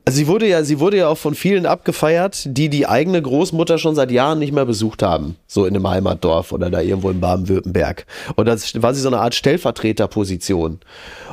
Also 0.07 0.17
sie 0.19 0.27
wurde 0.27 0.47
ja, 0.47 0.63
sie 0.65 0.81
wurde 0.81 0.99
ja 0.99 1.09
auch 1.09 1.17
von 1.17 1.35
vielen 1.35 1.65
abgefeiert, 1.65 2.43
die 2.45 2.69
die 2.69 2.87
eigene 2.87 3.23
Großmutter 3.23 3.79
schon 3.79 3.95
seit 3.95 4.11
Jahren 4.11 4.39
nicht 4.39 4.53
mehr 4.53 4.67
besucht 4.67 5.03
haben, 5.03 5.37
so 5.47 5.65
in 5.65 5.75
einem 5.75 5.89
Heimatdorf 5.89 6.53
oder 6.53 6.69
da 6.69 6.83
irgendwo 6.83 7.09
in 7.09 7.21
Baden-Württemberg. 7.21 8.05
Und 8.37 8.47
das 8.47 8.83
war 8.83 8.93
sie 8.93 9.01
so 9.01 9.09
eine 9.09 9.21
Art 9.21 9.35
Stellvertreterposition. 9.35 10.81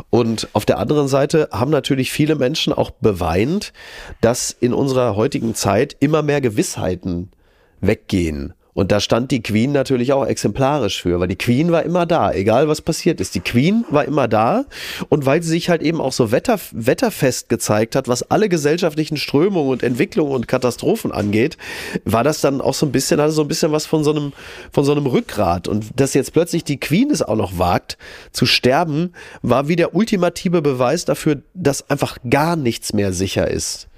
Und 0.09 0.47
auf 0.53 0.65
der 0.65 0.79
anderen 0.79 1.09
Seite 1.09 1.49
haben 1.51 1.71
natürlich 1.71 2.13
viele 2.13 2.35
Menschen 2.35 2.71
auch 2.71 2.91
beweint, 2.91 3.73
dass 4.21 4.55
in 4.57 4.73
unserer 4.73 5.17
heutigen 5.17 5.53
Zeit 5.53 5.97
immer 5.99 6.21
mehr 6.21 6.39
Gewissheiten 6.39 7.31
weggehen. 7.81 8.53
Und 8.73 8.91
da 8.91 8.99
stand 8.99 9.31
die 9.31 9.43
Queen 9.43 9.71
natürlich 9.71 10.13
auch 10.13 10.25
exemplarisch 10.25 11.01
für, 11.01 11.19
weil 11.19 11.27
die 11.27 11.37
Queen 11.37 11.71
war 11.71 11.83
immer 11.83 12.05
da, 12.05 12.31
egal 12.31 12.67
was 12.67 12.81
passiert 12.81 13.19
ist. 13.19 13.35
Die 13.35 13.41
Queen 13.41 13.85
war 13.89 14.05
immer 14.05 14.27
da 14.27 14.65
und 15.09 15.25
weil 15.25 15.43
sie 15.43 15.49
sich 15.49 15.69
halt 15.69 15.81
eben 15.81 15.99
auch 15.99 16.13
so 16.13 16.31
wetter, 16.31 16.59
wetterfest 16.71 17.49
gezeigt 17.49 17.95
hat, 17.95 18.07
was 18.07 18.29
alle 18.31 18.49
gesellschaftlichen 18.49 19.17
Strömungen 19.17 19.71
und 19.71 19.83
Entwicklungen 19.83 20.33
und 20.33 20.47
Katastrophen 20.47 21.11
angeht, 21.11 21.57
war 22.05 22.23
das 22.23 22.41
dann 22.41 22.61
auch 22.61 22.73
so 22.73 22.85
ein 22.85 22.91
bisschen, 22.91 23.19
hatte 23.19 23.31
so 23.31 23.41
ein 23.41 23.47
bisschen 23.47 23.71
was 23.71 23.85
von 23.85 24.03
so 24.03 24.11
einem, 24.11 24.33
von 24.71 24.85
so 24.85 24.93
einem 24.93 25.05
Rückgrat. 25.05 25.67
Und 25.67 25.99
dass 25.99 26.13
jetzt 26.13 26.33
plötzlich 26.33 26.63
die 26.63 26.79
Queen 26.79 27.11
es 27.11 27.21
auch 27.21 27.35
noch 27.35 27.57
wagt, 27.57 27.97
zu 28.31 28.45
sterben, 28.45 29.13
war 29.41 29.67
wie 29.67 29.75
der 29.75 29.95
ultimative 29.95 30.61
Beweis 30.61 31.05
dafür, 31.05 31.41
dass 31.53 31.89
einfach 31.89 32.17
gar 32.29 32.55
nichts 32.55 32.93
mehr 32.93 33.11
sicher 33.11 33.49
ist. 33.49 33.89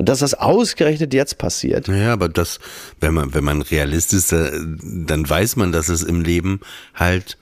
Und 0.00 0.08
dass 0.08 0.20
das 0.20 0.32
ausgerechnet 0.32 1.12
jetzt 1.12 1.36
passiert. 1.36 1.86
Ja, 1.86 2.14
aber 2.14 2.30
das, 2.30 2.58
wenn 3.00 3.12
man, 3.12 3.34
wenn 3.34 3.44
man 3.44 3.60
Realist 3.60 4.14
ist, 4.14 4.32
äh, 4.32 4.50
dann 4.82 5.28
weiß 5.28 5.56
man, 5.56 5.72
dass 5.72 5.90
es 5.90 6.02
im 6.02 6.22
Leben 6.22 6.60
halt 6.94 7.36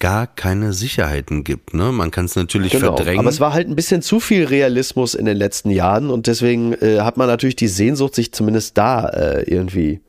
gar 0.00 0.26
keine 0.26 0.74
Sicherheiten 0.74 1.44
gibt. 1.44 1.72
Ne? 1.72 1.92
Man 1.92 2.10
kann 2.10 2.26
es 2.26 2.36
natürlich 2.36 2.72
genau, 2.72 2.94
verdrängen. 2.94 3.20
Aber 3.20 3.30
es 3.30 3.40
war 3.40 3.54
halt 3.54 3.68
ein 3.68 3.74
bisschen 3.74 4.02
zu 4.02 4.20
viel 4.20 4.44
Realismus 4.44 5.14
in 5.14 5.24
den 5.24 5.38
letzten 5.38 5.70
Jahren 5.70 6.10
und 6.10 6.26
deswegen 6.26 6.74
äh, 6.74 7.00
hat 7.00 7.16
man 7.16 7.26
natürlich 7.26 7.56
die 7.56 7.68
Sehnsucht, 7.68 8.14
sich 8.14 8.32
zumindest 8.32 8.76
da 8.76 9.08
äh, 9.08 9.50
irgendwie. 9.50 10.02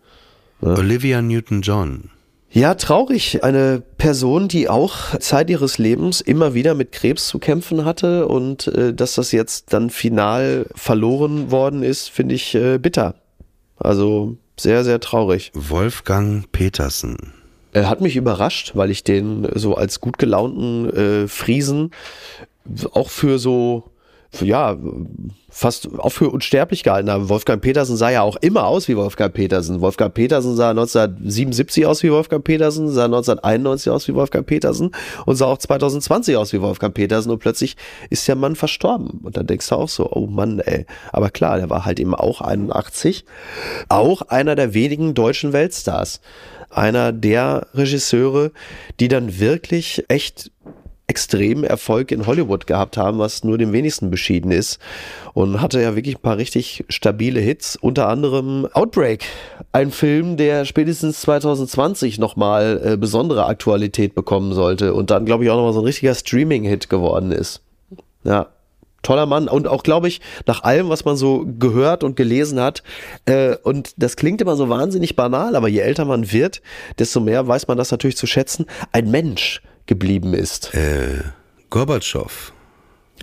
Ne? 0.59 0.75
Olivia 0.77 1.21
Newton-John 1.21 2.09
ja, 2.55 2.75
traurig. 2.75 3.43
Eine 3.43 3.83
Person, 3.97 4.47
die 4.47 4.69
auch 4.69 5.19
Zeit 5.19 5.49
ihres 5.49 5.77
Lebens 5.77 6.21
immer 6.21 6.53
wieder 6.53 6.73
mit 6.73 6.93
Krebs 6.93 7.27
zu 7.27 7.37
kämpfen 7.37 7.83
hatte 7.83 8.29
und 8.29 8.67
äh, 8.67 8.93
dass 8.93 9.15
das 9.15 9.33
jetzt 9.33 9.73
dann 9.73 9.89
final 9.89 10.65
verloren 10.73 11.51
worden 11.51 11.83
ist, 11.83 12.09
finde 12.09 12.35
ich 12.35 12.55
äh, 12.55 12.77
bitter. 12.77 13.15
Also 13.77 14.37
sehr, 14.57 14.85
sehr 14.85 15.01
traurig. 15.01 15.51
Wolfgang 15.53 16.49
Petersen. 16.53 17.33
Er 17.73 17.89
hat 17.89 17.99
mich 17.99 18.15
überrascht, 18.15 18.71
weil 18.73 18.89
ich 18.89 19.03
den 19.03 19.45
so 19.53 19.75
als 19.75 19.99
gut 19.99 20.17
gelaunten 20.17 20.89
äh, 20.89 21.27
Friesen 21.27 21.91
auch 22.93 23.09
für 23.09 23.37
so 23.37 23.91
ja, 24.41 24.77
fast 25.49 25.87
auch 25.99 26.09
für 26.09 26.29
unsterblich 26.29 26.83
gehalten 26.83 27.09
haben. 27.09 27.29
Wolfgang 27.29 27.61
Petersen 27.61 27.95
sah 27.95 28.09
ja 28.09 28.21
auch 28.21 28.35
immer 28.37 28.67
aus 28.67 28.87
wie 28.87 28.97
Wolfgang 28.97 29.33
Petersen. 29.33 29.79
Wolfgang 29.79 30.13
Petersen 30.13 30.55
sah 30.55 30.71
1977 30.71 31.85
aus 31.85 32.03
wie 32.03 32.11
Wolfgang 32.11 32.43
Petersen, 32.43 32.89
sah 32.89 33.05
1991 33.05 33.89
aus 33.91 34.07
wie 34.07 34.15
Wolfgang 34.15 34.45
Petersen 34.45 34.91
und 35.25 35.35
sah 35.35 35.45
auch 35.45 35.57
2020 35.57 36.35
aus 36.35 36.51
wie 36.51 36.61
Wolfgang 36.61 36.93
Petersen 36.93 37.31
und 37.31 37.39
plötzlich 37.39 37.77
ist 38.09 38.27
der 38.27 38.35
Mann 38.35 38.55
verstorben. 38.55 39.21
Und 39.23 39.37
dann 39.37 39.47
denkst 39.47 39.69
du 39.69 39.75
auch 39.75 39.89
so, 39.89 40.11
oh 40.11 40.27
Mann, 40.27 40.59
ey. 40.59 40.85
Aber 41.13 41.29
klar, 41.29 41.57
der 41.57 41.69
war 41.69 41.85
halt 41.85 41.99
eben 41.99 42.15
auch 42.15 42.41
81. 42.41 43.25
Auch 43.87 44.23
einer 44.23 44.55
der 44.55 44.73
wenigen 44.73 45.13
deutschen 45.13 45.53
Weltstars. 45.53 46.19
Einer 46.69 47.13
der 47.13 47.67
Regisseure, 47.73 48.51
die 48.99 49.07
dann 49.07 49.39
wirklich 49.39 50.03
echt 50.09 50.51
extremen 51.07 51.63
Erfolg 51.63 52.11
in 52.11 52.25
Hollywood 52.25 52.67
gehabt 52.67 52.97
haben, 52.97 53.19
was 53.19 53.43
nur 53.43 53.57
dem 53.57 53.73
wenigsten 53.73 54.09
beschieden 54.09 54.51
ist. 54.51 54.79
Und 55.33 55.61
hatte 55.61 55.81
ja 55.81 55.95
wirklich 55.95 56.15
ein 56.15 56.21
paar 56.21 56.37
richtig 56.37 56.83
stabile 56.89 57.39
Hits, 57.39 57.75
unter 57.75 58.07
anderem 58.07 58.67
Outbreak, 58.73 59.25
ein 59.71 59.91
Film, 59.91 60.37
der 60.37 60.65
spätestens 60.65 61.21
2020 61.21 62.17
nochmal 62.17 62.81
äh, 62.83 62.97
besondere 62.97 63.45
Aktualität 63.45 64.15
bekommen 64.15 64.53
sollte 64.53 64.93
und 64.93 65.11
dann, 65.11 65.25
glaube 65.25 65.43
ich, 65.43 65.49
auch 65.49 65.57
nochmal 65.57 65.73
so 65.73 65.79
ein 65.79 65.85
richtiger 65.85 66.15
Streaming-Hit 66.15 66.89
geworden 66.89 67.31
ist. 67.31 67.61
Ja, 68.23 68.47
toller 69.05 69.27
Mann 69.27 69.47
und 69.47 69.67
auch 69.67 69.83
glaube 69.83 70.07
ich 70.07 70.19
nach 70.47 70.63
allem 70.63 70.89
was 70.89 71.05
man 71.05 71.15
so 71.15 71.45
gehört 71.59 72.03
und 72.03 72.15
gelesen 72.15 72.59
hat 72.59 72.81
äh, 73.25 73.55
und 73.61 73.93
das 73.97 74.15
klingt 74.15 74.41
immer 74.41 74.55
so 74.55 74.67
wahnsinnig 74.67 75.15
banal 75.15 75.55
aber 75.55 75.67
je 75.67 75.79
älter 75.79 76.05
man 76.05 76.31
wird 76.31 76.63
desto 76.97 77.19
mehr 77.19 77.47
weiß 77.47 77.67
man 77.67 77.77
das 77.77 77.91
natürlich 77.91 78.17
zu 78.17 78.25
schätzen 78.25 78.65
ein 78.91 79.11
Mensch 79.11 79.61
geblieben 79.85 80.33
ist? 80.33 80.73
Äh, 80.73 81.23
Gorbatschow. 81.69 82.53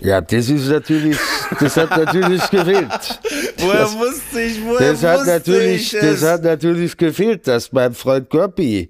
Ja, 0.01 0.21
das 0.21 0.49
ist 0.49 0.67
natürlich, 0.67 1.17
das 1.59 1.77
hat 1.77 1.91
natürlich 1.91 2.49
gefehlt. 2.49 3.19
Woher 3.57 3.79
das, 3.79 3.97
wusste 3.97 4.41
ich, 4.41 4.63
woher 4.65 4.91
das 4.91 5.03
hat 5.03 5.27
natürlich, 5.27 5.91
Das 5.91 6.23
hat 6.23 6.43
natürlich 6.43 6.97
gefehlt, 6.97 7.47
das 7.47 7.69
beim 7.69 7.93
Freund 7.93 8.29
Gorpi. 8.29 8.89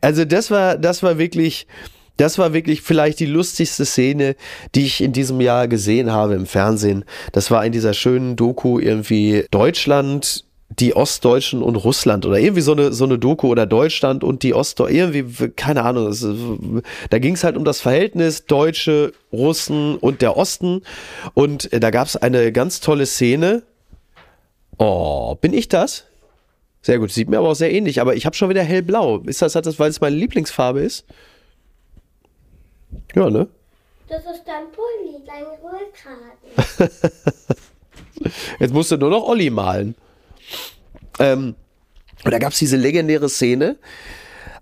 Also 0.00 0.24
das 0.24 0.50
war, 0.50 0.76
das 0.76 1.02
war 1.02 1.18
wirklich, 1.18 1.66
das 2.16 2.38
war 2.38 2.52
wirklich 2.54 2.82
vielleicht 2.82 3.20
die 3.20 3.26
lustigste 3.26 3.84
Szene, 3.84 4.36
die 4.74 4.86
ich 4.86 5.00
in 5.00 5.12
diesem 5.12 5.40
Jahr 5.40 5.68
gesehen 5.68 6.10
habe 6.10 6.34
im 6.34 6.46
Fernsehen. 6.46 7.04
Das 7.32 7.50
war 7.50 7.64
in 7.64 7.72
dieser 7.72 7.94
schönen 7.94 8.34
Doku 8.34 8.80
irgendwie 8.80 9.44
Deutschland 9.50 10.44
die 10.70 10.94
Ostdeutschen 10.94 11.62
und 11.62 11.76
Russland 11.76 12.26
oder 12.26 12.38
irgendwie 12.38 12.60
so 12.60 12.72
eine 12.72 12.92
so 12.92 13.04
eine 13.04 13.18
Doku 13.18 13.48
oder 13.48 13.66
Deutschland 13.66 14.22
und 14.22 14.42
die 14.42 14.54
Ostdeutschen, 14.54 15.14
irgendwie 15.14 15.48
keine 15.50 15.82
Ahnung, 15.82 16.06
das, 16.06 16.26
da 17.10 17.18
ging 17.18 17.34
es 17.34 17.44
halt 17.44 17.56
um 17.56 17.64
das 17.64 17.80
Verhältnis 17.80 18.44
Deutsche, 18.44 19.12
Russen 19.32 19.96
und 19.96 20.20
der 20.20 20.36
Osten 20.36 20.82
und 21.34 21.70
da 21.72 21.90
gab 21.90 22.06
es 22.06 22.16
eine 22.16 22.52
ganz 22.52 22.80
tolle 22.80 23.06
Szene. 23.06 23.62
Oh, 24.76 25.34
bin 25.40 25.52
ich 25.52 25.68
das? 25.68 26.04
Sehr 26.82 26.98
gut, 26.98 27.10
sieht 27.10 27.28
mir 27.28 27.38
aber 27.38 27.48
auch 27.48 27.54
sehr 27.54 27.72
ähnlich, 27.72 28.00
aber 28.00 28.14
ich 28.14 28.24
habe 28.24 28.36
schon 28.36 28.48
wieder 28.48 28.62
hellblau. 28.62 29.18
Ist 29.18 29.42
das, 29.42 29.54
hat 29.54 29.66
das, 29.66 29.78
weil 29.78 29.90
es 29.90 30.00
meine 30.00 30.16
Lieblingsfarbe 30.16 30.80
ist? 30.80 31.04
Ja, 33.14 33.28
ne? 33.28 33.48
Das 34.08 34.20
ist 34.20 34.44
dein 34.46 34.70
Pulli, 34.70 35.22
dein 35.26 35.44
Rollkragen. 35.44 36.94
Jetzt 38.60 38.72
musst 38.72 38.90
du 38.90 38.96
nur 38.96 39.10
noch 39.10 39.24
Olli 39.24 39.50
malen. 39.50 39.94
Ähm, 41.18 41.54
und 42.24 42.32
da 42.32 42.38
gab 42.38 42.52
es 42.52 42.58
diese 42.58 42.76
legendäre 42.76 43.28
Szene. 43.28 43.76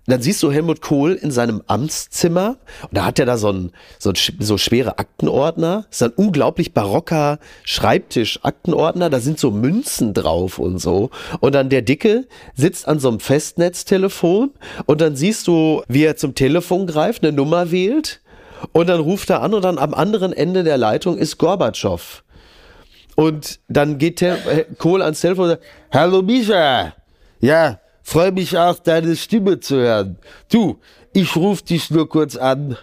Dann 0.09 0.21
siehst 0.21 0.41
du 0.41 0.53
Helmut 0.53 0.79
Kohl 0.79 1.15
in 1.15 1.31
seinem 1.31 1.61
Amtszimmer 1.67 2.57
und 2.83 2.97
da 2.97 3.03
hat 3.03 3.19
er 3.19 3.25
da 3.25 3.37
so 3.37 3.51
ein, 3.51 3.71
so, 3.99 4.13
so 4.39 4.57
schwere 4.57 4.99
Aktenordner. 4.99 5.85
Das 5.89 5.99
ist 5.99 6.03
ein 6.03 6.13
unglaublich 6.15 6.73
barocker 6.73 7.39
Schreibtisch-Aktenordner. 7.63 9.09
Da 9.09 9.19
sind 9.19 9.37
so 9.37 9.51
Münzen 9.51 10.13
drauf 10.13 10.59
und 10.59 10.79
so. 10.79 11.09
Und 11.41 11.55
dann 11.55 11.67
der 11.67 11.81
Dicke 11.81 12.25
sitzt 12.55 12.87
an 12.87 12.99
so 12.99 13.09
einem 13.09 13.19
Festnetztelefon 13.19 14.51
und 14.85 15.01
dann 15.01 15.17
siehst 15.17 15.45
du, 15.45 15.83
wie 15.89 16.05
er 16.05 16.15
zum 16.15 16.35
Telefon 16.35 16.87
greift, 16.87 17.23
eine 17.23 17.35
Nummer 17.35 17.71
wählt 17.71 18.21
und 18.71 18.87
dann 18.87 19.01
ruft 19.01 19.29
er 19.29 19.41
an 19.41 19.53
und 19.53 19.63
dann 19.63 19.77
am 19.77 19.93
anderen 19.93 20.31
Ende 20.31 20.63
der 20.63 20.77
Leitung 20.77 21.17
ist 21.17 21.37
Gorbatschow. 21.37 22.23
Und 23.19 23.59
dann 23.67 23.97
geht 23.97 24.21
äh, 24.21 24.65
Kohl 24.77 25.01
ans 25.01 25.21
Telefon 25.21 25.45
und 25.45 25.49
sagt, 25.49 25.63
Hallo 25.91 26.21
Misha, 26.21 26.93
ja, 27.39 27.79
freue 28.03 28.31
mich 28.31 28.55
auch, 28.55 28.77
deine 28.77 29.15
Stimme 29.15 29.59
zu 29.59 29.77
hören. 29.77 30.19
Du, 30.51 30.77
ich 31.13 31.35
rufe 31.35 31.63
dich 31.63 31.89
nur 31.89 32.07
kurz 32.07 32.35
an, 32.35 32.77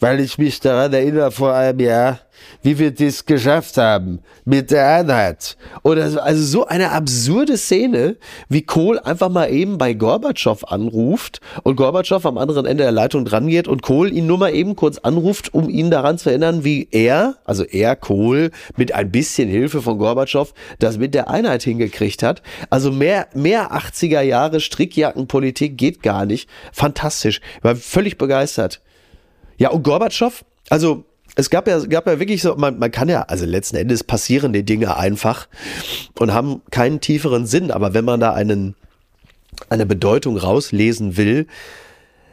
weil 0.00 0.20
ich 0.20 0.38
mich 0.38 0.58
daran 0.60 0.94
erinnere 0.94 1.30
vor 1.30 1.52
einem 1.52 1.80
Jahr, 1.80 2.20
wie 2.62 2.78
wir 2.78 2.90
das 2.92 3.26
geschafft 3.26 3.76
haben 3.76 4.20
mit 4.44 4.70
der 4.70 4.88
Einheit. 4.88 5.56
Oder 5.82 6.22
also 6.22 6.42
so 6.42 6.66
eine 6.66 6.90
absurde 6.90 7.56
Szene, 7.56 8.16
wie 8.48 8.62
Kohl 8.62 8.98
einfach 8.98 9.28
mal 9.28 9.50
eben 9.50 9.78
bei 9.78 9.94
Gorbatschow 9.94 10.64
anruft 10.64 11.40
und 11.62 11.76
Gorbatschow 11.76 12.24
am 12.26 12.38
anderen 12.38 12.66
Ende 12.66 12.84
der 12.84 12.92
Leitung 12.92 13.24
dran 13.24 13.46
geht 13.48 13.68
und 13.68 13.82
Kohl 13.82 14.12
ihn 14.12 14.26
nur 14.26 14.38
mal 14.38 14.54
eben 14.54 14.76
kurz 14.76 14.98
anruft, 14.98 15.52
um 15.54 15.68
ihn 15.68 15.90
daran 15.90 16.18
zu 16.18 16.30
erinnern, 16.30 16.64
wie 16.64 16.88
er, 16.90 17.36
also 17.44 17.64
er 17.64 17.96
Kohl, 17.96 18.50
mit 18.76 18.92
ein 18.94 19.10
bisschen 19.10 19.48
Hilfe 19.48 19.82
von 19.82 19.98
Gorbatschow 19.98 20.52
das 20.78 20.98
mit 20.98 21.14
der 21.14 21.28
Einheit 21.28 21.62
hingekriegt 21.62 22.22
hat. 22.22 22.42
Also 22.70 22.90
mehr, 22.90 23.28
mehr 23.34 23.72
80er 23.72 24.20
Jahre 24.20 24.60
Strickjackenpolitik 24.60 25.76
geht 25.76 26.02
gar 26.02 26.26
nicht. 26.26 26.48
Fantastisch. 26.72 27.40
Ich 27.58 27.64
war 27.64 27.76
völlig 27.76 28.18
begeistert. 28.18 28.80
Ja, 29.56 29.70
und 29.70 29.82
Gorbatschow, 29.82 30.44
also 30.68 31.04
es 31.36 31.50
gab 31.50 31.66
ja, 31.66 31.78
gab 31.86 32.06
ja 32.06 32.18
wirklich 32.20 32.42
so, 32.42 32.54
man, 32.56 32.78
man 32.78 32.90
kann 32.90 33.08
ja, 33.08 33.22
also 33.22 33.44
letzten 33.44 33.76
Endes 33.76 34.04
passieren 34.04 34.52
die 34.52 34.62
Dinge 34.62 34.96
einfach 34.96 35.48
und 36.18 36.32
haben 36.32 36.62
keinen 36.70 37.00
tieferen 37.00 37.46
Sinn, 37.46 37.70
aber 37.70 37.94
wenn 37.94 38.04
man 38.04 38.20
da 38.20 38.32
einen, 38.32 38.74
eine 39.68 39.86
Bedeutung 39.86 40.36
rauslesen 40.36 41.16
will, 41.16 41.46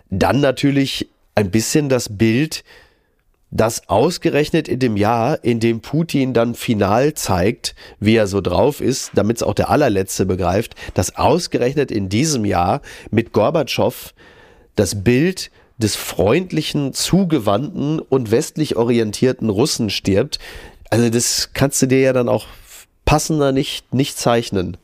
dann 0.09 0.41
natürlich 0.41 1.09
ein 1.35 1.49
bisschen 1.49 1.89
das 1.89 2.17
Bild, 2.17 2.63
das 3.49 3.89
ausgerechnet 3.89 4.67
in 4.67 4.79
dem 4.79 4.97
Jahr, 4.97 5.43
in 5.43 5.59
dem 5.59 5.81
Putin 5.81 6.33
dann 6.33 6.55
final 6.55 7.13
zeigt, 7.13 7.75
wie 7.99 8.15
er 8.15 8.27
so 8.27 8.39
drauf 8.39 8.81
ist, 8.81 9.11
damit 9.15 9.37
es 9.37 9.43
auch 9.43 9.53
der 9.53 9.69
allerletzte 9.69 10.25
begreift, 10.25 10.75
dass 10.93 11.15
ausgerechnet 11.15 11.91
in 11.91 12.07
diesem 12.07 12.45
Jahr 12.45 12.81
mit 13.09 13.33
Gorbatschow 13.33 14.13
das 14.75 15.03
Bild 15.03 15.51
des 15.81 15.95
freundlichen, 15.95 16.93
zugewandten 16.93 17.99
und 17.99 18.31
westlich 18.31 18.75
orientierten 18.75 19.49
Russen 19.49 19.89
stirbt. 19.89 20.39
Also 20.89 21.09
das 21.09 21.51
kannst 21.53 21.81
du 21.81 21.87
dir 21.87 21.99
ja 21.99 22.13
dann 22.13 22.29
auch 22.29 22.45
passender 23.05 23.51
nicht, 23.51 23.93
nicht 23.93 24.17
zeichnen. 24.17 24.77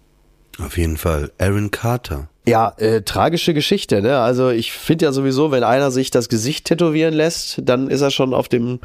Auf 0.59 0.77
jeden 0.77 0.97
Fall. 0.97 1.31
Aaron 1.37 1.71
Carter. 1.71 2.29
Ja, 2.47 2.73
äh, 2.77 3.01
tragische 3.01 3.53
Geschichte, 3.53 4.01
ne? 4.01 4.19
Also 4.19 4.49
ich 4.49 4.71
finde 4.71 5.05
ja 5.05 5.11
sowieso, 5.11 5.51
wenn 5.51 5.63
einer 5.63 5.91
sich 5.91 6.11
das 6.11 6.29
Gesicht 6.29 6.65
tätowieren 6.65 7.13
lässt, 7.13 7.59
dann 7.61 7.89
ist 7.89 8.01
er 8.01 8.09
schon 8.09 8.33
auf 8.33 8.47
dem 8.47 8.79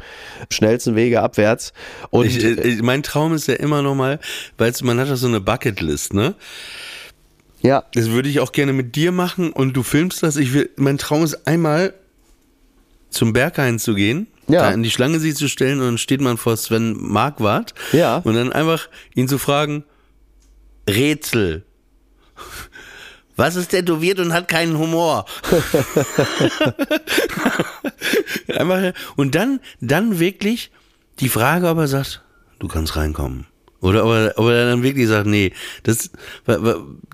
schnellsten 0.51 0.95
Wege 0.95 1.21
abwärts. 1.21 1.71
Und 2.09 2.25
ich, 2.25 2.43
ich, 2.43 2.81
mein 2.81 3.03
Traum 3.03 3.33
ist 3.33 3.47
ja 3.47 3.55
immer 3.55 3.81
noch 3.81 3.95
mal, 3.95 4.19
weil 4.57 4.73
man 4.83 4.99
hat 4.99 5.07
ja 5.07 5.15
so 5.15 5.27
eine 5.27 5.39
Bucketlist, 5.39 6.13
ne? 6.13 6.35
ja, 7.61 7.85
Das 7.93 8.09
würde 8.09 8.27
ich 8.27 8.41
auch 8.41 8.51
gerne 8.51 8.73
mit 8.73 8.97
dir 8.97 9.13
machen 9.13 9.53
und 9.53 9.73
du 9.73 9.81
filmst 9.81 10.21
das. 10.23 10.35
Ich 10.35 10.53
will, 10.53 10.69
mein 10.75 10.97
Traum 10.97 11.23
ist 11.23 11.47
einmal 11.47 11.93
zum 13.13 13.33
Berghain 13.33 13.79
zu 13.79 13.93
gehen, 13.95 14.27
Ja. 14.47 14.61
da 14.63 14.71
in 14.71 14.83
die 14.83 14.91
Schlange 14.91 15.19
sich 15.19 15.35
zu 15.35 15.47
stellen 15.47 15.79
und 15.79 15.85
dann 15.85 15.97
steht 15.97 16.21
man 16.21 16.37
vor 16.37 16.57
Sven 16.57 16.95
Marquardt 16.99 17.73
Ja. 17.91 18.17
und 18.17 18.35
dann 18.35 18.51
einfach 18.51 18.87
ihn 19.15 19.27
zu 19.27 19.37
fragen, 19.37 19.83
Rätsel. 20.89 21.63
Was 23.35 23.55
ist 23.55 23.69
tätowiert 23.69 24.19
und 24.19 24.33
hat 24.33 24.47
keinen 24.47 24.77
Humor? 24.77 25.25
Einfach, 28.47 28.93
und 29.15 29.35
dann, 29.35 29.59
dann 29.81 30.19
wirklich 30.19 30.71
die 31.19 31.29
Frage, 31.29 31.67
ob 31.69 31.77
er 31.79 31.87
sagt, 31.87 32.21
du 32.59 32.67
kannst 32.67 32.95
reinkommen. 32.95 33.45
Oder 33.83 34.05
ob 34.05 34.11
er, 34.11 34.33
ob 34.37 34.47
er 34.47 34.65
dann 34.69 34.81
wirklich 34.81 35.09
sagt, 35.09 35.27
nee, 35.27 35.51
das, 35.83 36.09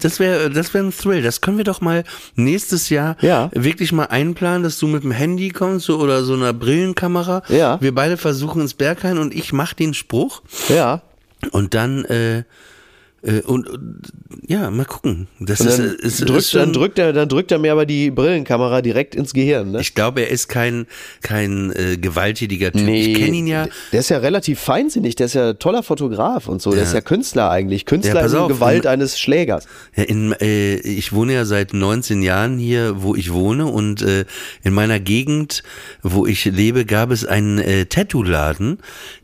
das 0.02 0.20
wäre 0.20 0.52
das 0.52 0.74
wäre 0.74 0.86
ein 0.86 0.94
Thrill. 0.96 1.24
Das 1.24 1.42
können 1.42 1.58
wir 1.58 1.64
doch 1.64 1.82
mal 1.82 2.04
nächstes 2.36 2.90
Jahr 2.90 3.18
Ja. 3.22 3.50
wirklich 3.54 3.92
mal 3.92 4.06
einplanen, 4.06 4.62
dass 4.62 4.78
du 4.78 4.88
mit 4.88 5.04
dem 5.04 5.12
Handy 5.12 5.50
kommst 5.50 5.88
so, 5.88 5.98
oder 6.00 6.24
so 6.24 6.36
einer 6.36 6.54
Brillenkamera. 6.54 7.42
Ja. 7.50 7.82
Wir 7.82 7.94
beide 7.96 8.18
versuchen 8.18 8.62
ins 8.62 8.76
Berghain 8.76 9.18
und 9.18 9.34
ich 9.34 9.52
mach 9.52 9.74
den 9.74 9.96
Spruch 9.96 10.44
ja. 10.70 11.02
und 11.52 11.74
dann 11.74 12.06
äh, 12.06 12.44
und, 13.22 13.68
und 13.70 14.02
ja, 14.48 14.70
mal 14.72 14.86
gucken. 14.86 15.28
Das 15.40 15.60
ist, 15.60 15.78
dann, 15.80 15.96
ist, 15.96 16.22
drückt, 16.22 16.40
ist 16.40 16.52
schon, 16.52 16.60
dann, 16.62 16.74
drückt 16.74 17.00
er, 17.00 17.12
dann 17.14 17.28
drückt 17.30 17.52
er 17.52 17.60
mir 17.60 17.72
aber 17.74 17.86
die 17.86 18.12
Brillenkamera 18.12 18.82
direkt 18.82 19.14
ins 19.16 19.34
Gehirn. 19.34 19.72
Ne? 19.72 19.82
ich 19.82 19.94
glaube, 19.96 20.22
er 20.22 20.30
ist 20.30 20.48
kein 20.48 20.88
kein 21.22 21.72
äh, 21.76 21.98
gewalttätiger 21.98 22.72
Typ. 22.72 22.88
ich 22.88 23.14
kenne 23.16 23.36
ihn 23.38 23.48
ja. 23.48 23.68
Der 23.92 24.00
ist 24.00 24.10
ja 24.10 24.20
relativ 24.20 24.60
feinsinnig, 24.60 25.16
der 25.16 25.26
ist 25.26 25.34
ja 25.36 25.54
toller 25.54 25.84
Fotograf 25.84 26.48
und 26.48 26.62
so. 26.62 26.70
Der 26.72 26.80
Ja. 26.80 26.86
ist 26.86 26.94
ja 26.94 27.02
Künstler 27.02 27.50
eigentlich. 27.52 27.86
Künstler 27.86 28.22
Ja, 28.22 28.28
in 28.28 28.36
auf, 28.36 28.48
Gewalt 28.48 28.86
im- 28.86 28.92
eines 28.92 29.20
Schlägers. 29.20 29.66
Ja, 29.96 30.04
in, 30.04 30.32
äh, 30.40 30.76
ich 30.76 31.12
wohne 31.14 31.34
ja 31.34 31.46
seit 31.46 31.74
19 31.74 32.22
Jahren 32.22 32.58
hier, 32.58 33.02
wo 33.04 33.16
ich 33.16 33.34
wohne 33.34 33.66
und 33.68 34.02
äh, 34.02 34.26
in 34.64 34.74
meiner 34.74 35.00
Gegend, 35.00 35.64
wo 36.02 36.26
ich 36.26 36.46
lebe, 36.46 36.86
gab 36.86 37.12
es 37.12 37.26
einen 37.26 37.58
äh, 37.60 37.86
Tattoo-Laden, 37.86 38.80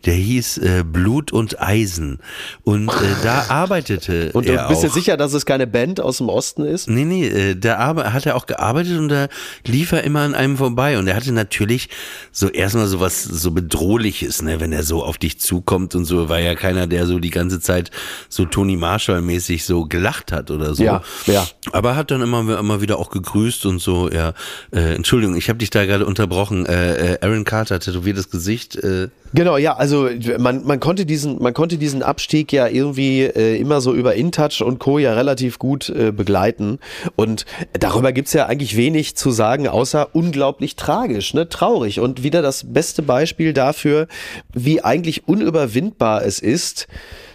der 0.06 0.14
hieß 0.16 0.58
äh, 0.60 0.84
Blut 0.86 1.32
und 1.32 1.62
Eisen 1.62 2.20
und 2.64 2.90
äh, 2.90 2.94
da 3.24 3.46
arbeitete 3.86 4.32
Und 4.34 4.48
du 4.48 4.68
bist 4.68 4.84
dir 4.84 4.90
sicher, 4.90 5.18
dass 5.18 5.34
es 5.34 5.46
keine 5.46 5.68
Band 5.68 6.00
aus 6.00 6.18
dem 6.18 6.30
Osten 6.30 6.66
ist? 6.66 6.90
Nee, 6.90 7.06
nee, 7.06 7.28
äh, 7.28 7.56
da 7.56 7.96
hat 7.96 8.26
er 8.26 8.36
auch 8.36 8.46
gearbeitet 8.46 8.98
und 8.98 9.10
da 9.10 9.28
lief 9.66 9.92
er 9.92 10.04
immer 10.04 10.22
an 10.22 10.36
einem 10.36 10.58
vorbei. 10.58 10.98
Und 10.98 11.08
er 11.08 11.16
hatte 11.16 11.32
natürlich 11.32 11.90
so 12.32 12.50
erstmal 12.50 12.88
so 12.88 13.00
was 13.00 13.24
so 13.24 13.52
bedrohliches, 13.52 14.42
ne, 14.42 14.60
wenn 14.60 14.72
er 14.72 14.84
so 14.84 15.04
auf 15.04 15.18
dich 15.18 15.40
zukommt 15.40 15.96
und 15.96 16.06
so, 16.06 16.30
war 16.30 16.40
ja 16.40 16.56
keiner, 16.56 16.88
der 16.88 17.06
so 17.06 17.20
die 17.20 17.30
ganze 17.30 17.60
Zeit 17.60 17.92
so 18.30 18.46
Tony 18.46 18.76
Marshall-mäßig 18.76 19.66
so 19.66 19.86
gelacht 19.86 20.32
hat 20.32 20.52
oder 20.52 20.76
so. 20.76 20.84
Ja, 20.84 21.02
ja. 21.26 21.48
Aber 21.72 21.96
hat 21.96 22.12
dann 22.12 22.22
immer, 22.22 22.60
immer 22.60 22.82
wieder 22.82 22.98
auch 22.98 23.10
gegrüßt 23.10 23.66
und 23.66 23.80
so, 23.80 24.10
ja. 24.10 24.34
Äh, 24.72 24.96
Entschuldigung, 24.96 25.36
ich 25.36 25.50
habe 25.50 25.60
dich 25.60 25.70
da 25.70 25.86
gerade 25.86 26.06
unterbrochen. 26.06 26.66
Äh, 26.66 27.14
äh, 27.14 27.18
Aaron 27.22 27.44
Carter, 27.44 27.80
tätowiertes 27.80 28.30
Gesicht. 28.30 28.76
Äh, 28.76 29.10
Genau, 29.36 29.58
ja, 29.58 29.76
also 29.76 30.10
man, 30.38 30.66
man 30.66 30.80
konnte 30.80 31.06
diesen, 31.06 31.44
man 31.44 31.54
konnte 31.54 31.78
diesen 31.78 32.04
Abstieg 32.04 32.54
ja 32.54 32.70
irgendwie 32.70 33.24
äh, 33.24 33.60
immer 33.60 33.82
so 33.82 33.94
über 33.94 34.16
InTouch 34.16 34.62
und 34.62 34.80
Co. 34.80 34.98
ja 34.98 35.14
relativ 35.14 35.60
gut 35.60 35.90
äh, 35.90 36.14
begleiten. 36.14 36.80
Und 37.18 37.46
darüber 37.74 38.14
gibt's 38.14 38.32
ja 38.32 38.46
eigentlich 38.46 38.78
wenig 38.78 39.18
zu 39.18 39.32
sagen, 39.32 39.68
außer 39.68 40.16
unglaublich 40.16 40.78
tragisch, 40.78 41.34
ne? 41.34 41.50
Traurig. 41.50 42.00
Und 42.00 42.24
wieder 42.24 42.42
das 42.42 42.72
beste 42.72 43.02
Beispiel 43.02 43.52
dafür, 43.52 44.08
wie 44.54 44.82
eigentlich 44.82 45.28
unüberwindbar 45.28 46.24
es 46.24 46.40
ist, 46.40 46.88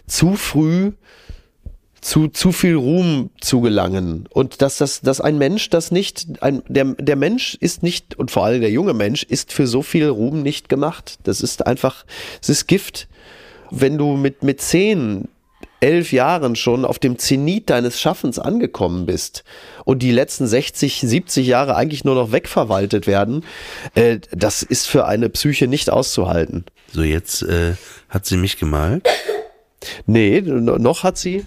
zu 0.06 0.36
früh 0.36 0.92
zu, 2.00 2.28
zu 2.28 2.52
viel 2.52 2.74
Ruhm 2.76 3.30
zu 3.40 3.60
gelangen. 3.60 4.26
Und 4.30 4.62
dass, 4.62 4.78
das, 4.78 5.00
dass 5.00 5.20
ein 5.20 5.38
Mensch 5.38 5.68
das 5.70 5.90
nicht, 5.90 6.26
ein, 6.42 6.62
der, 6.68 6.86
der 6.98 7.16
Mensch 7.16 7.56
ist 7.60 7.82
nicht, 7.82 8.18
und 8.18 8.30
vor 8.30 8.44
allem 8.44 8.60
der 8.60 8.70
junge 8.70 8.94
Mensch, 8.94 9.22
ist 9.22 9.52
für 9.52 9.66
so 9.66 9.82
viel 9.82 10.08
Ruhm 10.08 10.42
nicht 10.42 10.68
gemacht. 10.68 11.18
Das 11.24 11.40
ist 11.40 11.66
einfach, 11.66 12.04
es 12.40 12.48
ist 12.48 12.66
Gift. 12.66 13.08
Wenn 13.70 13.98
du 13.98 14.16
mit, 14.16 14.42
mit 14.42 14.60
zehn, 14.60 15.28
elf 15.80 16.12
Jahren 16.12 16.56
schon 16.56 16.84
auf 16.84 16.98
dem 16.98 17.18
Zenit 17.18 17.70
deines 17.70 18.00
Schaffens 18.00 18.38
angekommen 18.38 19.06
bist 19.06 19.44
und 19.84 20.02
die 20.02 20.10
letzten 20.10 20.46
60, 20.46 21.00
70 21.00 21.46
Jahre 21.46 21.74
eigentlich 21.76 22.04
nur 22.04 22.14
noch 22.14 22.32
wegverwaltet 22.32 23.06
werden, 23.06 23.44
äh, 23.94 24.18
das 24.32 24.62
ist 24.62 24.86
für 24.86 25.06
eine 25.06 25.28
Psyche 25.30 25.68
nicht 25.68 25.88
auszuhalten. 25.88 26.64
so, 26.92 27.02
jetzt 27.02 27.42
äh, 27.42 27.74
hat 28.10 28.26
sie 28.26 28.36
mich 28.36 28.58
gemalt. 28.58 29.06
Nee, 30.06 30.42
no- 30.42 30.76
noch 30.76 31.02
hat 31.02 31.16
sie. 31.16 31.46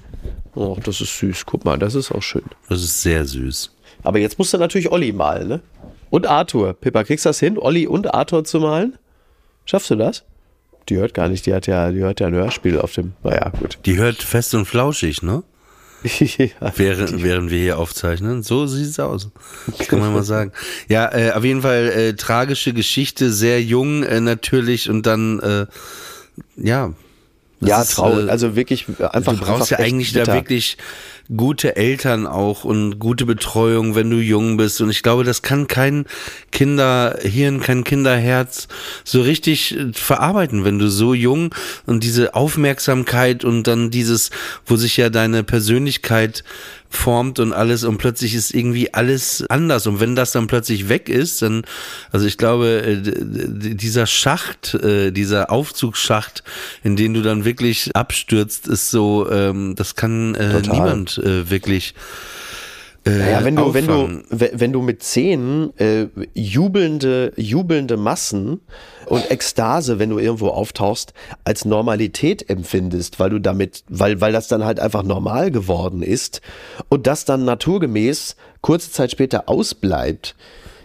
Oh, 0.56 0.78
das 0.84 1.02
ist 1.02 1.18
süß. 1.18 1.46
Guck 1.46 1.66
mal, 1.66 1.78
das 1.78 1.96
ist 1.96 2.12
auch 2.12 2.22
schön. 2.22 2.44
Das 2.70 2.84
ist 2.84 3.02
sehr 3.02 3.26
süß. 3.26 3.72
Aber 4.04 4.20
jetzt 4.20 4.38
musst 4.38 4.54
du 4.54 4.58
natürlich 4.58 4.92
Olli 4.92 5.12
malen, 5.12 5.48
ne? 5.48 5.62
Und 6.10 6.28
Arthur. 6.28 6.74
Pippa, 6.74 7.04
kriegst 7.04 7.26
du 7.26 7.30
das 7.30 7.40
hin, 7.40 7.58
Olli 7.58 7.88
und 7.88 8.14
Arthur 8.14 8.44
zu 8.44 8.60
malen? 8.60 8.98
Schaffst 9.66 9.90
du 9.90 9.96
das? 9.96 10.24
Die 10.90 10.98
hört 10.98 11.14
gar 11.14 11.30
nicht, 11.30 11.46
die 11.46 11.54
hat 11.54 11.66
ja, 11.66 11.92
die 11.92 12.00
hört 12.00 12.20
ja 12.20 12.28
ein 12.28 12.34
Hörspiel 12.34 12.80
auf 12.80 12.94
dem. 12.94 13.14
Naja, 13.24 13.50
gut. 13.50 13.80
Die 13.86 13.98
hört 13.98 14.22
fest 14.22 14.54
und 14.54 14.66
flauschig, 14.66 15.24
ne? 15.24 15.44
ja. 16.04 16.48
Während, 16.76 17.24
während 17.24 17.50
wir 17.50 17.60
hier 17.60 17.80
aufzeichnen. 17.80 18.44
So 18.44 18.68
sieht's 18.68 19.00
aus. 19.00 19.30
Das 19.78 19.88
kann 19.88 20.00
man 20.00 20.14
mal 20.14 20.24
sagen. 20.24 20.52
Ja, 20.90 21.12
äh, 21.14 21.32
auf 21.32 21.46
jeden 21.46 21.62
Fall 21.62 21.88
äh, 21.90 22.14
tragische 22.16 22.74
Geschichte, 22.74 23.32
sehr 23.32 23.62
jung 23.64 24.04
äh, 24.04 24.20
natürlich 24.20 24.90
und 24.90 25.06
dann, 25.06 25.40
äh, 25.40 25.66
ja. 26.58 26.94
Das 27.64 27.70
Ja, 27.70 27.82
ist, 27.82 27.96
traurig. 27.96 28.28
äh, 28.28 28.30
Also 28.32 28.56
wirklich 28.56 28.86
einfach. 29.12 29.34
du 29.34 29.40
brauchst 29.40 29.72
einfach 29.74 29.80
ja 29.80 29.86
eigentlich 29.86 30.14
bitter. 30.14 30.26
da 30.26 30.34
wirklich 30.36 30.78
gute 31.36 31.76
Eltern 31.78 32.28
auch 32.28 32.64
und 32.66 33.00
gute 33.00 33.26
Betreuung, 33.26 33.96
wenn 33.96 34.10
du 34.10 34.18
jung 34.18 34.58
bist. 34.58 34.82
Und 34.82 34.90
ich 34.90 35.04
glaube, 35.04 35.24
das 35.24 35.42
kann 35.42 35.68
kein 35.68 36.06
Kinderhirn, 36.52 37.60
kein 37.62 37.84
Kinderherz 37.84 38.68
so 39.04 39.22
richtig 39.22 39.78
äh, 39.78 39.92
verarbeiten, 39.94 40.64
wenn 40.66 40.80
du 40.80 40.90
so 40.90 41.14
jung 41.14 41.54
und 41.86 42.04
diese 42.04 42.36
Aufmerksamkeit 42.36 43.44
und 43.44 43.64
dann 43.64 43.90
dieses, 43.92 44.32
wo 44.66 44.76
sich 44.76 44.98
ja 44.98 45.10
deine 45.10 45.44
Persönlichkeit 45.44 46.44
formt 46.94 47.40
und 47.40 47.54
alles 47.54 47.84
und 47.84 47.98
plötzlich 47.98 48.36
ist 48.36 48.54
irgendwie 48.54 48.94
alles 48.94 49.44
anders 49.50 49.88
und 49.88 50.00
wenn 50.00 50.16
das 50.16 50.32
dann 50.32 50.48
plötzlich 50.48 50.90
weg 50.90 51.10
ist, 51.10 51.42
dann, 51.42 51.64
also 52.12 52.26
ich 52.26 52.38
glaube, 52.38 52.84
äh, 52.84 53.02
dieser 53.02 54.06
Schacht, 54.06 54.76
äh, 54.76 55.12
dieser 55.12 55.52
Aufzugsschacht, 55.52 56.44
in 56.84 56.96
den 56.96 57.14
du 57.14 57.22
dann 57.22 57.46
wirklich 57.46 57.96
abstürzt, 57.96 58.68
ist 58.68 58.92
so, 58.92 59.30
ähm, 59.30 59.76
das 59.76 59.96
kann 59.96 60.36
äh, 60.36 60.62
Total. 60.62 60.74
niemand 60.74 61.22
wirklich 61.24 61.94
äh, 63.06 63.10
Naja, 63.10 63.44
wenn 63.44 63.56
du, 63.56 63.74
wenn 63.74 63.88
du, 63.88 64.24
wenn 64.30 64.74
du 64.74 64.82
mit 64.82 65.04
zehn 65.04 65.78
äh, 65.78 66.08
jubelnde, 66.34 67.34
jubelnde 67.36 67.98
Massen 67.98 68.62
und 69.06 69.30
Ekstase, 69.30 70.00
wenn 70.00 70.10
du 70.10 70.20
irgendwo 70.20 70.50
auftauchst, 70.50 71.14
als 71.44 71.66
Normalität 71.66 72.50
empfindest, 72.50 73.20
weil 73.20 73.30
du 73.30 73.40
damit, 73.40 73.84
weil, 73.90 74.22
weil 74.22 74.32
das 74.32 74.48
dann 74.48 74.64
halt 74.64 74.80
einfach 74.80 75.04
normal 75.04 75.52
geworden 75.52 76.02
ist 76.02 76.42
und 76.90 77.08
das 77.08 77.26
dann 77.26 77.46
naturgemäß 77.46 78.36
kurze 78.62 78.92
Zeit 78.92 79.12
später 79.12 79.50
ausbleibt. 79.50 80.36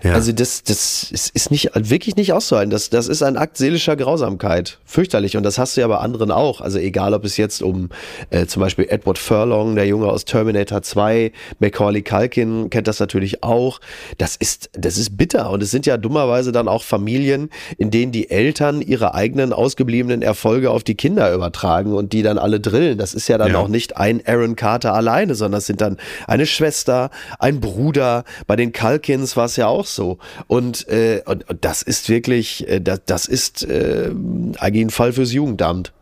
Ja. 0.03 0.13
Also 0.15 0.33
das, 0.33 0.63
das 0.63 1.09
ist, 1.11 1.31
ist 1.35 1.51
nicht 1.51 1.71
wirklich 1.75 2.17
nicht 2.17 2.33
auszuhalten. 2.33 2.71
Das, 2.71 2.91
das 2.91 3.09
ist 3.09 3.23
ein 3.23 3.37
Akt 3.37 3.57
seelischer 3.57 3.97
Grausamkeit. 3.97 4.79
Fürchterlich. 4.85 5.37
Und 5.37 5.43
das 5.43 5.59
hast 5.59 5.77
du 5.77 5.81
ja 5.81 5.89
bei 5.89 5.99
anderen 5.99 6.31
auch. 6.31 6.61
Also 6.61 6.79
egal, 6.79 7.15
ob 7.15 7.25
es 7.25 7.37
jetzt 7.37 7.63
um 7.63 7.89
äh, 8.31 8.47
zum 8.47 8.61
Beispiel 8.61 8.87
Edward 8.89 9.19
Furlong, 9.19 9.75
der 9.75 9.87
Junge 9.87 10.07
aus 10.07 10.25
Terminator 10.25 10.83
2, 10.83 11.33
Macaulay 11.59 12.03
Culkin 12.03 12.71
kennt 12.71 12.87
das 12.87 13.01
natürlich 13.01 13.43
auch. 13.43 13.81
Das 14.19 14.37
ist, 14.37 14.71
das 14.73 14.99
ist 14.99 15.17
bitter. 15.17 15.51
Und 15.51 15.63
es 15.63 15.71
sind 15.71 15.87
ja 15.87 15.97
dummerweise 15.97 16.53
dann 16.53 16.69
auch 16.69 16.83
Familien, 16.83 17.51
in 17.77 17.91
denen 17.91 18.13
die 18.13 18.31
Eltern 18.31 18.81
ihre 18.81 19.15
eigenen 19.15 19.53
ausgebliebenen 19.53 20.23
Erfolge 20.23 20.71
auf 20.71 20.85
die 20.85 20.95
Kinder 20.95 21.33
übertragen 21.33 21.93
und 21.93 22.13
die 22.13 22.23
dann 22.23 22.39
alle 22.39 22.61
drillen. 22.61 22.99
Das 22.99 23.15
ist 23.15 23.29
ja 23.29 23.39
dann 23.39 23.53
Ja. 23.53 23.59
auch 23.59 23.69
nicht 23.69 23.97
ein 23.97 24.23
Aaron 24.27 24.57
Carter 24.57 24.95
alleine, 24.95 25.35
sondern 25.35 25.59
es 25.59 25.67
sind 25.67 25.81
dann 25.81 25.97
eine 26.27 26.47
Schwester, 26.47 27.11
ein 27.39 27.61
Bruder. 27.61 28.25
Bei 28.47 28.57
den 28.57 28.73
Culkins 28.73 29.37
war 29.37 29.47
es 29.47 29.57
ja 29.57 29.67
auch 29.67 29.87
so. 29.95 30.19
Und, 30.47 30.89
äh, 30.89 31.23
und, 31.27 31.49
und 31.49 31.65
das 31.65 31.83
ist 31.83 32.09
wirklich, 32.09 32.69
äh, 32.69 32.81
das, 32.81 33.01
das 33.07 33.27
ist 33.27 33.65
äh, 33.65 34.11
eigentlich 34.59 34.87
ein 34.87 34.91
Fall 34.91 35.13
fürs 35.13 35.33
Jugendamt. 35.33 35.93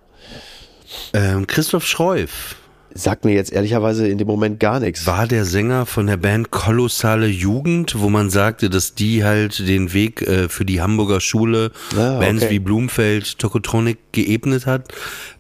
Ähm, 1.13 1.47
Christoph 1.47 1.87
Schreuf. 1.87 2.57
sagt 2.95 3.25
mir 3.25 3.35
jetzt 3.35 3.53
ehrlicherweise 3.53 4.09
in 4.09 4.17
dem 4.19 4.27
Moment 4.27 4.61
gar 4.61 4.81
nichts. 4.81 5.07
War 5.07 5.27
der 5.27 5.45
Sänger 5.45 5.85
von 5.85 6.07
der 6.07 6.17
Band 6.17 6.51
Kolossale 6.51 7.27
Jugend, 7.27 7.99
wo 8.01 8.09
man 8.09 8.31
sagte, 8.31 8.71
dass 8.71 8.95
die 8.95 9.25
halt 9.25 9.59
den 9.69 9.93
Weg 9.93 10.23
äh, 10.23 10.49
für 10.49 10.65
die 10.65 10.81
Hamburger 10.81 11.21
Schule, 11.21 11.73
Ah, 11.97 12.19
Bands 12.19 12.45
okay. 12.45 12.53
wie 12.55 12.59
Blumfeld, 12.61 13.39
Tokotronic 13.39 13.99
geebnet 14.13 14.65
hat. 14.67 14.89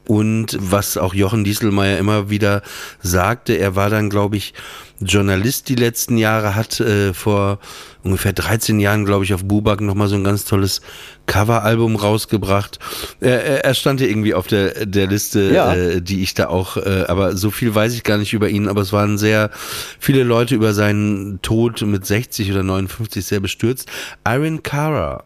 Und 0.07 0.57
was 0.61 0.97
auch 0.97 1.15
Jochen 1.15 1.43
Dieselmeier 1.45 1.99
immer 1.99 2.31
wieder 2.31 2.63
sagte, 3.01 3.55
er 3.55 3.75
war 3.75 3.91
dann, 3.91 4.09
glaube 4.09 4.37
ich, 4.37 4.55
Journalist 5.01 5.69
die 5.69 5.75
letzten 5.75 6.17
Jahre, 6.17 6.55
hat 6.55 6.81
äh, 6.81 7.13
vor 7.13 7.59
ungefähr 8.03 8.33
13 8.33 8.81
Jahren, 8.81 9.05
glaube 9.05 9.25
ich, 9.25 9.35
auf 9.35 9.45
Bubak 9.45 9.81
nochmal 9.81 10.09
so 10.09 10.15
ein 10.15 10.25
ganz 10.25 10.45
tolles 10.45 10.81
Coveralbum 11.27 11.97
rausgebracht. 11.97 12.79
Er, 13.21 13.65
er, 13.65 13.75
stand 13.75 14.01
ja 14.01 14.07
irgendwie 14.07 14.33
auf 14.33 14.47
der, 14.47 14.87
der 14.87 15.07
Liste, 15.09 15.53
Ja. 15.53 15.75
äh, 15.75 16.01
die 16.01 16.23
ich 16.23 16.35
da 16.35 16.49
auch, 16.49 16.77
äh, 16.77 17.05
aber 17.09 17.37
so 17.37 17.51
viel 17.51 17.75
weiß 17.75 17.95
ich 17.95 18.05
gar 18.05 18.17
nicht 18.17 18.33
über 18.33 18.49
ihn, 18.49 18.69
aber 18.69 18.81
es 18.81 18.93
waren 18.93 19.19
sehr 19.19 19.51
viele 19.99 20.23
Leute 20.23 20.55
über 20.55 20.73
seinen 20.73 21.43
Tod 21.43 21.83
mit 21.83 22.07
60 22.07 22.51
oder 22.53 22.63
59 22.63 23.25
sehr 23.25 23.41
bestürzt. 23.41 23.89
Irene 24.27 24.61
Cara. 24.61 25.25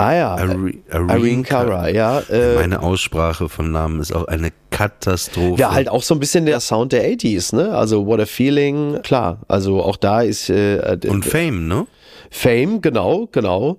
Ah 0.00 0.14
ja, 0.14 0.38
Irene, 0.38 1.42
Cara, 1.42 1.90
ja. 1.90 2.20
Äh, 2.20 2.54
Meine 2.54 2.82
Aussprache 2.82 3.50
von 3.50 3.70
Namen 3.70 4.00
ist 4.00 4.14
auch 4.14 4.26
eine 4.28 4.50
Katastrophe. 4.70 5.60
ja, 5.60 5.72
halt 5.72 5.90
auch 5.90 6.02
so 6.02 6.14
ein 6.14 6.20
bisschen 6.20 6.46
der 6.46 6.60
Sound 6.60 6.92
der 6.92 7.04
80s, 7.04 7.54
ne? 7.54 7.74
Also 7.74 8.06
What 8.06 8.18
a 8.20 8.24
Feeling, 8.24 9.02
klar. 9.02 9.40
Also 9.46 9.82
auch 9.82 9.96
da 9.96 10.22
ist 10.22 10.48
äh, 10.48 10.96
Und 11.06 11.26
Fame, 11.26 11.68
ne? 11.68 11.86
Fame, 12.30 12.80
genau, 12.80 13.28
genau. 13.30 13.76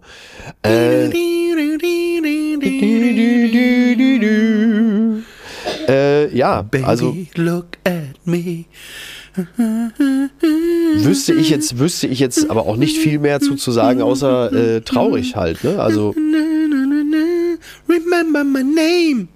Äh, 0.64 1.08
äh, 5.88 6.38
ja, 6.38 6.62
Baby, 6.62 6.84
also 6.84 7.18
look 7.36 7.66
at 7.84 8.26
me. 8.26 8.66
Wüsste 10.96 11.34
ich 11.34 11.50
jetzt, 11.50 11.80
wüsste 11.80 12.08
ich 12.08 12.20
jetzt 12.20 12.50
aber 12.50 12.66
auch 12.66 12.76
nicht 12.78 12.98
viel 12.98 13.20
mehr 13.20 13.40
zu, 13.40 13.56
zu 13.56 13.72
sagen, 13.72 14.02
außer 14.02 14.52
äh, 14.52 14.82
traurig 14.82 15.36
halt, 15.36 15.64
ne? 15.64 15.80
Also 15.80 16.14
Remember 17.88 18.44
my 18.44 18.64
name. 18.64 19.28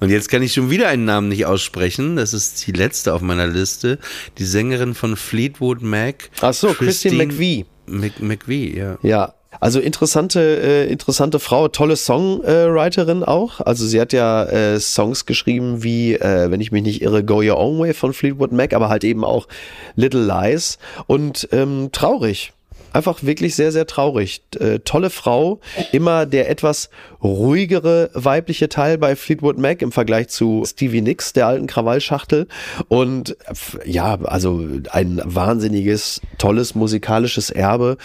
Und 0.00 0.10
jetzt 0.10 0.28
kann 0.28 0.42
ich 0.42 0.52
schon 0.54 0.70
wieder 0.70 0.88
einen 0.88 1.04
Namen 1.04 1.28
nicht 1.28 1.46
aussprechen. 1.46 2.16
Das 2.16 2.32
ist 2.32 2.66
die 2.66 2.72
letzte 2.72 3.14
auf 3.14 3.20
meiner 3.20 3.46
Liste. 3.46 3.98
Die 4.38 4.44
Sängerin 4.44 4.94
von 4.94 5.16
Fleetwood 5.16 5.82
Mac. 5.82 6.30
Ach 6.40 6.54
so, 6.54 6.68
Christine 6.72 7.26
McVie. 7.26 7.66
Mc, 7.86 8.20
McVie, 8.20 8.76
ja. 8.76 8.98
Ja, 9.02 9.34
also 9.60 9.80
interessante, 9.80 10.40
äh, 10.40 10.90
interessante 10.90 11.38
Frau, 11.38 11.68
tolle 11.68 11.96
Songwriterin 11.96 13.24
auch. 13.24 13.60
Also 13.60 13.86
sie 13.86 14.00
hat 14.00 14.12
ja 14.12 14.44
äh, 14.44 14.80
Songs 14.80 15.26
geschrieben 15.26 15.82
wie, 15.82 16.14
äh, 16.14 16.50
wenn 16.50 16.60
ich 16.60 16.72
mich 16.72 16.82
nicht 16.82 17.02
irre, 17.02 17.24
Go 17.24 17.42
Your 17.42 17.58
Own 17.58 17.78
Way 17.78 17.94
von 17.94 18.12
Fleetwood 18.12 18.52
Mac, 18.52 18.72
aber 18.72 18.88
halt 18.88 19.04
eben 19.04 19.24
auch 19.24 19.48
Little 19.96 20.24
Lies 20.24 20.78
und 21.06 21.48
ähm, 21.52 21.90
traurig. 21.92 22.52
Einfach 22.92 23.22
wirklich 23.22 23.54
sehr, 23.54 23.72
sehr 23.72 23.86
traurig. 23.86 24.42
Äh, 24.58 24.80
tolle 24.80 25.10
Frau, 25.10 25.60
immer 25.92 26.26
der 26.26 26.50
etwas 26.50 26.90
ruhigere 27.22 28.10
weibliche 28.14 28.68
Teil 28.68 28.98
bei 28.98 29.16
Fleetwood 29.16 29.58
Mac 29.58 29.82
im 29.82 29.92
Vergleich 29.92 30.28
zu 30.28 30.64
Stevie 30.66 31.00
Nicks, 31.00 31.32
der 31.32 31.46
alten 31.46 31.66
Krawallschachtel. 31.66 32.46
Und 32.88 33.30
äh, 33.30 33.90
ja, 33.90 34.18
also 34.22 34.64
ein 34.90 35.20
wahnsinniges, 35.24 36.20
tolles 36.38 36.74
musikalisches 36.74 37.50
Erbe 37.50 37.96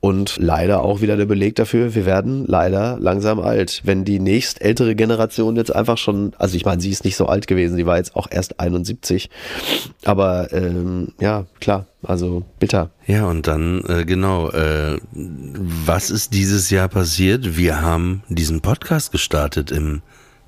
und 0.00 0.36
leider 0.38 0.82
auch 0.82 1.00
wieder 1.00 1.16
der 1.16 1.26
Beleg 1.26 1.56
dafür, 1.56 1.94
wir 1.94 2.06
werden 2.06 2.44
leider 2.46 2.96
langsam 3.00 3.40
alt. 3.40 3.82
Wenn 3.84 4.04
die 4.04 4.18
nächst 4.18 4.60
ältere 4.60 4.94
Generation 4.94 5.56
jetzt 5.56 5.74
einfach 5.74 5.98
schon, 5.98 6.32
also 6.38 6.56
ich 6.56 6.64
meine, 6.64 6.80
sie 6.80 6.90
ist 6.90 7.04
nicht 7.04 7.16
so 7.16 7.26
alt 7.26 7.46
gewesen, 7.46 7.76
sie 7.76 7.86
war 7.86 7.96
jetzt 7.96 8.16
auch 8.16 8.28
erst 8.30 8.60
71, 8.60 9.30
aber 10.04 10.52
ähm, 10.52 11.12
ja, 11.20 11.46
klar, 11.60 11.86
also 12.06 12.44
bitter. 12.58 12.90
Ja, 13.06 13.26
und 13.26 13.46
dann, 13.46 13.82
äh, 13.88 14.04
genau, 14.04 14.50
äh, 14.50 14.98
was 15.12 16.10
ist 16.10 16.32
dieses 16.32 16.70
Jahr 16.70 16.88
passiert? 16.88 17.56
Wir 17.56 17.80
haben 17.80 18.22
diesen 18.28 18.60
Podcast 18.60 19.12
gestartet 19.12 19.70
im, 19.70 20.02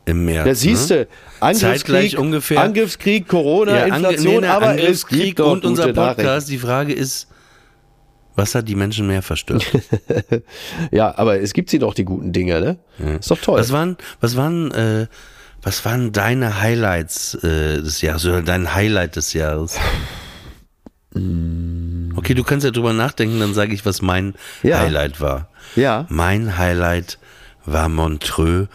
im 0.04 0.24
März. 0.24 0.46
Ja, 0.46 0.54
siehst 0.54 0.90
ne? 0.90 1.06
du, 1.40 1.54
Zeitgleich 1.54 2.16
Angriffskrieg, 2.16 2.18
ungefähr. 2.18 2.60
Angriffskrieg, 2.60 3.28
Corona, 3.28 3.86
Ja, 3.86 3.96
Inflation, 3.96 4.34
nee, 4.34 4.40
nee, 4.40 4.46
aber 4.46 4.68
Angriffskrieg 4.68 5.40
und 5.40 5.64
unser. 5.64 5.92
Podcast. 5.92 6.48
Die 6.48 6.58
Frage 6.58 6.92
ist, 6.92 7.28
was 8.36 8.54
hat 8.54 8.68
die 8.68 8.76
Menschen 8.76 9.06
mehr 9.06 9.22
verstört? 9.22 9.66
Ja, 10.92 11.16
aber 11.18 11.40
es 11.40 11.52
gibt 11.52 11.70
sie 11.70 11.80
doch, 11.80 11.92
die 11.92 12.04
guten 12.04 12.32
Dinge, 12.32 12.78
ne? 12.98 13.16
Ist 13.18 13.30
doch 13.30 13.40
toll. 13.40 13.58
Was 13.58 13.72
waren, 13.72 13.96
was 14.20 14.36
waren, 14.36 14.70
äh, 14.70 15.06
was 15.62 15.84
waren 15.84 16.12
deine 16.12 16.60
Highlights 16.60 17.34
äh, 17.42 17.82
des 17.82 18.00
Jahres 18.00 18.24
oder 18.26 18.42
dein 18.42 18.74
Highlight 18.74 19.16
des 19.16 19.32
Jahres? 19.32 19.76
Okay, 21.14 22.34
du 22.34 22.44
kannst 22.44 22.64
ja 22.64 22.70
drüber 22.70 22.92
nachdenken, 22.92 23.40
dann 23.40 23.54
sage 23.54 23.74
ich, 23.74 23.86
was 23.86 24.02
mein 24.02 24.34
Ja. 24.62 24.80
Highlight 24.80 25.20
war. 25.20 25.48
Ja. 25.74 26.06
Mein 26.08 26.58
Highlight 26.58 27.18
war 27.64 27.88
Montreux. 27.88 28.68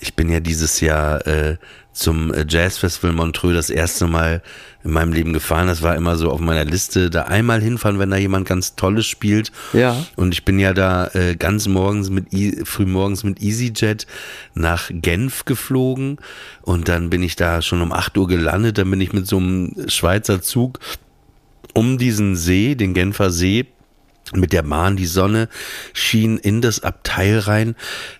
Ich 0.00 0.14
bin 0.14 0.30
ja 0.30 0.40
dieses 0.40 0.80
Jahr 0.80 1.26
äh, 1.26 1.56
zum 1.92 2.32
äh, 2.32 2.46
Jazzfestival 2.48 3.12
Montreux 3.12 3.54
das 3.54 3.70
erste 3.70 4.06
Mal 4.06 4.42
in 4.84 4.92
meinem 4.92 5.12
Leben 5.12 5.32
gefahren. 5.32 5.66
Das 5.66 5.82
war 5.82 5.96
immer 5.96 6.16
so 6.16 6.30
auf 6.30 6.40
meiner 6.40 6.64
Liste, 6.64 7.10
da 7.10 7.24
einmal 7.24 7.60
hinfahren, 7.60 7.98
wenn 7.98 8.10
da 8.10 8.16
jemand 8.16 8.46
ganz 8.46 8.76
Tolles 8.76 9.06
spielt. 9.06 9.50
Ja. 9.72 9.96
Und 10.16 10.32
ich 10.32 10.44
bin 10.44 10.58
ja 10.58 10.72
da 10.72 11.08
äh, 11.08 11.34
ganz 11.36 11.66
morgens 11.66 12.10
mit 12.10 12.32
e 12.32 12.64
früh 12.64 12.86
morgens 12.86 13.24
mit 13.24 13.42
EasyJet 13.42 14.06
nach 14.54 14.88
Genf 14.90 15.44
geflogen 15.44 16.18
und 16.62 16.88
dann 16.88 17.10
bin 17.10 17.22
ich 17.22 17.34
da 17.34 17.60
schon 17.60 17.82
um 17.82 17.92
8 17.92 18.16
Uhr 18.16 18.28
gelandet. 18.28 18.78
Dann 18.78 18.90
bin 18.90 19.00
ich 19.00 19.12
mit 19.12 19.26
so 19.26 19.38
einem 19.38 19.74
Schweizer 19.88 20.40
Zug 20.40 20.78
um 21.78 21.96
diesen 21.96 22.34
See, 22.34 22.74
den 22.74 22.92
Genfer 22.92 23.30
See, 23.30 23.66
mit 24.34 24.52
der 24.52 24.62
Bahn, 24.62 24.96
die 24.96 25.06
Sonne 25.06 25.48
schien 25.92 26.36
in 26.36 26.60
das 26.60 26.82
Abteil 26.82 27.38
rein, 27.38 27.76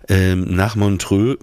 ähm, 0.08 0.44
nach 0.54 0.76
Montreux 0.76 1.38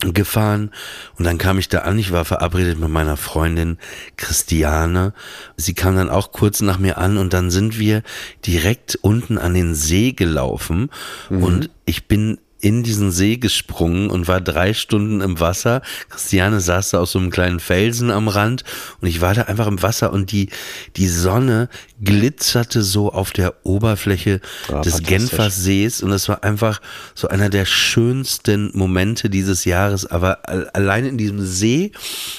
gefahren. 0.00 0.72
Und 1.16 1.24
dann 1.24 1.38
kam 1.38 1.60
ich 1.60 1.68
da 1.68 1.78
an, 1.78 2.00
ich 2.00 2.10
war 2.10 2.24
verabredet 2.24 2.80
mit 2.80 2.88
meiner 2.88 3.16
Freundin 3.16 3.78
Christiane. 4.16 5.14
Sie 5.56 5.74
kam 5.74 5.94
dann 5.94 6.10
auch 6.10 6.32
kurz 6.32 6.62
nach 6.62 6.78
mir 6.78 6.98
an 6.98 7.16
und 7.16 7.32
dann 7.32 7.52
sind 7.52 7.78
wir 7.78 8.02
direkt 8.44 8.98
unten 9.00 9.38
an 9.38 9.54
den 9.54 9.76
See 9.76 10.12
gelaufen. 10.12 10.90
Und 11.30 11.70
ich 11.84 12.08
bin 12.08 12.38
in 12.66 12.82
diesen 12.82 13.12
See 13.12 13.36
gesprungen 13.36 14.10
und 14.10 14.26
war 14.26 14.40
drei 14.40 14.74
Stunden 14.74 15.20
im 15.20 15.38
Wasser. 15.38 15.82
Christiane 16.08 16.60
saß 16.60 16.90
da 16.90 17.00
auf 17.00 17.08
so 17.08 17.20
einem 17.20 17.30
kleinen 17.30 17.60
Felsen 17.60 18.10
am 18.10 18.26
Rand 18.26 18.64
und 19.00 19.06
ich 19.06 19.20
war 19.20 19.34
da 19.34 19.42
einfach 19.42 19.68
im 19.68 19.82
Wasser 19.82 20.12
und 20.12 20.32
die, 20.32 20.48
die 20.96 21.06
Sonne 21.06 21.68
glitzerte 22.02 22.82
so 22.82 23.12
auf 23.12 23.30
der 23.30 23.54
Oberfläche 23.64 24.40
Ah, 24.68 24.80
des. 24.80 25.00
Genfer 25.04 25.50
Sees 25.50 26.02
und 26.02 26.10
es 26.10 26.28
war 26.28 26.42
einfach 26.42 26.80
so 27.14 27.28
einer 27.28 27.50
der 27.50 27.66
schönsten 27.66 28.70
Momente 28.74 29.30
dieses 29.30 29.64
Jahres, 29.64 30.04
aber 30.04 30.48
al- 30.48 30.68
allein 30.72 31.04
in 31.06 31.18
diesem 31.18 31.46
See 31.46 31.92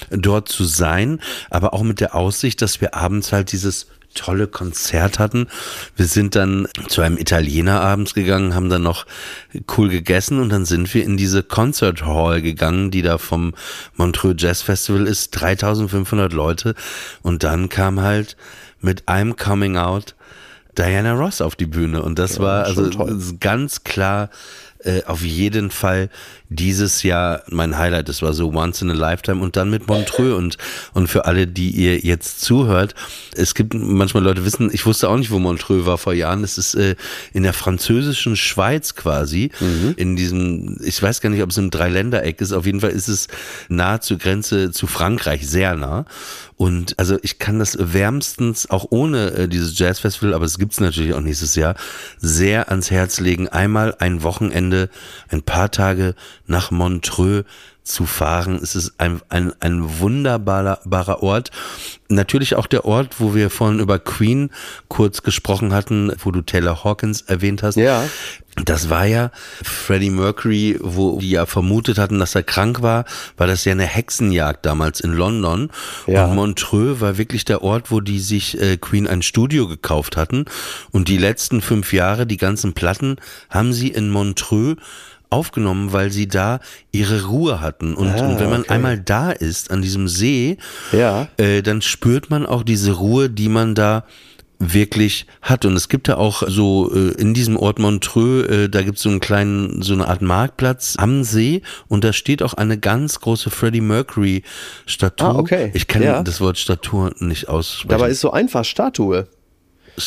dort 0.10 0.50
zu 0.50 0.66
sein, 0.66 1.22
aber 1.50 1.74
auch 1.74 1.84
mit 1.84 2.02
der 2.02 2.16
Aussicht, 2.16 2.62
dass 2.62 2.82
wir 2.82 2.96
abends 2.96 3.32
halt 3.32 3.54
dieses 3.54 3.88
tolle 4.18 4.48
Konzert 4.48 5.20
hatten. 5.20 5.48
Wir 5.96 6.08
sind 6.08 6.36
dann 6.36 6.68
zu 6.88 7.02
einem 7.02 7.18
Italiener 7.18 7.82
abends 7.82 8.14
gegangen, 8.14 8.56
haben 8.56 8.70
dann 8.70 8.84
noch 8.84 9.06
cool 9.78 9.90
gegessen 9.90 10.40
und 10.40 10.50
dann 10.50 10.66
sind 10.66 10.94
wir 10.94 11.04
in 11.04 11.18
diese 11.18 11.44
Concert 11.44 12.06
Hall 12.06 12.42
gegangen, 12.42 12.92
die 12.92 13.02
da 13.02 13.18
vom 13.18 13.54
Montreux 13.96 14.36
Jazz 14.38 14.62
Festival 14.62 15.08
ist, 15.08 15.32
3500 15.32 16.34
Leute. 16.34 16.76
Und 17.22 17.44
dann 17.44 17.70
kam 17.70 18.02
halt 18.02 18.36
mit 18.82 19.08
einem 19.08 19.36
Coming 19.36 19.78
Out 19.78 20.16
Diana 20.78 21.14
Ross 21.14 21.42
auf 21.42 21.56
die 21.56 21.66
Bühne. 21.66 22.04
Und 22.04 22.20
das 22.20 22.40
war 22.40 22.72
schon 22.72 23.00
also 23.00 23.34
ganz 23.40 23.84
klar 23.84 24.30
äh, 24.84 25.04
auf 25.06 25.24
jeden 25.24 25.72
Fall 25.72 26.10
dieses 26.50 27.04
Jahr 27.04 27.44
mein 27.50 27.78
Highlight. 27.78 28.08
Das 28.08 28.22
war 28.22 28.34
so 28.34 28.54
Once 28.54 28.82
in 28.82 28.90
a 28.90 28.94
Lifetime 28.94 29.42
und 29.42 29.56
dann 29.58 29.70
mit 29.70 29.88
Montreux 29.88 30.36
und 30.36 30.58
und 30.94 31.08
für 31.08 31.26
alle, 31.26 31.48
die 31.48 31.72
ihr 31.72 32.00
jetzt 32.00 32.42
zuhört, 32.42 32.96
es 33.36 33.54
gibt 33.54 33.74
manchmal 33.74 34.24
Leute 34.24 34.46
wissen, 34.46 34.70
ich 34.72 34.86
wusste 34.86 35.10
auch 35.10 35.18
nicht, 35.18 35.32
wo 35.32 35.40
Montreux 35.40 35.86
war 35.86 35.98
vor 35.98 36.14
Jahren. 36.14 36.44
Es 36.44 36.58
ist 36.58 36.76
äh, 36.76 36.96
in 37.34 37.44
der 37.44 37.54
französischen 37.54 38.36
Schweiz 38.36 38.96
quasi 38.96 39.52
in 39.98 40.16
diesem, 40.16 40.78
ich 40.84 41.02
weiß 41.02 41.22
gar 41.22 41.30
nicht, 41.30 41.42
ob 41.44 41.50
es 41.50 41.58
im 41.58 41.70
Dreiländereck 41.70 42.40
ist. 42.42 42.54
Auf 42.54 42.66
jeden 42.66 42.80
Fall 42.80 42.92
ist 42.92 43.08
es 43.08 43.28
nah 43.70 44.00
zur 44.00 44.18
Grenze 44.18 44.72
zu 44.72 44.88
Frankreich, 44.88 45.48
sehr 45.48 45.76
nah. 45.76 46.06
Und 46.58 46.98
also 46.98 47.20
ich 47.22 47.38
kann 47.38 47.60
das 47.60 47.78
wärmstens 47.80 48.68
auch 48.70 48.88
ohne 48.90 49.32
äh, 49.32 49.48
dieses 49.48 49.78
Jazzfestival, 49.78 50.34
aber 50.34 50.46
es 50.46 50.58
gibt's 50.58 50.80
natürlich 50.80 51.14
auch 51.14 51.22
nächstes 51.22 51.56
Jahr, 51.56 51.76
sehr 52.18 52.70
ans 52.70 52.90
Herz 52.90 53.20
legen, 53.20 53.48
einmal 53.48 53.96
ein 54.00 54.24
Wochenende, 54.24 54.67
ein 54.74 55.42
paar 55.44 55.72
Tage 55.72 56.16
nach 56.46 56.72
Montreux 56.72 57.46
zu 57.88 58.06
fahren. 58.06 58.60
Es 58.62 58.76
ist 58.76 58.94
ein, 58.98 59.22
ein, 59.30 59.54
ein 59.60 60.00
wunderbarer 60.00 60.80
barer 60.86 61.24
Ort. 61.24 61.52
Natürlich 62.10 62.56
auch 62.56 62.68
der 62.68 62.86
Ort, 62.86 63.20
wo 63.20 63.34
wir 63.34 63.50
vorhin 63.50 63.80
über 63.80 63.98
Queen 63.98 64.50
kurz 64.90 65.24
gesprochen 65.24 65.74
hatten, 65.74 66.12
wo 66.24 66.32
du 66.32 66.42
Taylor 66.42 66.84
Hawkins 66.84 67.22
erwähnt 67.22 67.64
hast. 67.64 67.76
Ja. 67.76 68.04
Das 68.66 68.90
war 68.90 69.06
ja 69.06 69.32
Freddie 69.64 70.10
Mercury, 70.10 70.78
wo 70.82 71.20
die 71.20 71.30
ja 71.32 71.46
vermutet 71.46 71.98
hatten, 71.98 72.20
dass 72.20 72.36
er 72.36 72.44
krank 72.44 72.82
war, 72.82 73.06
war 73.38 73.48
das 73.48 73.66
ja 73.66 73.72
eine 73.72 73.86
Hexenjagd 73.86 74.66
damals 74.66 75.00
in 75.00 75.14
London. 75.14 75.70
Ja. 76.08 76.26
Und 76.26 76.36
Montreux 76.36 77.00
war 77.00 77.18
wirklich 77.18 77.46
der 77.46 77.62
Ort, 77.62 77.92
wo 77.92 78.00
die 78.02 78.20
sich 78.20 78.60
äh, 78.62 78.78
Queen 78.78 79.08
ein 79.08 79.22
Studio 79.22 79.68
gekauft 79.68 80.18
hatten. 80.18 80.46
Und 80.92 81.08
die 81.08 81.18
letzten 81.18 81.62
fünf 81.62 81.94
Jahre, 81.94 82.26
die 82.26 82.38
ganzen 82.38 82.74
Platten, 82.74 83.18
haben 83.50 83.74
sie 83.74 83.90
in 83.90 84.10
Montreux 84.10 84.78
aufgenommen, 85.30 85.92
weil 85.92 86.10
sie 86.12 86.28
da 86.28 86.60
ihre 86.92 87.26
Ruhe 87.26 87.60
hatten. 87.60 87.96
Und, 87.96 88.08
Ah, 88.10 88.28
und 88.28 88.40
wenn 88.40 88.50
man 88.50 88.62
okay. 88.62 88.74
einmal 88.74 88.98
da 88.98 89.32
ist, 89.32 89.72
an 89.72 89.82
diesem 89.82 90.08
See, 90.08 90.58
Ja. 90.94 91.28
äh, 91.38 91.62
dann 91.62 91.82
spürt 91.82 92.30
man 92.30 92.46
auch 92.46 92.64
diese 92.64 92.94
Ruhe, 92.94 93.30
die 93.30 93.50
man 93.50 93.76
da 93.76 94.06
wirklich 94.60 95.26
hat. 95.42 95.66
Und 95.66 95.76
es 95.76 95.88
gibt 95.90 96.08
da 96.08 96.16
auch 96.18 96.44
so 96.48 96.92
äh, 96.94 97.12
in 97.22 97.34
diesem 97.34 97.58
Ort 97.58 97.80
Montreux, 97.80 98.48
äh, 98.48 98.70
da 98.70 98.82
gibt 98.82 98.98
es 98.98 99.04
so 99.04 99.10
einen 99.10 99.20
kleinen, 99.20 99.82
so 99.82 99.94
eine 99.94 100.08
Art 100.08 100.22
Marktplatz 100.22 100.96
am 100.98 101.24
See 101.24 101.62
und 101.88 102.04
da 102.04 102.14
steht 102.14 102.42
auch 102.42 102.54
eine 102.56 102.78
ganz 102.80 103.20
große 103.20 103.50
Freddie 103.50 103.82
Mercury 103.82 104.44
Statue. 104.86 105.28
Ah, 105.28 105.36
okay. 105.36 105.72
Ich 105.74 105.88
kann 105.88 106.02
Ja. 106.02 106.24
das 106.24 106.42
Wort 106.42 106.58
Statue 106.58 107.12
nicht 107.20 107.50
aussprechen. 107.50 107.90
Dabei 107.90 108.10
ist 108.10 108.22
so 108.22 108.32
einfach 108.32 108.66
Statue. 108.66 109.28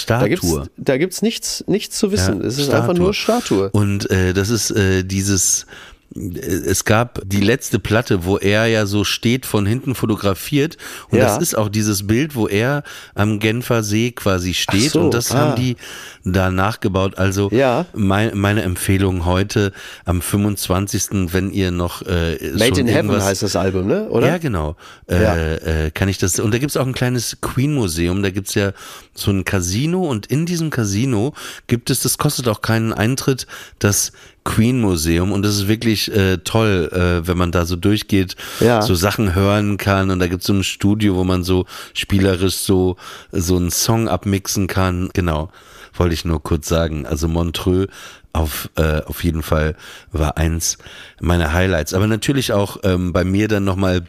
Da 0.07 0.29
gibt's, 0.29 0.47
Statue. 0.47 0.71
da 0.77 0.99
gibt's 0.99 1.21
nichts, 1.21 1.65
nichts 1.67 1.99
zu 1.99 2.13
wissen. 2.13 2.41
Ja, 2.41 2.47
es 2.47 2.59
ist 2.59 2.71
einfach 2.71 2.95
nur 2.95 3.13
Statue. 3.13 3.71
Und 3.71 4.09
äh, 4.11 4.33
das 4.33 4.49
ist 4.51 4.71
äh, 4.71 5.03
dieses, 5.05 5.67
es 6.13 6.85
gab 6.85 7.21
die 7.25 7.41
letzte 7.41 7.79
Platte, 7.79 8.25
wo 8.25 8.37
er 8.37 8.67
ja 8.67 8.87
so 8.87 9.05
steht, 9.05 9.47
von 9.47 9.65
hinten 9.65 9.95
fotografiert. 9.95 10.77
Und 11.11 11.19
Ja. 11.19 11.25
das 11.27 11.39
ist 11.39 11.57
auch 11.57 11.69
dieses 11.69 12.07
Bild, 12.07 12.35
wo 12.35 12.49
er 12.49 12.83
am 13.15 13.39
Genfer 13.39 13.85
See 13.85 14.11
quasi 14.11 14.55
steht. 14.55 14.91
so, 14.91 15.03
und 15.03 15.15
das 15.15 15.31
ah. 15.31 15.39
haben 15.39 15.57
die 15.57 15.77
da 16.25 16.51
nachgebaut. 16.51 17.17
Also 17.17 17.49
Ja. 17.53 17.87
mein, 17.95 18.37
meine 18.37 18.63
Empfehlung 18.63 19.25
heute 19.25 19.73
am 20.05 20.21
25., 20.21 21.33
wenn 21.33 21.53
ihr 21.53 21.71
noch 21.71 22.03
äh, 22.03 22.39
Made 22.55 22.81
in 22.81 22.89
Heaven 22.89 23.23
heißt 23.23 23.43
das 23.43 23.55
Album, 23.55 23.87
ne? 23.87 24.09
Oder? 24.09 24.27
ja, 24.27 24.39
genau. 24.39 24.77
Ja. 25.09 25.37
Äh, 25.37 25.87
äh, 25.87 25.91
kann 25.93 26.09
ich 26.09 26.19
das. 26.19 26.41
Und 26.41 26.53
da 26.53 26.59
gibt's 26.59 26.77
auch 26.77 26.87
ein 26.87 26.93
kleines 26.93 27.39
Queen-Museum. 27.41 28.23
Da 28.25 28.31
gibt's 28.31 28.55
ja 28.55 28.73
so 29.15 29.31
ein 29.31 29.45
Casino 29.45 30.09
und 30.09 30.27
in 30.27 30.45
diesem 30.45 30.71
Casino 30.71 31.35
gibt 31.69 31.91
es, 31.91 32.01
das 32.01 32.19
kostet 32.19 32.49
auch 32.49 32.63
keinen 32.63 32.93
Eintritt, 32.93 33.47
das 33.79 34.13
Queen-Museum. 34.55 35.33
Und 35.33 35.43
das 35.43 35.55
ist 35.57 35.69
wirklich 35.69 36.11
äh, 36.15 36.39
toll, 36.39 36.91
äh, 36.93 37.27
wenn 37.27 37.39
man 37.39 37.53
da 37.53 37.65
so 37.67 37.77
durchgeht, 37.77 38.37
Ja. 38.61 38.83
so 38.83 38.95
Sachen 38.95 39.35
hören 39.35 39.77
kann. 39.77 40.11
Und 40.11 40.19
da 40.19 40.27
gibt's 40.27 40.47
so 40.47 40.53
ein 40.53 40.65
Studio, 40.65 41.17
wo 41.17 41.25
man 41.25 41.43
so 41.45 41.67
spielerisch 41.95 42.57
so, 42.57 42.97
so 43.33 43.57
einen 43.57 43.71
Song 43.71 44.09
abmixen 44.09 44.67
kann. 44.67 45.11
Genau. 45.13 45.51
Wollte 45.95 46.15
ich 46.15 46.25
nur 46.25 46.43
kurz 46.43 46.69
sagen. 46.69 47.07
Also 47.07 47.29
Montreux 47.29 47.89
auf, 48.33 48.71
äh, 48.77 49.03
auf 49.07 49.25
jeden 49.25 49.43
Fall 49.43 49.75
war 50.13 50.37
eins 50.37 50.79
meiner 51.21 51.53
Highlights. 51.53 51.95
Aber 51.95 52.07
natürlich 52.07 52.53
auch 52.53 52.79
ähm, 52.85 53.13
bei 53.13 53.25
mir 53.25 53.49
dann 53.49 53.65
nochmal 53.65 54.03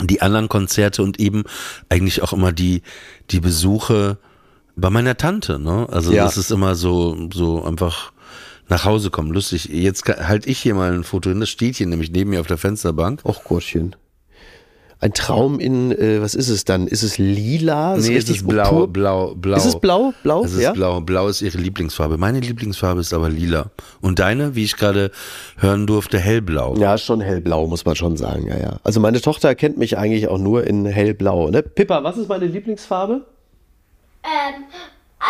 die 0.00 0.20
anderen 0.22 0.48
Konzerte 0.48 1.02
und 1.02 1.18
eben 1.18 1.44
eigentlich 1.88 2.22
auch 2.22 2.32
immer 2.32 2.52
die, 2.52 2.82
die 3.30 3.40
Besuche 3.40 4.18
bei 4.76 4.90
meiner 4.90 5.16
Tante, 5.16 5.58
ne? 5.58 5.86
Also 5.90 6.12
Ja. 6.12 6.24
das 6.24 6.36
ist 6.36 6.50
immer 6.52 6.74
so, 6.74 7.28
so 7.32 7.64
einfach 7.64 8.12
nach 8.68 8.84
Hause 8.84 9.10
kommen. 9.10 9.32
Lustig. 9.32 9.66
Jetzt 9.66 10.06
halte 10.08 10.48
ich 10.48 10.58
hier 10.58 10.74
mal 10.74 10.92
ein 10.92 11.04
Foto 11.04 11.30
hin, 11.30 11.40
das 11.40 11.48
steht 11.50 11.76
hier 11.76 11.86
nämlich 11.86 12.10
neben 12.10 12.30
mir 12.30 12.40
auf 12.40 12.46
der 12.46 12.58
Fensterbank. 12.58 13.20
Och 13.24 13.44
Gottchen. 13.44 13.94
Ein 14.98 15.12
Traum 15.12 15.60
in, 15.60 15.92
äh, 15.92 16.22
was 16.22 16.34
ist 16.34 16.48
es 16.48 16.64
dann? 16.64 16.86
Ist 16.86 17.02
es 17.02 17.18
lila? 17.18 17.98
Nee, 17.98 18.16
es 18.16 18.30
ist 18.30 18.48
blau, 18.48 18.70
pur- 18.86 18.88
blau, 18.88 19.34
blau. 19.34 19.56
Ist 19.58 19.66
es 19.66 19.78
blau? 19.78 20.14
Blau? 20.22 20.42
Es 20.42 20.54
ist 20.54 20.62
ja? 20.62 20.72
blau. 20.72 21.02
Blau 21.02 21.28
ist 21.28 21.42
ihre 21.42 21.58
Lieblingsfarbe. 21.58 22.16
Meine 22.16 22.40
Lieblingsfarbe 22.40 23.02
ist 23.02 23.12
aber 23.12 23.28
lila. 23.28 23.70
Und 24.00 24.20
deine, 24.20 24.54
wie 24.54 24.64
ich 24.64 24.74
gerade 24.76 25.10
hören 25.58 25.86
durfte, 25.86 26.18
hellblau. 26.18 26.76
Ja, 26.78 26.96
schon 26.96 27.20
hellblau, 27.20 27.66
muss 27.66 27.84
man 27.84 27.94
schon 27.94 28.16
sagen, 28.16 28.46
ja, 28.46 28.56
ja. 28.58 28.76
Also 28.84 28.98
meine 29.00 29.20
Tochter 29.20 29.54
kennt 29.54 29.76
mich 29.76 29.98
eigentlich 29.98 30.28
auch 30.28 30.38
nur 30.38 30.66
in 30.66 30.86
hellblau, 30.86 31.50
ne? 31.50 31.62
Pippa, 31.62 32.02
was 32.02 32.16
ist 32.16 32.30
meine 32.30 32.46
Lieblingsfarbe? 32.46 33.26
Ähm, 34.24 34.64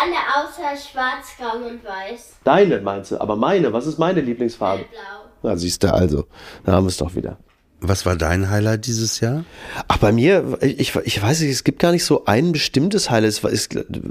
alle 0.01 0.47
außer 0.47 0.77
schwarz, 0.77 1.35
grau 1.37 1.57
und 1.67 1.83
weiß. 1.83 2.37
Deine, 2.43 2.79
meinst 2.81 3.11
du? 3.11 3.21
Aber 3.21 3.35
meine, 3.35 3.71
was 3.73 3.87
ist 3.87 3.97
meine 3.97 4.21
Lieblingsfarbe? 4.21 4.85
Blau. 4.89 5.29
Na, 5.43 5.55
siehst 5.57 5.83
du 5.83 5.93
also. 5.93 6.25
Da 6.63 6.73
haben 6.73 6.85
wir 6.85 6.89
es 6.89 6.97
doch 6.97 7.13
wieder. 7.15 7.37
Was 7.79 8.07
war 8.07 8.15
dein 8.15 8.49
Highlight 8.49 8.87
dieses 8.87 9.19
Jahr? 9.19 9.45
Ach, 9.87 9.97
bei 9.97 10.11
mir, 10.11 10.57
ich, 10.61 10.95
ich 10.95 11.21
weiß 11.21 11.41
nicht, 11.41 11.51
es 11.51 11.63
gibt 11.63 11.77
gar 11.77 11.91
nicht 11.91 12.05
so 12.05 12.25
ein 12.25 12.51
bestimmtes 12.51 13.11
Highlight. 13.11 13.39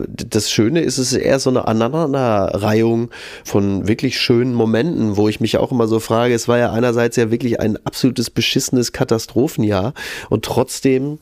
Das 0.06 0.52
Schöne 0.52 0.82
ist, 0.82 0.98
es 0.98 1.10
ist 1.10 1.18
eher 1.18 1.40
so 1.40 1.50
eine 1.50 1.66
Aneinanderreihung 1.66 3.10
von 3.44 3.88
wirklich 3.88 4.20
schönen 4.20 4.54
Momenten, 4.54 5.16
wo 5.16 5.28
ich 5.28 5.40
mich 5.40 5.58
auch 5.58 5.72
immer 5.72 5.88
so 5.88 5.98
frage, 5.98 6.32
es 6.32 6.46
war 6.46 6.58
ja 6.58 6.70
einerseits 6.70 7.16
ja 7.16 7.32
wirklich 7.32 7.58
ein 7.58 7.76
absolutes 7.84 8.30
beschissenes 8.30 8.92
Katastrophenjahr 8.92 9.94
und 10.30 10.44
trotzdem 10.44 11.18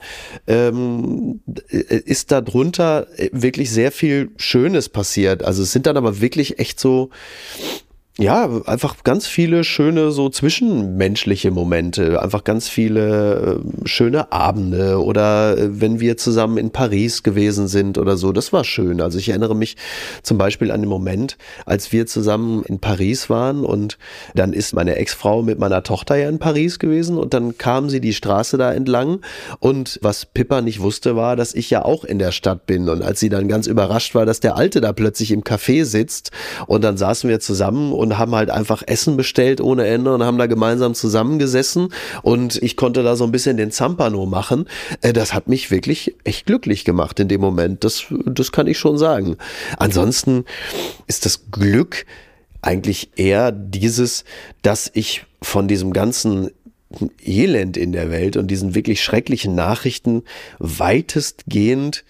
ähm, 0.47 1.40
ist 1.70 2.30
da 2.30 2.42
drunter 2.42 3.07
wirklich 3.32 3.70
sehr 3.70 3.90
viel 3.90 4.32
Schönes 4.36 4.90
passiert. 4.90 5.42
Also 5.42 5.62
es 5.62 5.72
sind 5.72 5.86
dann 5.86 5.97
aber 5.97 6.20
wirklich 6.20 6.59
echt 6.59 6.78
so, 6.78 7.09
ja, 8.17 8.49
einfach 8.67 9.03
ganz 9.03 9.27
viele 9.27 9.65
schöne 9.65 10.12
so 10.12 10.29
zwischenmenschliche 10.29 11.51
Momente, 11.51 12.23
einfach 12.23 12.45
ganz 12.45 12.69
viele 12.69 13.59
äh, 13.59 13.89
schöne 13.89 14.31
Abende 14.31 15.03
oder 15.03 15.59
äh, 15.59 15.81
wenn 15.81 15.99
wir 15.99 16.17
zusammen 16.17 16.57
in 16.57 16.71
Paris 16.71 17.25
gewesen 17.25 17.67
sind 17.67 17.99
oder 17.99 18.17
so, 18.17 18.31
das 18.31 18.53
war 18.53 18.62
schön. 18.62 19.01
Also 19.01 19.19
ich 19.19 19.31
erinnere 19.31 19.57
mich 19.57 19.77
zum 20.23 20.39
Beispiel 20.39 20.71
an 20.71 20.83
den 20.83 20.89
Moment, 20.89 21.37
als 21.67 21.91
wir 21.91 22.07
zusammen 22.07 22.62
in 22.62 22.79
Paris 22.79 23.31
waren 23.31 23.65
und 23.65 23.99
dann 24.37 24.53
ist 24.53 24.75
meine 24.75 24.95
Ex-Frau 24.95 25.43
mit 25.43 25.59
meiner 25.59 25.83
Tochter 25.83 26.15
ja 26.15 26.29
in 26.29 26.39
Paris 26.39 26.79
gewesen 26.79 27.19
und 27.19 27.35
dann 27.35 27.59
kam 27.59 27.91
sie 27.91 28.01
die 28.01 28.15
Straße 28.15 28.57
da 28.57 28.73
entlang 28.73 29.23
und 29.59 29.99
was 30.03 30.25
Pippa 30.25 30.61
nicht 30.61 30.79
wusste 30.79 31.17
war, 31.17 31.35
dass 31.35 31.53
ich 31.53 31.69
ja 31.69 31.85
auch 31.85 32.05
in 32.05 32.21
der 32.21 32.31
Stadt 32.31 32.67
bin 32.67 32.89
und 32.89 33.03
als 33.03 33.19
sie 33.19 33.29
dann 33.29 33.49
ganz 33.49 33.67
überrascht 33.67 34.15
war, 34.15 34.25
dass 34.25 34.39
der 34.39 34.55
Alte 34.55 34.81
da 34.81 34.93
plötzlich 34.93 35.33
im 35.33 35.43
Café 35.43 35.85
sitzt 35.85 36.31
und 36.69 36.85
dann 36.85 36.97
saßen 36.97 37.29
wir 37.29 37.41
zusammen 37.41 37.93
haben 38.19 38.35
halt 38.35 38.51
einfach 38.51 38.83
Essen 38.87 39.17
bestellt 39.17 39.61
ohne 39.61 39.87
Ende 39.87 40.15
und 40.15 40.23
haben 40.23 40.39
da 40.39 40.47
gemeinsam 40.47 40.95
zusammengesessen 40.95 41.89
und 42.23 42.63
ich 42.63 42.77
konnte 42.77 43.03
da 43.03 43.17
so 43.17 43.25
ein 43.25 43.33
bisschen 43.33 43.57
den 43.57 43.71
Zampano 43.71 44.27
machen. 44.27 44.67
Äh, 45.01 45.13
Das 45.13 45.33
hat 45.35 45.49
mich 45.49 45.71
wirklich 45.71 46.15
echt 46.25 46.47
glücklich 46.47 46.85
gemacht 46.85 47.19
in 47.21 47.29
dem 47.29 47.41
Moment. 47.41 47.85
Das, 47.85 48.05
das 48.27 48.53
kann 48.53 48.67
ich 48.67 48.79
schon 48.79 48.99
sagen. 48.99 49.37
Ansonsten 49.79 50.45
ist 51.07 51.25
das 51.25 51.51
Glück 51.51 52.07
eigentlich 52.63 53.11
eher 53.17 53.53
dieses, 53.53 54.25
dass 54.63 54.91
ich 54.95 55.25
von 55.43 55.69
diesem 55.69 55.93
ganzen 55.93 56.51
Elend 57.25 57.77
in 57.77 57.93
der 57.93 58.11
Welt 58.11 58.37
und 58.37 58.49
diesen 58.49 58.75
wirklich 58.75 59.03
schrecklichen 59.03 59.55
Nachrichten 59.55 60.23
weitestgehend 60.59 62.05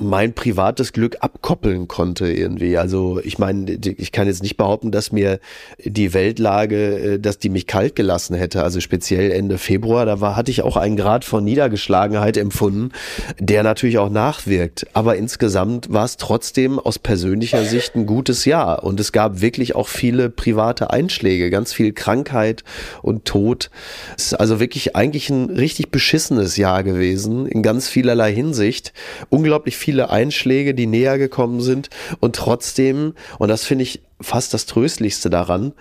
mein 0.00 0.32
privates 0.32 0.92
Glück 0.92 1.18
abkoppeln 1.20 1.86
konnte 1.86 2.30
irgendwie. 2.30 2.78
Also 2.78 3.20
ich 3.22 3.38
meine, 3.38 3.72
ich 3.72 4.12
kann 4.12 4.26
jetzt 4.26 4.42
nicht 4.42 4.56
behaupten, 4.56 4.90
dass 4.90 5.12
mir 5.12 5.40
die 5.84 6.14
Weltlage, 6.14 6.98
äh, 6.98 7.18
dass 7.18 7.38
die 7.38 7.50
mich 7.50 7.66
kalt 7.66 7.94
gelassen 7.96 8.34
hätte. 8.34 8.62
Also 8.62 8.80
speziell 8.80 9.30
Ende 9.30 9.58
Februar, 9.58 10.06
da 10.06 10.20
war, 10.20 10.36
hatte 10.36 10.50
ich 10.50 10.62
auch 10.62 10.76
einen 10.76 10.96
Grad 10.96 11.24
von 11.24 11.44
Niedergeschlagenheit 11.44 12.36
empfunden, 12.36 12.92
der 13.38 13.62
natürlich 13.62 13.98
auch 13.98 14.10
nachwirkt. 14.10 14.86
Aber 14.94 15.16
insgesamt 15.16 15.92
war 15.92 16.04
es 16.04 16.16
trotzdem 16.16 16.78
aus 16.78 16.98
persönlicher 16.98 17.64
Sicht 17.64 17.94
ein 17.94 18.06
gutes 18.06 18.44
Jahr. 18.44 18.84
Und 18.84 18.98
es 19.00 19.12
gab 19.12 19.40
wirklich 19.40 19.74
auch 19.74 19.88
viele 19.88 20.30
private 20.30 20.90
Einschläge, 20.90 21.50
ganz 21.50 21.72
viel 21.72 21.92
Krankheit 21.92 22.64
und 23.02 23.26
Tod. 23.26 23.70
Es 24.16 24.26
ist 24.26 24.34
also 24.34 24.60
wirklich 24.60 24.96
eigentlich 24.96 25.28
ein 25.30 25.50
richtig 25.50 25.90
beschissenes 25.90 26.56
Jahr 26.56 26.82
gewesen, 26.82 27.46
in 27.46 27.62
ganz 27.62 27.88
vielerlei 27.88 28.32
Hinsicht. 28.32 28.92
Unglaublich 29.28 29.76
viele 29.90 30.10
Einschläge, 30.10 30.72
die 30.72 30.86
näher 30.86 31.18
gekommen 31.18 31.60
sind. 31.60 31.90
Und 32.20 32.36
trotzdem, 32.36 33.14
und 33.38 33.48
das 33.48 33.64
finde 33.64 33.82
ich 33.82 34.02
fast 34.20 34.54
das 34.54 34.66
Tröstlichste 34.66 35.30
daran, 35.30 35.72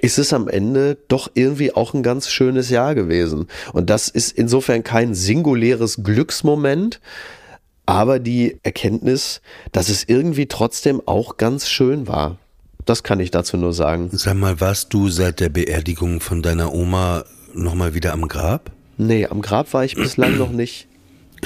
ist 0.00 0.18
es 0.18 0.32
am 0.32 0.48
Ende 0.48 0.98
doch 1.06 1.30
irgendwie 1.34 1.72
auch 1.72 1.94
ein 1.94 2.02
ganz 2.02 2.28
schönes 2.28 2.70
Jahr 2.70 2.96
gewesen. 2.96 3.46
Und 3.72 3.88
das 3.88 4.08
ist 4.08 4.32
insofern 4.32 4.82
kein 4.82 5.14
singuläres 5.14 6.02
Glücksmoment, 6.02 7.00
aber 7.86 8.18
die 8.18 8.58
Erkenntnis, 8.64 9.42
dass 9.70 9.90
es 9.90 10.02
irgendwie 10.08 10.46
trotzdem 10.46 11.00
auch 11.06 11.36
ganz 11.36 11.68
schön 11.68 12.08
war. 12.08 12.38
Das 12.84 13.04
kann 13.04 13.20
ich 13.20 13.30
dazu 13.30 13.56
nur 13.56 13.72
sagen. 13.72 14.08
Sag 14.10 14.34
mal, 14.34 14.60
warst 14.60 14.92
du 14.92 15.08
seit 15.08 15.38
der 15.38 15.50
Beerdigung 15.50 16.18
von 16.20 16.42
deiner 16.42 16.74
Oma 16.74 17.24
nochmal 17.54 17.94
wieder 17.94 18.12
am 18.12 18.26
Grab? 18.26 18.72
Nee, 18.98 19.26
am 19.26 19.40
Grab 19.40 19.72
war 19.72 19.84
ich 19.84 19.94
bislang 19.94 20.36
noch 20.36 20.50
nicht. 20.50 20.88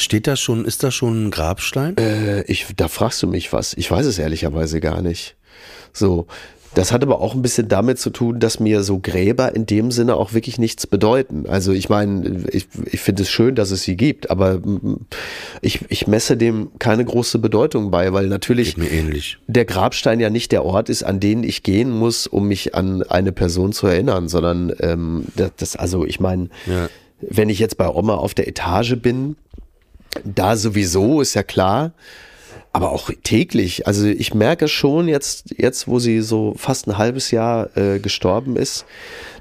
Steht 0.00 0.26
da 0.26 0.36
schon, 0.36 0.64
ist 0.64 0.82
da 0.82 0.90
schon 0.90 1.26
ein 1.26 1.30
Grabstein? 1.30 1.96
Äh, 1.98 2.42
ich, 2.42 2.66
da 2.76 2.88
fragst 2.88 3.22
du 3.22 3.26
mich 3.26 3.52
was. 3.52 3.74
Ich 3.74 3.90
weiß 3.90 4.06
es 4.06 4.18
ehrlicherweise 4.18 4.80
gar 4.80 5.02
nicht. 5.02 5.36
So, 5.92 6.26
Das 6.74 6.92
hat 6.92 7.02
aber 7.02 7.20
auch 7.20 7.34
ein 7.34 7.42
bisschen 7.42 7.66
damit 7.66 7.98
zu 7.98 8.10
tun, 8.10 8.38
dass 8.38 8.60
mir 8.60 8.84
so 8.84 9.00
Gräber 9.00 9.56
in 9.56 9.66
dem 9.66 9.90
Sinne 9.90 10.14
auch 10.14 10.32
wirklich 10.34 10.56
nichts 10.56 10.86
bedeuten. 10.86 11.46
Also 11.48 11.72
ich 11.72 11.88
meine, 11.88 12.44
ich, 12.52 12.68
ich 12.86 13.00
finde 13.00 13.22
es 13.24 13.28
schön, 13.30 13.56
dass 13.56 13.72
es 13.72 13.82
sie 13.82 13.96
gibt, 13.96 14.30
aber 14.30 14.60
ich, 15.62 15.80
ich 15.88 16.06
messe 16.06 16.36
dem 16.36 16.70
keine 16.78 17.04
große 17.04 17.40
Bedeutung 17.40 17.90
bei, 17.90 18.12
weil 18.12 18.28
natürlich 18.28 18.76
der 19.48 19.64
Grabstein 19.64 20.20
ja 20.20 20.30
nicht 20.30 20.52
der 20.52 20.64
Ort 20.64 20.88
ist, 20.88 21.02
an 21.02 21.18
den 21.18 21.42
ich 21.42 21.64
gehen 21.64 21.90
muss, 21.90 22.28
um 22.28 22.46
mich 22.46 22.72
an 22.76 23.02
eine 23.02 23.32
Person 23.32 23.72
zu 23.72 23.88
erinnern, 23.88 24.28
sondern 24.28 24.72
ähm, 24.78 25.24
das, 25.34 25.50
das 25.56 25.76
also 25.76 26.04
ich 26.06 26.20
meine, 26.20 26.50
Ja. 26.66 26.88
wenn 27.20 27.48
ich 27.48 27.58
jetzt 27.58 27.78
bei 27.78 27.88
Oma 27.88 28.14
auf 28.14 28.32
der 28.34 28.46
Etage 28.46 28.94
bin, 28.96 29.34
da 30.24 30.56
sowieso 30.56 31.20
ist 31.20 31.34
ja 31.34 31.42
klar, 31.42 31.92
aber 32.72 32.92
auch 32.92 33.10
täglich. 33.22 33.86
Also 33.86 34.06
ich 34.06 34.34
merke 34.34 34.68
schon 34.68 35.08
jetzt, 35.08 35.54
jetzt 35.58 35.88
wo 35.88 35.98
sie 35.98 36.20
so 36.20 36.54
fast 36.56 36.86
ein 36.86 36.98
halbes 36.98 37.30
Jahr 37.30 37.76
äh, 37.76 37.98
gestorben 37.98 38.56
ist, 38.56 38.84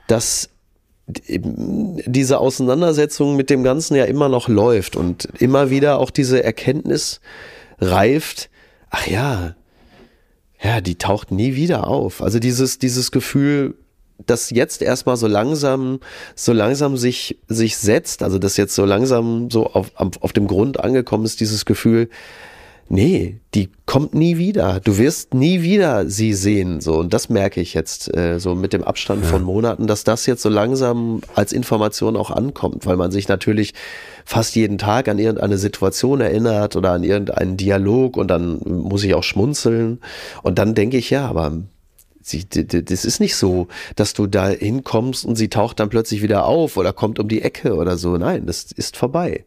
dass 0.07 0.49
diese 1.07 2.39
Auseinandersetzung 2.39 3.35
mit 3.35 3.49
dem 3.49 3.63
Ganzen 3.63 3.95
ja 3.95 4.05
immer 4.05 4.29
noch 4.29 4.47
läuft 4.47 4.95
und 4.95 5.27
immer 5.39 5.71
wieder 5.71 5.99
auch 5.99 6.11
diese 6.11 6.43
Erkenntnis 6.43 7.19
reift, 7.79 8.49
ach 8.91 9.07
ja, 9.07 9.55
ja, 10.61 10.81
die 10.81 10.95
taucht 10.95 11.31
nie 11.31 11.55
wieder 11.55 11.87
auf. 11.87 12.21
Also 12.21 12.39
dieses, 12.39 12.79
dieses 12.79 13.11
Gefühl, 13.11 13.75
das 14.25 14.49
jetzt 14.49 14.81
erstmal 14.81 15.17
so 15.17 15.27
langsam, 15.27 15.99
so 16.35 16.53
langsam 16.53 16.97
sich, 16.97 17.39
sich 17.47 17.77
setzt, 17.77 18.23
also 18.23 18.39
das 18.39 18.57
jetzt 18.57 18.75
so 18.75 18.85
langsam 18.85 19.49
so 19.49 19.67
auf, 19.67 19.91
auf 19.95 20.33
dem 20.33 20.47
Grund 20.47 20.79
angekommen 20.79 21.25
ist, 21.25 21.39
dieses 21.39 21.65
Gefühl, 21.65 22.09
nee, 22.89 23.39
die 23.53 23.69
kommt 23.85 24.13
nie 24.13 24.37
wieder. 24.37 24.79
Du 24.79 24.97
wirst 24.97 25.33
nie 25.33 25.61
wieder 25.61 26.09
sie 26.09 26.33
sehen. 26.33 26.81
So, 26.81 26.97
und 26.99 27.13
das 27.13 27.29
merke 27.29 27.61
ich 27.61 27.73
jetzt 27.73 28.15
äh, 28.15 28.39
so 28.39 28.55
mit 28.55 28.73
dem 28.73 28.83
Abstand 28.83 29.25
von 29.25 29.43
Monaten, 29.43 29.87
dass 29.87 30.03
das 30.03 30.25
jetzt 30.25 30.41
so 30.41 30.49
langsam 30.49 31.21
als 31.35 31.53
Information 31.53 32.15
auch 32.15 32.31
ankommt, 32.31 32.85
weil 32.85 32.97
man 32.97 33.11
sich 33.11 33.27
natürlich 33.27 33.73
fast 34.25 34.55
jeden 34.55 34.77
Tag 34.77 35.07
an 35.07 35.19
irgendeine 35.19 35.57
Situation 35.57 36.19
erinnert 36.21 36.75
oder 36.75 36.91
an 36.91 37.03
irgendeinen 37.03 37.57
Dialog 37.57 38.17
und 38.17 38.27
dann 38.27 38.59
muss 38.65 39.03
ich 39.03 39.13
auch 39.13 39.23
schmunzeln. 39.23 39.99
Und 40.43 40.59
dann 40.59 40.75
denke 40.75 40.97
ich, 40.97 41.09
ja, 41.09 41.27
aber 41.27 41.53
sie, 42.21 42.47
das 42.47 43.05
ist 43.05 43.19
nicht 43.19 43.35
so, 43.35 43.67
dass 43.95 44.13
du 44.13 44.27
da 44.27 44.49
hinkommst 44.49 45.25
und 45.25 45.35
sie 45.35 45.49
taucht 45.49 45.79
dann 45.79 45.89
plötzlich 45.89 46.21
wieder 46.21 46.45
auf 46.45 46.77
oder 46.77 46.93
kommt 46.93 47.19
um 47.19 47.27
die 47.27 47.41
Ecke 47.41 47.75
oder 47.75 47.97
so. 47.97 48.17
Nein, 48.17 48.45
das 48.45 48.71
ist 48.71 48.97
vorbei. 48.97 49.45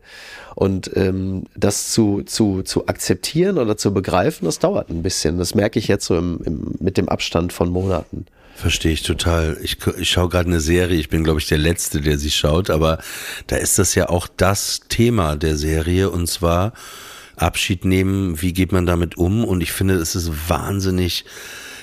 Und 0.55 0.91
ähm, 0.97 1.45
das 1.57 1.93
zu, 1.93 2.23
zu, 2.23 2.63
zu 2.63 2.87
akzeptieren 2.87 3.59
oder 3.59 3.77
zu 3.77 3.95
begreifen, 3.95 4.45
das 4.45 4.59
dauert 4.59 4.91
ein 4.91 5.03
bisschen. 5.03 5.39
Das 5.39 5.55
merke 5.55 5.79
ich 5.79 5.89
jetzt 5.89 6.07
so 6.07 6.17
im, 6.17 6.41
im, 6.45 6.75
mit 6.79 6.97
dem 6.97 7.09
Abstand 7.09 7.53
von 7.53 7.71
Monaten. 7.71 8.27
Verstehe 8.55 8.93
ich 8.93 9.03
total. 9.03 9.57
Ich, 9.63 9.79
ich 9.99 10.11
schaue 10.11 10.29
gerade 10.29 10.49
eine 10.49 10.61
Serie, 10.61 10.99
ich 10.99 11.09
bin, 11.09 11.25
glaube 11.25 11.41
ich, 11.41 11.47
der 11.47 11.59
Letzte, 11.59 12.01
der 12.01 12.19
sie 12.19 12.31
schaut, 12.31 12.69
aber 12.69 12.99
da 13.47 13.57
ist 13.57 13.79
das 13.79 13.95
ja 13.95 14.09
auch 14.11 14.29
das 14.29 14.83
Thema 14.89 15.37
der 15.37 15.57
Serie 15.57 16.11
und 16.11 16.27
zwar 16.29 16.75
Abschied 17.37 17.85
nehmen, 17.85 18.41
wie 18.43 18.53
geht 18.53 18.73
man 18.73 18.85
damit 18.85 19.17
um? 19.17 19.45
Und 19.45 19.63
ich 19.63 19.73
finde, 19.73 19.95
es 19.95 20.15
ist 20.15 20.49
wahnsinnig 20.49 21.25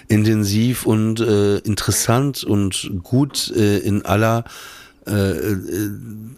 intensiv 0.10 0.86
und 0.86 1.22
äh, 1.22 1.60
interessant 1.60 2.44
und 2.44 2.92
gut 3.04 3.54
äh, 3.56 3.78
in 3.78 4.04
aller 4.04 4.44
äh, 5.10 5.32
äh, 5.32 5.90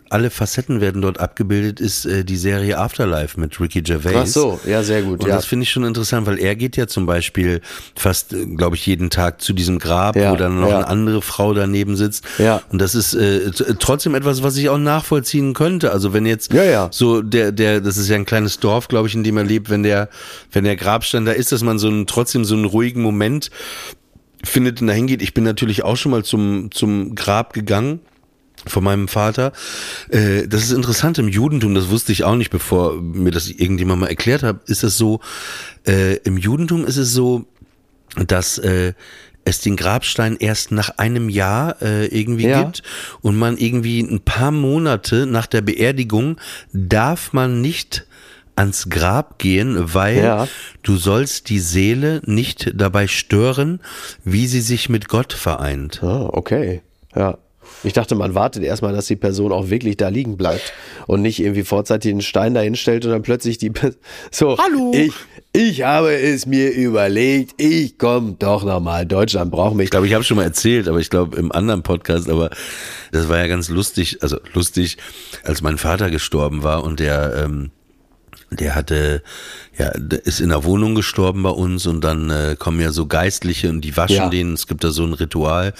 alle 0.09 0.29
Facetten 0.29 0.81
werden 0.81 1.01
dort 1.01 1.19
abgebildet, 1.19 1.79
ist 1.79 2.05
äh, 2.05 2.25
die 2.25 2.35
Serie 2.35 2.77
Afterlife 2.77 3.39
mit 3.39 3.59
Ricky 3.61 3.81
Gervais. 3.81 4.15
Ach 4.15 4.27
so, 4.27 4.59
ja, 4.65 4.83
sehr 4.83 5.03
gut. 5.03 5.21
Und 5.21 5.29
ja. 5.29 5.35
das 5.35 5.45
finde 5.45 5.63
ich 5.63 5.71
schon 5.71 5.85
interessant, 5.85 6.27
weil 6.27 6.37
er 6.37 6.55
geht 6.57 6.75
ja 6.75 6.87
zum 6.87 7.05
Beispiel 7.05 7.61
fast, 7.95 8.35
glaube 8.57 8.75
ich, 8.75 8.85
jeden 8.85 9.09
Tag 9.09 9.41
zu 9.41 9.53
diesem 9.53 9.79
Grab, 9.79 10.17
Ja, 10.17 10.31
wo 10.31 10.35
dann 10.35 10.59
noch 10.59 10.69
ja. 10.69 10.79
eine 10.79 10.87
andere 10.87 11.21
Frau 11.21 11.53
daneben 11.53 11.95
sitzt. 11.95 12.25
Ja. 12.39 12.61
Und 12.69 12.81
das 12.81 12.93
ist 12.93 13.13
äh, 13.13 13.51
trotzdem 13.79 14.13
etwas, 14.15 14.43
was 14.43 14.57
ich 14.57 14.67
auch 14.67 14.77
nachvollziehen 14.77 15.53
könnte. 15.53 15.91
Also 15.93 16.11
wenn 16.11 16.25
jetzt 16.25 16.51
Ja, 16.53 16.63
ja. 16.63 16.89
so 16.91 17.21
der, 17.21 17.53
der, 17.53 17.79
das 17.79 17.95
ist 17.95 18.09
ja 18.09 18.15
ein 18.15 18.25
kleines 18.25 18.59
Dorf, 18.59 18.89
glaube 18.89 19.07
ich, 19.07 19.15
in 19.15 19.23
dem 19.23 19.37
er 19.37 19.45
lebt, 19.45 19.69
wenn 19.69 19.83
der, 19.83 20.09
wenn 20.51 20.65
der 20.65 20.75
Grabstein 20.75 21.23
da 21.23 21.31
ist, 21.31 21.53
dass 21.53 21.63
man 21.63 21.79
so 21.79 21.87
einen, 21.87 22.05
trotzdem 22.05 22.43
so 22.43 22.55
einen 22.55 22.65
ruhigen 22.65 23.01
Moment 23.01 23.49
findet 24.43 24.81
und 24.81 24.87
dahin 24.87 25.07
geht. 25.07 25.21
Ich 25.21 25.33
bin 25.33 25.45
natürlich 25.45 25.83
auch 25.83 25.95
schon 25.95 26.11
mal 26.11 26.25
zum, 26.25 26.69
zum 26.71 27.15
Grab 27.15 27.53
gegangen 27.53 28.01
von 28.67 28.83
meinem 28.83 29.07
Vater. 29.07 29.51
Äh, 30.09 30.47
das 30.47 30.63
ist 30.63 30.71
interessant 30.71 31.17
im 31.17 31.27
Judentum, 31.27 31.73
das 31.75 31.89
wusste 31.89 32.11
ich 32.11 32.23
auch 32.23 32.35
nicht, 32.35 32.49
bevor 32.51 33.01
mir 33.01 33.31
das 33.31 33.49
irgendjemand 33.49 34.01
mal 34.01 34.07
erklärt 34.07 34.43
hat, 34.43 34.67
ist 34.69 34.83
es 34.83 34.97
so, 34.97 35.19
äh, 35.87 36.15
im 36.23 36.37
Judentum 36.37 36.85
ist 36.85 36.97
es 36.97 37.13
so, 37.13 37.45
dass 38.27 38.57
äh, 38.57 38.93
es 39.43 39.59
den 39.61 39.75
Grabstein 39.75 40.37
erst 40.39 40.71
nach 40.71 40.97
einem 40.97 41.27
Jahr 41.29 41.81
äh, 41.81 42.05
irgendwie 42.07 42.47
Ja. 42.47 42.61
gibt 42.63 42.83
und 43.21 43.37
man 43.37 43.57
irgendwie 43.57 43.99
ein 44.01 44.19
paar 44.21 44.51
Monate 44.51 45.25
nach 45.25 45.47
der 45.47 45.61
Beerdigung 45.61 46.37
darf 46.73 47.33
man 47.33 47.61
nicht 47.61 48.05
ans 48.55 48.89
Grab 48.89 49.39
gehen, 49.39 49.93
weil 49.95 50.17
Ja. 50.17 50.47
du 50.83 50.97
sollst 50.97 51.49
die 51.49 51.59
Seele 51.59 52.21
nicht 52.25 52.71
dabei 52.75 53.07
stören, 53.07 53.79
wie 54.23 54.45
sie 54.45 54.61
sich 54.61 54.89
mit 54.89 55.07
Gott 55.07 55.33
vereint. 55.33 56.03
Ah, 56.03 56.29
okay. 56.31 56.81
Ja. 57.15 57.37
Ich 57.83 57.93
dachte, 57.93 58.13
man 58.15 58.35
wartet 58.35 58.63
erstmal, 58.63 58.93
dass 58.93 59.07
die 59.07 59.15
Person 59.15 59.51
auch 59.51 59.69
wirklich 59.69 59.97
da 59.97 60.09
liegen 60.09 60.37
bleibt 60.37 60.71
und 61.07 61.21
nicht 61.23 61.39
irgendwie 61.39 61.63
vorzeitig 61.63 62.11
einen 62.11 62.21
Stein 62.21 62.53
dahin 62.53 62.75
stellt 62.75 63.05
und 63.05 63.11
dann 63.11 63.23
plötzlich 63.23 63.57
die 63.57 63.71
Pe- 63.71 63.95
so. 64.31 64.57
Hallo. 64.57 64.91
Ich, 64.93 65.13
ich 65.53 65.81
habe 65.83 66.13
es 66.13 66.45
mir 66.45 66.69
überlegt. 66.71 67.59
Ich 67.59 67.97
komme 67.97 68.35
doch 68.37 68.63
nochmal. 68.63 69.05
Deutschland 69.05 69.51
braucht 69.51 69.75
mich. 69.75 69.85
Ich 69.85 69.89
glaube, 69.91 70.05
ich 70.07 70.13
habe 70.13 70.23
schon 70.23 70.37
mal 70.37 70.43
erzählt, 70.43 70.87
aber 70.87 70.99
ich 70.99 71.09
glaube 71.09 71.37
im 71.37 71.51
anderen 71.51 71.81
Podcast, 71.81 72.29
aber 72.29 72.51
das 73.11 73.27
war 73.29 73.39
ja 73.39 73.47
ganz 73.47 73.69
lustig, 73.69 74.19
also 74.21 74.37
lustig, 74.53 74.97
als 75.43 75.61
mein 75.61 75.77
Vater 75.79 76.11
gestorben 76.11 76.61
war 76.63 76.83
und 76.83 76.99
der, 76.99 77.33
ähm, 77.45 77.71
der 78.51 78.75
hatte, 78.75 79.23
ja, 79.77 79.91
der 79.97 80.25
ist 80.25 80.39
in 80.39 80.49
der 80.49 80.63
Wohnung 80.65 80.93
gestorben 80.93 81.41
bei 81.41 81.49
uns 81.49 81.87
und 81.87 82.01
dann 82.03 82.29
äh, 82.29 82.55
kommen 82.59 82.79
ja 82.79 82.91
so 82.91 83.07
Geistliche 83.07 83.69
und 83.69 83.81
die 83.81 83.97
waschen 83.97 84.15
Ja. 84.17 84.29
den, 84.29 84.53
es 84.53 84.67
gibt 84.67 84.83
da 84.83 84.91
so 84.91 85.03
ein 85.03 85.13
Ritual 85.13 85.73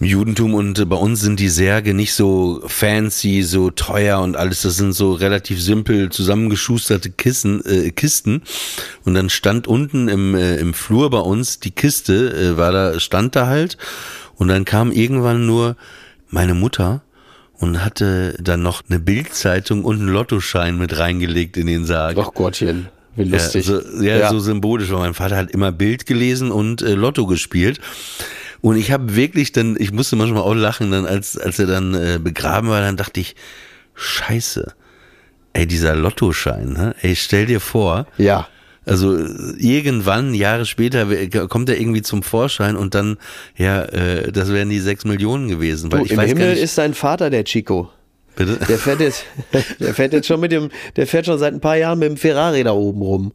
im 0.00 0.06
Judentum 0.06 0.54
und 0.54 0.78
äh, 0.78 0.84
bei 0.84 0.96
uns 0.96 1.20
sind 1.20 1.40
die 1.40 1.48
Särge 1.48 1.94
nicht 1.94 2.14
so 2.14 2.62
fancy, 2.66 3.42
so 3.42 3.70
teuer 3.70 4.20
und 4.20 4.36
alles. 4.36 4.62
Das 4.62 4.76
sind 4.76 4.92
so 4.92 5.12
relativ 5.12 5.60
simpel 5.62 6.10
zusammengeschusterte 6.10 7.10
Kissen, 7.10 7.64
äh, 7.64 7.90
Kisten. 7.90 8.42
Und 9.04 9.14
dann 9.14 9.28
stand 9.28 9.66
unten 9.66 10.08
im, 10.08 10.34
äh, 10.34 10.56
im 10.56 10.74
Flur 10.74 11.10
bei 11.10 11.18
uns 11.18 11.58
die 11.58 11.72
Kiste, 11.72 12.32
äh, 12.32 12.56
war 12.56 12.72
da, 12.72 13.00
stand 13.00 13.34
da 13.34 13.46
halt. 13.46 13.76
Und 14.36 14.48
dann 14.48 14.64
kam 14.64 14.92
irgendwann 14.92 15.46
nur 15.46 15.76
meine 16.30 16.54
Mutter 16.54 17.02
und 17.58 17.84
hatte 17.84 18.36
dann 18.40 18.62
noch 18.62 18.82
eine 18.88 19.00
Bildzeitung 19.00 19.84
und 19.84 19.98
einen 19.98 20.08
Lottoschein 20.08 20.78
mit 20.78 20.96
reingelegt 20.96 21.56
in 21.56 21.66
den 21.66 21.84
Sarg. 21.84 22.16
Ach 22.20 22.32
Gottchen, 22.34 22.88
wie 23.16 23.24
lustig. 23.24 23.66
Ja, 23.66 23.80
so, 23.80 24.02
ja, 24.02 24.30
so 24.30 24.38
symbolisch, 24.38 24.90
weil 24.90 25.00
mein 25.00 25.14
Vater 25.14 25.36
hat 25.36 25.50
immer 25.50 25.72
Bild 25.72 26.06
gelesen 26.06 26.52
und 26.52 26.82
äh, 26.82 26.94
Lotto 26.94 27.26
gespielt. 27.26 27.80
Und 28.60 28.76
ich 28.76 28.90
habe 28.90 29.14
wirklich 29.14 29.52
dann, 29.52 29.76
ich 29.78 29.92
musste 29.92 30.16
manchmal 30.16 30.42
auch 30.42 30.54
lachen, 30.54 30.90
dann 30.90 31.06
als, 31.06 31.38
als 31.38 31.58
er 31.58 31.66
dann 31.66 31.94
äh, 31.94 32.18
begraben 32.22 32.68
war, 32.68 32.80
dann 32.80 32.96
dachte 32.96 33.20
ich, 33.20 33.36
scheiße, 33.94 34.74
ey, 35.52 35.66
dieser 35.66 35.94
Lottoschein, 35.94 36.72
ne? 36.72 36.94
ey, 37.02 37.14
stell 37.16 37.46
dir 37.46 37.60
vor, 37.60 38.06
ja. 38.16 38.48
also 38.84 39.16
äh, 39.16 39.28
irgendwann, 39.58 40.34
Jahre 40.34 40.66
später, 40.66 41.06
kommt 41.48 41.68
er 41.68 41.80
irgendwie 41.80 42.02
zum 42.02 42.22
Vorschein 42.22 42.76
und 42.76 42.94
dann, 42.94 43.18
ja, 43.56 43.82
äh, 43.82 44.32
das 44.32 44.52
wären 44.52 44.70
die 44.70 44.80
sechs 44.80 45.04
Millionen 45.04 45.48
gewesen. 45.48 45.92
Weil 45.92 46.00
Du, 46.00 46.04
ich 46.06 46.12
Im 46.12 46.18
weiß 46.18 46.28
Himmel 46.30 46.50
nicht, 46.50 46.62
ist 46.62 46.74
sein 46.74 46.94
Vater 46.94 47.30
der 47.30 47.44
Chico. 47.44 47.90
bitte? 48.34 48.58
Der 48.68 48.78
fährt 48.78 49.00
jetzt, 49.00 49.24
der 49.80 49.94
fährt 49.94 50.12
jetzt 50.12 50.26
schon 50.26 50.40
mit 50.40 50.50
dem, 50.50 50.70
der 50.96 51.06
fährt 51.06 51.26
schon 51.26 51.38
seit 51.38 51.54
ein 51.54 51.60
paar 51.60 51.76
Jahren 51.76 51.98
mit 52.00 52.08
dem 52.08 52.16
Ferrari 52.16 52.64
da 52.64 52.72
oben 52.72 53.02
rum. 53.02 53.32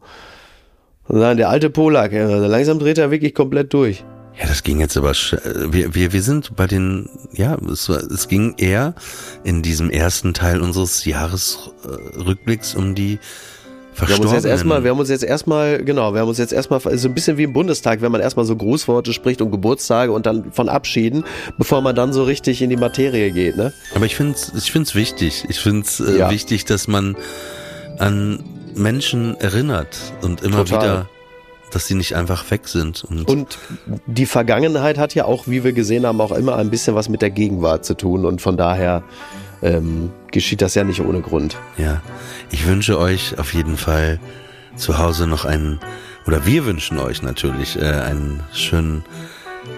Und 1.06 1.18
sagen, 1.18 1.36
der 1.36 1.50
alte 1.50 1.68
Polak, 1.68 2.14
also 2.14 2.46
langsam 2.46 2.78
dreht 2.78 2.96
er 2.96 3.10
wirklich 3.10 3.34
komplett 3.34 3.72
durch. 3.74 4.04
Ja, 4.40 4.48
das 4.48 4.62
ging 4.64 4.80
jetzt 4.80 4.96
aber, 4.96 5.12
sch- 5.12 5.38
wir, 5.72 5.94
wir, 5.94 6.12
wir 6.12 6.22
sind 6.22 6.56
bei 6.56 6.66
den, 6.66 7.08
ja, 7.32 7.56
es, 7.70 7.88
war, 7.88 7.98
es 7.98 8.26
ging 8.28 8.54
eher 8.56 8.94
in 9.44 9.62
diesem 9.62 9.90
ersten 9.90 10.34
Teil 10.34 10.60
unseres 10.60 11.04
Jahresrückblicks 11.04 12.74
um 12.74 12.94
die 12.96 13.20
Wir 13.96 14.08
haben 14.08 14.22
uns 14.24 14.32
jetzt 14.32 14.44
erstmal, 14.44 14.82
wir 14.82 14.90
haben 14.90 14.98
uns 14.98 15.08
jetzt 15.08 15.22
erstmal, 15.22 15.84
genau, 15.84 16.14
wir 16.14 16.20
haben 16.20 16.28
uns 16.28 16.38
jetzt 16.38 16.52
erstmal, 16.52 16.80
so 16.80 17.08
ein 17.08 17.14
bisschen 17.14 17.36
wie 17.38 17.44
im 17.44 17.52
Bundestag, 17.52 18.02
wenn 18.02 18.10
man 18.10 18.20
erstmal 18.20 18.44
so 18.44 18.56
Grußworte 18.56 19.12
spricht 19.12 19.40
und 19.40 19.52
Geburtstage 19.52 20.10
und 20.10 20.26
dann 20.26 20.50
von 20.52 20.68
Abschieden, 20.68 21.22
bevor 21.58 21.80
man 21.80 21.94
dann 21.94 22.12
so 22.12 22.24
richtig 22.24 22.60
in 22.60 22.70
die 22.70 22.76
Materie 22.76 23.30
geht, 23.30 23.56
ne? 23.56 23.72
aber 23.94 24.04
ich 24.06 24.16
finde 24.16 24.34
es 24.34 24.52
ich 24.56 24.72
find's 24.72 24.96
wichtig. 24.96 25.44
Ich 25.48 25.60
finde 25.60 25.82
es 25.86 26.00
äh, 26.00 26.18
Ja. 26.18 26.30
wichtig, 26.30 26.64
dass 26.64 26.88
man 26.88 27.16
an 27.98 28.42
Menschen 28.74 29.36
erinnert 29.36 29.96
und 30.22 30.42
immer 30.42 30.64
Total. 30.64 30.82
wieder, 30.82 31.08
dass 31.74 31.86
sie 31.86 31.94
nicht 31.94 32.14
einfach 32.14 32.50
weg 32.50 32.68
sind. 32.68 33.04
Und, 33.04 33.28
Und 33.28 33.58
die 34.06 34.26
Vergangenheit 34.26 34.98
hat 34.98 35.14
ja 35.14 35.24
auch, 35.24 35.48
wie 35.48 35.64
wir 35.64 35.72
gesehen 35.72 36.06
haben, 36.06 36.20
auch 36.20 36.32
immer 36.32 36.56
ein 36.56 36.70
bisschen 36.70 36.94
was 36.94 37.08
mit 37.08 37.22
der 37.22 37.30
Gegenwart 37.30 37.84
zu 37.84 37.94
tun 37.94 38.24
und 38.24 38.40
von 38.40 38.56
daher 38.56 39.02
ähm, 39.62 40.10
geschieht 40.30 40.62
das 40.62 40.74
ja 40.74 40.84
nicht 40.84 41.00
ohne 41.00 41.20
Grund. 41.20 41.56
ja, 41.78 42.02
ich 42.50 42.66
wünsche 42.66 42.98
euch 42.98 43.38
auf 43.38 43.54
jeden 43.54 43.76
Fall 43.76 44.20
zu 44.76 44.98
Hause 44.98 45.26
noch 45.26 45.44
einen 45.44 45.80
oder 46.26 46.46
wir 46.46 46.64
wünschen 46.66 46.98
euch 46.98 47.22
natürlich 47.22 47.76
äh, 47.76 47.84
einen 47.84 48.42
schönen 48.52 49.04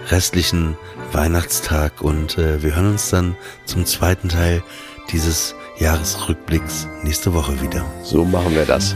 restlichen 0.09 0.77
Weihnachtstag 1.11 2.01
und 2.01 2.37
äh, 2.37 2.61
wir 2.63 2.75
hören 2.75 2.91
uns 2.91 3.09
dann 3.09 3.35
zum 3.65 3.85
zweiten 3.85 4.29
Teil 4.29 4.63
dieses 5.11 5.55
Jahresrückblicks 5.79 6.87
nächste 7.03 7.33
Woche 7.33 7.61
wieder. 7.61 7.85
So 8.03 8.25
machen 8.25 8.53
wir 8.55 8.65
das. 8.65 8.95